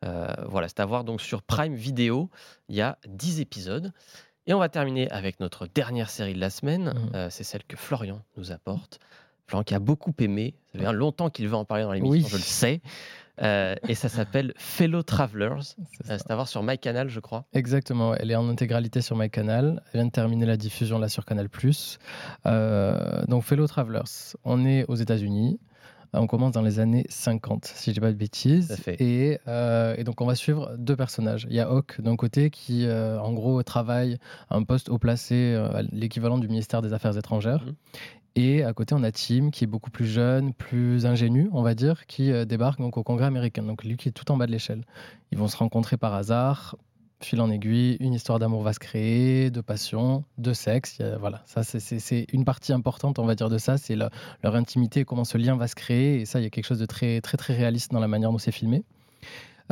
Euh, 0.03 0.27
voilà, 0.47 0.67
c'est 0.67 0.79
à 0.79 0.85
voir 0.85 1.03
donc 1.03 1.21
sur 1.21 1.41
Prime 1.41 1.75
Video. 1.75 2.29
Il 2.69 2.75
y 2.75 2.81
a 2.81 2.97
10 3.07 3.39
épisodes. 3.39 3.91
Et 4.47 4.53
on 4.53 4.59
va 4.59 4.69
terminer 4.69 5.09
avec 5.09 5.39
notre 5.39 5.65
dernière 5.65 6.09
série 6.09 6.33
de 6.33 6.39
la 6.39 6.51
semaine. 6.51 6.93
Mmh. 6.93 7.15
Euh, 7.15 7.29
c'est 7.31 7.43
celle 7.43 7.63
que 7.63 7.75
Florian 7.75 8.21
nous 8.37 8.51
apporte. 8.51 8.99
Florian 9.47 9.63
qui 9.63 9.73
a 9.73 9.79
beaucoup 9.79 10.13
aimé. 10.19 10.55
Ça 10.73 10.79
fait 10.79 10.93
longtemps 10.93 11.29
qu'il 11.29 11.47
veut 11.47 11.55
en 11.55 11.65
parler 11.65 11.83
dans 11.83 11.93
l'émission, 11.93 12.27
je 12.27 12.35
le 12.35 12.41
sais. 12.41 12.81
Euh, 13.41 13.75
et 13.87 13.95
ça 13.95 14.07
s'appelle 14.07 14.53
Fellow 14.57 15.03
Travelers. 15.03 15.75
C'est 16.03 16.31
à 16.31 16.35
voir 16.35 16.47
sur 16.47 16.63
MyCanal, 16.63 17.09
je 17.09 17.19
crois. 17.19 17.45
Exactement. 17.53 18.15
Elle 18.15 18.31
est 18.31 18.35
en 18.35 18.47
intégralité 18.47 19.01
sur 19.01 19.15
MyCanal. 19.15 19.81
Elle 19.85 19.99
vient 19.99 20.05
de 20.05 20.11
terminer 20.11 20.45
la 20.45 20.57
diffusion 20.57 20.99
là 20.99 21.09
sur 21.09 21.25
Canal+. 21.25 21.49
donc 23.27 23.43
Fellow 23.43 23.67
Travelers. 23.67 24.35
On 24.43 24.65
est 24.65 24.85
aux 24.87 24.95
États-Unis. 24.95 25.59
Euh, 26.15 26.19
on 26.19 26.27
commence 26.27 26.51
dans 26.51 26.61
les 26.61 26.79
années 26.79 27.05
50, 27.09 27.65
si 27.65 27.91
je 27.91 27.95
dis 27.95 27.99
pas 27.99 28.11
de 28.11 28.17
bêtises. 28.17 28.75
Euh, 29.47 29.95
et, 29.97 30.03
donc 30.03 30.21
on 30.21 30.25
va 30.25 30.35
suivre 30.35 30.75
deux 30.77 30.95
personnages. 30.95 31.47
Il 31.49 31.55
y 31.55 31.59
a 31.59 31.69
Hawk 31.69 32.01
d'un 32.01 32.15
côté 32.15 32.49
qui, 32.49 32.85
euh, 32.85 33.19
en 33.19 33.33
gros, 33.33 33.61
travaille 33.63 34.17
à 34.49 34.55
un 34.55 34.63
poste 34.63 34.89
haut 34.89 34.97
placé, 34.97 35.61
l'équivalent 35.91 36.37
du 36.37 36.47
ministère 36.47 36.81
des 36.81 36.93
Affaires 36.93 37.17
étrangères. 37.17 37.63
Mhm. 37.65 37.73
Et 38.37 38.63
à 38.65 38.73
côté, 38.73 38.93
on 38.93 39.03
a 39.03 39.13
Tim 39.13 39.49
qui 39.49 39.63
est 39.63 39.67
beaucoup 39.67 39.89
plus 39.89 40.07
jeune, 40.07 40.53
plus 40.53 41.05
ingénu, 41.05 41.49
on 41.53 41.61
va 41.61 41.73
dire, 41.73 42.05
qui 42.05 42.33
débarque 42.45 42.81
donc 42.81 42.97
au 42.97 43.03
Congrès 43.03 43.27
américain. 43.27 43.63
Donc 43.63 43.85
lui 43.85 43.95
qui 43.95 44.09
est 44.09 44.11
tout 44.11 44.29
en 44.29 44.35
bas 44.35 44.45
de 44.45 44.51
l'échelle. 44.51 44.83
Ils 45.31 45.37
vont 45.37 45.47
se 45.47 45.55
rencontrer 45.55 45.95
par 45.95 46.13
hasard 46.13 46.75
fil 47.21 47.41
en 47.41 47.49
aiguille, 47.49 47.97
une 47.99 48.13
histoire 48.13 48.39
d'amour 48.39 48.61
va 48.61 48.73
se 48.73 48.79
créer, 48.79 49.49
de 49.49 49.61
passion, 49.61 50.23
de 50.37 50.53
sexe. 50.53 51.01
voilà, 51.19 51.43
ça 51.45 51.63
c'est 51.63 52.25
une 52.33 52.45
partie 52.45 52.73
importante, 52.73 53.19
on 53.19 53.25
va 53.25 53.35
dire, 53.35 53.49
de 53.49 53.57
ça, 53.57 53.77
c'est 53.77 53.95
leur 53.95 54.55
intimité, 54.55 55.05
comment 55.05 55.23
ce 55.23 55.37
lien 55.37 55.55
va 55.55 55.67
se 55.67 55.75
créer. 55.75 56.21
Et 56.21 56.25
ça, 56.25 56.39
il 56.39 56.43
y 56.43 56.45
a 56.45 56.49
quelque 56.49 56.65
chose 56.65 56.79
de 56.79 56.85
très 56.85 57.21
très 57.21 57.37
très 57.37 57.55
réaliste 57.55 57.91
dans 57.91 57.99
la 57.99 58.07
manière 58.07 58.31
dont 58.31 58.37
c'est 58.37 58.51
filmé. 58.51 58.83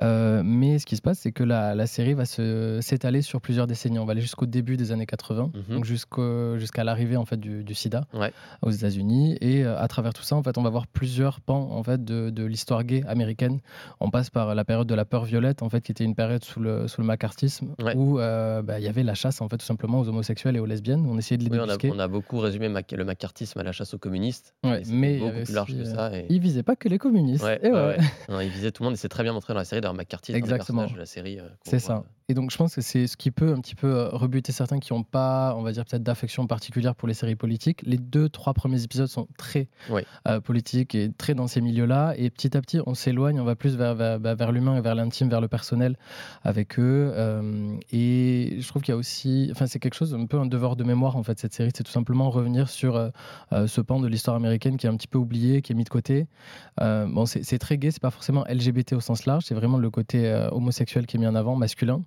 Euh, 0.01 0.41
mais 0.43 0.79
ce 0.79 0.85
qui 0.85 0.95
se 0.95 1.01
passe, 1.01 1.19
c'est 1.19 1.31
que 1.31 1.43
la, 1.43 1.75
la 1.75 1.85
série 1.85 2.13
va 2.15 2.25
s'étaler 2.25 3.21
sur 3.21 3.41
plusieurs 3.41 3.67
décennies. 3.67 3.99
On 3.99 4.05
va 4.05 4.11
aller 4.11 4.21
jusqu'au 4.21 4.45
début 4.45 4.75
des 4.77 4.91
années 4.91 5.05
80, 5.05 5.51
Mhm. 5.53 5.75
donc 5.75 5.85
jusqu'à 5.85 6.83
l'arrivée 6.83 7.17
en 7.17 7.25
fait 7.25 7.37
du, 7.37 7.63
du 7.63 7.73
SIDA 7.75 8.05
Ouais. 8.13 8.31
aux 8.61 8.71
États-Unis. 8.71 9.37
Et 9.41 9.63
euh, 9.63 9.77
à 9.79 9.87
travers 9.87 10.13
tout 10.13 10.23
ça, 10.23 10.35
en 10.35 10.43
fait, 10.43 10.57
on 10.57 10.63
va 10.63 10.69
voir 10.69 10.87
plusieurs 10.87 11.41
pans 11.41 11.69
en 11.71 11.83
fait 11.83 12.03
de, 12.03 12.29
de 12.29 12.43
l'histoire 12.43 12.83
gay 12.83 13.03
américaine. 13.07 13.59
On 13.99 14.09
passe 14.09 14.29
par 14.29 14.55
la 14.55 14.65
période 14.65 14.87
de 14.87 14.95
la 14.95 15.05
peur 15.05 15.25
violette, 15.25 15.61
en 15.61 15.69
fait, 15.69 15.81
qui 15.81 15.91
était 15.91 16.03
une 16.03 16.15
période 16.15 16.43
sous 16.43 16.59
le 16.59 16.87
sous 16.87 17.01
le 17.01 17.07
macartisme, 17.07 17.75
Ouais. 17.83 17.95
où 17.95 18.19
euh, 18.19 18.61
bah, 18.61 18.79
il 18.79 18.85
y 18.85 18.87
avait 18.87 19.03
la 19.03 19.13
chasse 19.13 19.41
en 19.41 19.49
fait 19.49 19.57
tout 19.57 19.65
simplement 19.65 19.99
aux 19.99 20.07
homosexuels 20.09 20.55
et 20.55 20.59
aux 20.59 20.65
lesbiennes. 20.65 21.05
On 21.07 21.17
essayait 21.17 21.37
de 21.37 21.43
les 21.43 21.49
Oui, 21.51 21.57
on 21.59 21.63
a, 21.63 21.77
débusquer. 21.77 21.91
on 21.93 21.99
a 21.99 22.07
beaucoup 22.07 22.39
résumé 22.39 22.67
Mac- 22.69 22.91
le 22.91 23.05
macartisme 23.05 23.59
à 23.59 23.63
la 23.63 23.71
chasse 23.71 23.93
aux 23.93 23.97
communistes. 23.99 24.55
Ouais, 24.63 24.81
mais 24.89 25.15
il 25.15 25.19
beaucoup 25.19 25.43
plus 25.43 25.53
large 25.53 25.77
que 25.77 25.83
ça. 25.85 26.15
Et... 26.17 26.25
Ils 26.29 26.39
visaient 26.39 26.63
pas 26.63 26.75
que 26.75 26.89
les 26.89 26.97
communistes. 26.97 27.43
Ouais, 27.43 27.59
Et 27.63 27.71
ouais. 27.71 27.97
Non, 28.29 28.39
il 28.39 28.49
visait 28.49 28.71
tout 28.71 28.83
le 28.83 28.87
monde 28.87 28.93
et 28.95 28.97
c'est 28.97 29.09
très 29.09 29.23
bien 29.23 29.33
montré 29.33 29.53
dans 29.53 29.59
la 29.59 29.65
série. 29.65 29.81
McCarthy 29.91 30.33
Exactement. 30.33 30.83
personnages 30.83 30.93
de 30.93 30.99
la 30.99 31.05
série. 31.05 31.39
euh, 31.39 31.49
C'est 31.65 31.79
ça. 31.79 32.03
Et 32.29 32.33
donc 32.33 32.51
je 32.51 32.57
pense 32.57 32.75
que 32.75 32.81
c'est 32.81 33.07
ce 33.07 33.17
qui 33.17 33.31
peut 33.31 33.51
un 33.51 33.59
petit 33.59 33.75
peu 33.75 33.87
euh, 33.93 34.09
rebuter 34.09 34.51
certains 34.51 34.79
qui 34.79 34.93
n'ont 34.93 35.03
pas, 35.03 35.55
on 35.57 35.61
va 35.61 35.71
dire 35.71 35.83
peut-être 35.85 36.03
d'affection 36.03 36.47
particulière 36.47 36.95
pour 36.95 37.07
les 37.07 37.13
séries 37.13 37.35
politiques. 37.35 37.81
Les 37.85 37.97
deux, 37.97 38.29
trois 38.29 38.53
premiers 38.53 38.81
épisodes 38.83 39.07
sont 39.07 39.27
très 39.37 39.67
Oui. 39.89 40.01
euh, 40.27 40.39
politiques 40.39 40.95
et 40.95 41.11
très 41.11 41.33
dans 41.35 41.47
ces 41.47 41.59
milieux-là. 41.61 42.13
Et 42.17 42.29
petit 42.29 42.55
à 42.55 42.61
petit, 42.61 42.79
on 42.85 42.93
s'éloigne, 42.93 43.39
on 43.39 43.43
va 43.43 43.55
plus 43.55 43.75
vers, 43.75 43.95
vers, 43.95 44.19
bah, 44.19 44.35
vers 44.35 44.51
l'humain 44.51 44.77
et 44.77 44.81
vers 44.81 44.95
l'intime, 44.95 45.29
vers 45.29 45.41
le 45.41 45.47
personnel 45.49 45.97
avec 46.43 46.79
eux. 46.79 47.11
Euh, 47.13 47.75
et 47.91 48.57
je 48.59 48.67
trouve 48.67 48.81
qu'il 48.81 48.93
y 48.93 48.95
a 48.95 48.97
aussi, 48.97 49.49
enfin 49.51 49.67
c'est 49.67 49.79
quelque 49.79 49.95
chose, 49.95 50.13
un 50.15 50.25
peu 50.25 50.39
un 50.39 50.45
devoir 50.45 50.75
de 50.75 50.83
mémoire 50.83 51.17
en 51.17 51.23
fait 51.23 51.39
cette 51.39 51.53
série, 51.53 51.71
c'est 51.75 51.83
tout 51.83 51.91
simplement 51.91 52.29
revenir 52.29 52.69
sur 52.69 52.95
euh, 52.95 53.09
ce 53.67 53.81
pan 53.81 53.99
de 53.99 54.07
l'histoire 54.07 54.35
américaine 54.35 54.77
qui 54.77 54.87
est 54.87 54.89
un 54.89 54.95
petit 54.95 55.07
peu 55.07 55.17
oublié, 55.17 55.61
qui 55.61 55.73
est 55.73 55.75
mis 55.75 55.83
de 55.83 55.89
côté. 55.89 56.27
Bon, 56.79 57.25
c'est 57.25 57.59
très 57.59 57.77
gay, 57.77 57.91
c'est 57.91 58.01
pas 58.01 58.09
forcément 58.11 58.43
LGBT 58.49 58.93
au 58.93 58.99
sens 58.99 59.25
large, 59.25 59.43
c'est 59.45 59.55
vraiment 59.55 59.77
le 59.77 59.89
côté 59.89 60.31
homosexuel 60.51 61.05
qui 61.05 61.17
est 61.17 61.19
mis 61.19 61.27
en 61.27 61.35
avant, 61.35 61.55
masculin. 61.55 62.01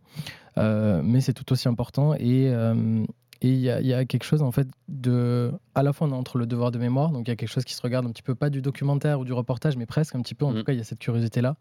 Euh, 0.59 1.03
mais 1.05 1.21
c'est 1.21 1.35
tout 1.35 1.53
aussi 1.53 1.69
important. 1.69 2.15
Et 2.15 2.49
euh, 2.49 3.05
il 3.43 3.59
y 3.59 3.71
a 3.71 4.05
quelque 4.05 4.25
chose 4.25 4.43
en 4.43 4.51
fait 4.51 4.69
de 4.89 5.53
à 5.77 5.83
la 5.85 5.93
fois 5.93 6.09
on 6.09 6.11
est 6.11 6.15
entre 6.15 6.39
le 6.39 6.47
devoir 6.47 6.71
de 6.73 6.79
mémoire 6.79 7.11
donc 7.11 7.29
il 7.29 7.31
y 7.31 7.33
a 7.33 7.37
quelque 7.37 7.49
chose 7.53 7.65
qui 7.65 7.75
se 7.75 7.83
regarde 7.83 8.05
un 8.07 8.11
petit 8.11 8.23
peu 8.23 8.35
pas 8.35 8.51
du 8.51 8.61
documentaire 8.63 9.21
ou 9.21 9.25
du 9.25 9.33
reportage 9.33 9.77
mais 9.77 9.87
presque 9.87 10.15
un 10.17 10.23
petit 10.23 10.35
peu 10.35 10.45
en 10.45 10.51
Mhm. 10.51 10.59
tout 10.59 10.65
cas 10.65 10.73
il 10.73 10.79
y 10.79 10.81
a 10.81 10.85
cette 10.85 10.99
curiosité 10.99 11.41
là 11.43 11.57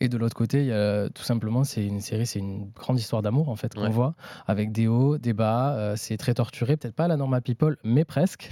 et 0.00 0.08
de 0.08 0.16
l'autre 0.18 0.34
côté 0.36 0.60
il 0.62 0.66
y 0.66 0.72
a 0.72 1.08
tout 1.10 1.22
simplement 1.22 1.62
c'est 1.64 1.84
une 1.86 2.00
série 2.00 2.26
c'est 2.26 2.40
une 2.40 2.70
grande 2.74 2.98
histoire 2.98 3.22
d'amour 3.22 3.48
en 3.48 3.56
fait 3.56 3.72
qu'on 3.74 3.82
Ouais. 3.84 3.88
voit 3.90 4.14
avec 4.46 4.72
des 4.72 4.88
hauts 4.88 5.16
des 5.16 5.32
bas 5.32 5.74
euh, 5.76 5.94
c'est 5.96 6.16
très 6.16 6.34
torturé 6.34 6.76
peut-être 6.76 6.94
pas 6.94 7.08
la 7.08 7.16
normal 7.16 7.40
people 7.42 7.76
mais 7.84 8.04
presque 8.04 8.50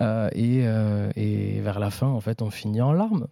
Euh, 0.00 0.28
et, 0.32 0.60
euh, 0.66 1.10
et 1.16 1.60
vers 1.60 1.78
la 1.78 1.90
fin 1.90 2.06
en 2.06 2.20
fait 2.20 2.40
on 2.40 2.50
finit 2.50 2.80
en 2.80 2.92
larmes 2.92 3.26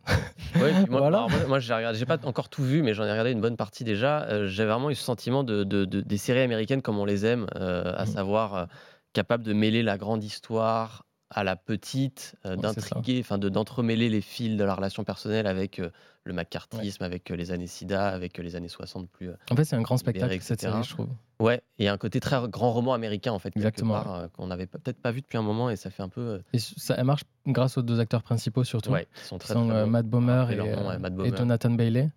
Ouais, 0.60 0.72
moi, 0.88 0.98
Voilà. 1.00 1.26
moi, 1.28 1.38
moi, 1.46 1.58
j'ai 1.60 1.72
regardé, 1.72 1.96
j'ai 1.98 2.06
pas 2.06 2.18
encore 2.24 2.48
tout 2.48 2.64
vu, 2.64 2.82
mais 2.82 2.92
j'en 2.92 3.04
ai 3.04 3.10
regardé 3.12 3.30
une 3.30 3.40
bonne 3.40 3.56
partie 3.56 3.84
déjà. 3.84 4.46
J'ai 4.48 4.64
vraiment 4.64 4.90
eu 4.90 4.96
ce 4.96 5.04
sentiment 5.04 5.44
de, 5.44 5.62
de- 5.62 5.84
de- 5.84 6.00
des 6.00 6.16
séries 6.16 6.40
américaines 6.40 6.82
comme 6.82 6.98
on 6.98 7.04
les 7.04 7.24
aime, 7.24 7.46
à 7.54 8.04
Mhm. 8.04 8.06
savoir 8.06 8.66
capable 9.12 9.44
de 9.44 9.52
mêler 9.52 9.82
la 9.84 9.96
grande 9.96 10.24
histoire 10.24 11.04
à 11.30 11.44
la 11.44 11.56
petite, 11.56 12.34
euh, 12.44 12.56
Ouais, 12.56 12.62
d'intriguer, 12.62 13.20
enfin 13.20 13.38
de 13.38 13.48
d'entremêler 13.48 14.08
les 14.08 14.20
fils 14.20 14.56
de 14.56 14.64
la 14.64 14.74
relation 14.74 15.04
personnelle 15.04 15.46
avec 15.46 15.78
euh, 15.78 15.90
le 16.24 16.32
macartisme, 16.32 17.04
avec 17.04 17.30
euh, 17.30 17.36
les 17.36 17.52
années 17.52 17.68
SIDA, 17.68 18.08
avec 18.08 18.36
les 18.38 18.56
années 18.56 18.68
60 18.68 19.08
plus. 19.08 19.30
en 19.50 19.56
fait 19.56 19.64
c'est 19.64 19.76
un 19.76 19.82
grand 19.82 19.94
Libéré, 19.96 20.18
spectacle 20.18 20.42
cette 20.42 20.60
série 20.60 20.82
je 20.82 20.90
trouve 20.90 21.08
Ouais, 21.38 21.62
et 21.78 21.88
un 21.88 21.96
côté 21.96 22.20
très 22.20 22.36
grand 22.48 22.72
roman 22.72 22.92
américain 22.92 23.32
en 23.32 23.38
fait, 23.38 23.50
quelque 23.50 23.62
Exactement, 23.68 23.94
part, 23.94 24.28
qu'on 24.32 24.48
n'avait 24.48 24.66
peut-être 24.66 25.00
pas 25.00 25.10
vu 25.10 25.22
depuis 25.22 25.38
un 25.38 25.42
moment 25.42 25.70
et 25.70 25.76
ça 25.76 25.88
fait 25.88 26.02
un 26.02 26.08
peu. 26.10 26.42
et 26.52 26.58
ça 26.58 26.96
elle 26.98 27.04
marche 27.04 27.22
grâce 27.46 27.78
aux 27.78 27.82
deux 27.82 28.00
acteurs 28.00 28.22
principaux 28.22 28.64
surtout 28.64 28.90
ouais, 28.90 29.06
qui 29.14 29.24
sont 29.24 29.38
qui 29.38 29.46
très, 29.46 29.54
sont 29.54 29.68
très. 29.68 29.86
Matt 29.86 30.06
Bomer 30.06 30.46
et, 30.50 30.56
Matt 30.98 31.12
et 31.12 31.16
Bomer. 31.16 31.36
Jonathan 31.36 31.70
Bailey, 31.70 32.10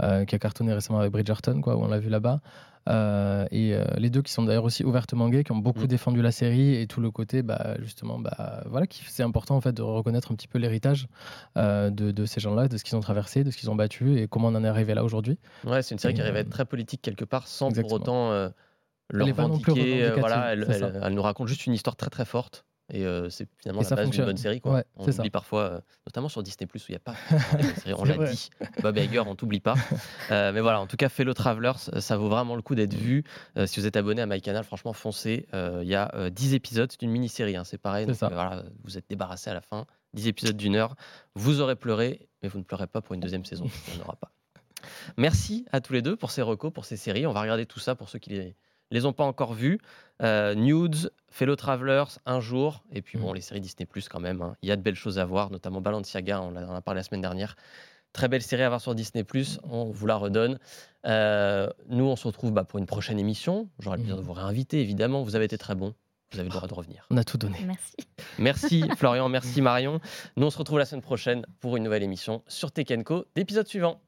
qui 0.00 0.34
a 0.34 0.38
cartonné 0.38 0.74
récemment 0.74 0.98
avec 0.98 1.12
Bridgerton, 1.12 1.60
quoi, 1.62 1.76
où 1.76 1.82
on 1.84 1.88
l'a 1.88 1.98
vu 1.98 2.10
là-bas. 2.10 2.40
Euh, 2.88 3.46
et 3.50 3.74
euh, 3.74 3.84
les 3.98 4.08
deux 4.10 4.22
qui 4.22 4.32
sont 4.32 4.42
d'ailleurs 4.42 4.64
aussi 4.64 4.82
ouvertement 4.84 5.28
gays, 5.28 5.44
qui 5.44 5.52
ont 5.52 5.56
beaucoup 5.58 5.84
Mm. 5.84 5.88
défendu 5.88 6.22
la 6.22 6.32
série 6.32 6.74
et 6.76 6.86
tout 6.86 7.00
le 7.00 7.10
côté, 7.10 7.42
bah, 7.42 7.74
justement, 7.80 8.18
bah, 8.18 8.62
voilà, 8.66 8.86
c'est 8.90 9.22
important 9.22 9.56
en 9.56 9.60
fait 9.60 9.72
de 9.72 9.82
reconnaître 9.82 10.32
un 10.32 10.34
petit 10.34 10.48
peu 10.48 10.58
l'héritage 10.58 11.06
euh, 11.56 11.90
de, 11.90 12.10
de 12.10 12.24
ces 12.24 12.40
gens-là, 12.40 12.66
de 12.68 12.76
ce 12.78 12.84
qu'ils 12.84 12.96
ont 12.96 13.00
traversé, 13.00 13.44
de 13.44 13.50
ce 13.50 13.56
qu'ils 13.58 13.70
ont 13.70 13.74
battu 13.76 14.18
et 14.18 14.26
comment 14.28 14.48
on 14.48 14.54
en 14.54 14.64
est 14.64 14.68
arrivé 14.68 14.94
là 14.94 15.04
aujourd'hui. 15.04 15.38
Ouais, 15.64 15.82
c'est 15.82 15.94
une 15.94 15.98
série 15.98 16.14
qui 16.14 16.20
arrive 16.22 16.36
à 16.36 16.40
être 16.40 16.50
très 16.50 16.64
politique 16.64 17.02
quelque 17.02 17.24
part 17.24 17.46
sans 17.46 17.68
exactement. 17.68 17.98
pour 17.98 18.08
autant 18.08 18.32
le 19.10 19.24
revendiquer. 19.74 20.10
voilà, 20.20 20.52
elle, 20.52 20.64
elle- 20.70 21.00
elle 21.04 21.14
nous 21.14 21.22
raconte 21.22 21.48
juste 21.48 21.66
une 21.66 21.74
histoire 21.74 21.96
très 21.96 22.10
très 22.10 22.24
forte. 22.24 22.64
Et 22.90 23.04
euh, 23.04 23.28
c'est 23.28 23.46
finalement 23.58 23.82
Et 23.82 23.90
la 23.90 23.96
base 23.96 24.10
d'une 24.10 24.24
bonne 24.24 24.36
série. 24.36 24.60
Quoi. 24.60 24.72
Ouais, 24.72 24.84
on 24.96 25.10
ça. 25.10 25.20
oublie 25.20 25.30
parfois, 25.30 25.62
euh, 25.62 25.80
notamment 26.06 26.28
sur 26.28 26.42
Disney 26.42 26.66
Plus 26.66 26.82
où 26.84 26.86
il 26.88 26.92
n'y 26.92 26.96
a 26.96 27.00
pas. 27.00 27.14
série, 27.82 27.94
on 27.94 28.04
l'a 28.04 28.16
dit. 28.30 28.48
Bob 28.82 28.96
Iger, 28.96 29.20
on 29.20 29.34
t'oublie 29.34 29.60
pas. 29.60 29.74
Euh, 30.30 30.52
mais 30.52 30.60
voilà, 30.60 30.80
en 30.80 30.86
tout 30.86 30.96
cas, 30.96 31.08
Fellow 31.08 31.32
Travelers, 31.32 31.72
euh, 31.94 32.00
ça 32.00 32.18
vaut 32.18 32.28
vraiment 32.28 32.54
le 32.54 32.60
coup 32.60 32.74
d'être 32.74 32.94
vu. 32.94 33.24
Si 33.64 33.80
vous 33.80 33.86
êtes 33.86 33.96
abonné 33.96 34.20
à 34.20 34.26
MyCanal, 34.26 34.62
franchement, 34.62 34.92
foncez. 34.92 35.46
Il 35.52 35.88
y 35.88 35.94
a 35.94 36.10
euh, 36.14 36.28
10 36.28 36.54
épisodes, 36.54 36.90
c'est 36.90 37.02
une 37.02 37.10
mini-série, 37.10 37.56
hein, 37.56 37.64
c'est 37.64 37.78
pareil. 37.78 38.06
Donc, 38.06 38.16
voilà, 38.16 38.64
vous 38.84 38.98
êtes 38.98 39.06
débarrassé 39.08 39.48
à 39.48 39.54
la 39.54 39.62
fin. 39.62 39.86
10 40.14 40.28
épisodes 40.28 40.56
d'une 40.56 40.76
heure. 40.76 40.94
Vous 41.34 41.60
aurez 41.60 41.76
pleuré, 41.76 42.28
mais 42.42 42.48
vous 42.48 42.58
ne 42.58 42.64
pleurez 42.64 42.86
pas 42.86 43.00
pour 43.00 43.14
une 43.14 43.20
deuxième 43.20 43.44
saison. 43.44 43.66
Il 43.88 43.94
n'y 43.94 44.00
en 44.00 44.04
aura 44.04 44.16
pas. 44.16 44.32
Merci 45.16 45.66
à 45.72 45.80
tous 45.80 45.92
les 45.92 46.02
deux 46.02 46.16
pour 46.16 46.30
ces 46.30 46.42
recos, 46.42 46.72
pour 46.72 46.84
ces 46.84 46.96
séries. 46.96 47.26
On 47.26 47.32
va 47.32 47.40
regarder 47.40 47.66
tout 47.66 47.80
ça 47.80 47.94
pour 47.94 48.08
ceux 48.08 48.18
qui 48.18 48.30
les, 48.30 48.56
les 48.90 49.04
ont 49.06 49.12
pas 49.12 49.24
encore 49.24 49.52
vus. 49.54 49.78
Euh, 50.22 50.54
Nudes, 50.54 51.12
Fellow 51.30 51.54
Travelers, 51.56 52.18
un 52.26 52.40
jour. 52.40 52.82
Et 52.92 53.02
puis 53.02 53.18
bon, 53.18 53.32
Mm. 53.32 53.34
les 53.36 53.40
séries 53.40 53.60
Disney 53.60 53.86
Plus 53.86 54.08
quand 54.08 54.20
même. 54.20 54.42
hein. 54.42 54.56
Il 54.62 54.68
y 54.68 54.72
a 54.72 54.76
de 54.76 54.82
belles 54.82 54.94
choses 54.96 55.18
à 55.18 55.24
voir, 55.24 55.50
notamment 55.50 55.80
Balenciaga, 55.80 56.40
on, 56.40 56.56
en 56.56 56.74
a 56.74 56.80
parlé 56.80 56.98
la 56.98 57.04
semaine 57.04 57.20
dernière. 57.20 57.54
Très 58.12 58.26
belle 58.28 58.42
série 58.42 58.62
à 58.62 58.68
voir 58.68 58.80
sur 58.80 58.94
Disney 58.94 59.22
Plus, 59.22 59.60
on 59.64 59.84
vous 59.90 60.06
la 60.06 60.16
redonne. 60.16 60.58
Euh, 61.06 61.68
nous, 61.88 62.04
on 62.06 62.16
se 62.16 62.26
retrouve 62.26 62.52
bah, 62.52 62.64
pour 62.64 62.78
une 62.78 62.86
prochaine 62.86 63.18
émission. 63.18 63.68
J'aurai 63.78 63.98
le 63.98 64.02
plaisir 64.02 64.16
de 64.16 64.22
vous 64.22 64.32
réinviter, 64.32 64.80
évidemment. 64.80 65.22
Vous 65.22 65.36
avez 65.36 65.44
été 65.44 65.58
très 65.58 65.74
bons. 65.74 65.94
Vous 66.32 66.40
avez 66.40 66.48
le 66.48 66.54
droit 66.54 66.66
de 66.68 66.74
revenir. 66.74 67.06
On 67.10 67.16
a 67.16 67.24
tout 67.24 67.38
donné. 67.38 67.58
Merci. 67.66 67.94
Merci 68.38 68.84
Florian, 68.96 69.28
merci 69.28 69.62
Marion. 69.62 70.00
Nous, 70.36 70.46
on 70.46 70.50
se 70.50 70.58
retrouve 70.58 70.78
la 70.78 70.84
semaine 70.86 71.02
prochaine 71.02 71.46
pour 71.60 71.76
une 71.76 71.84
nouvelle 71.84 72.02
émission 72.02 72.42
sur 72.48 72.72
Tekenco, 72.72 73.24
d'épisode 73.34 73.66
suivant. 73.68 74.00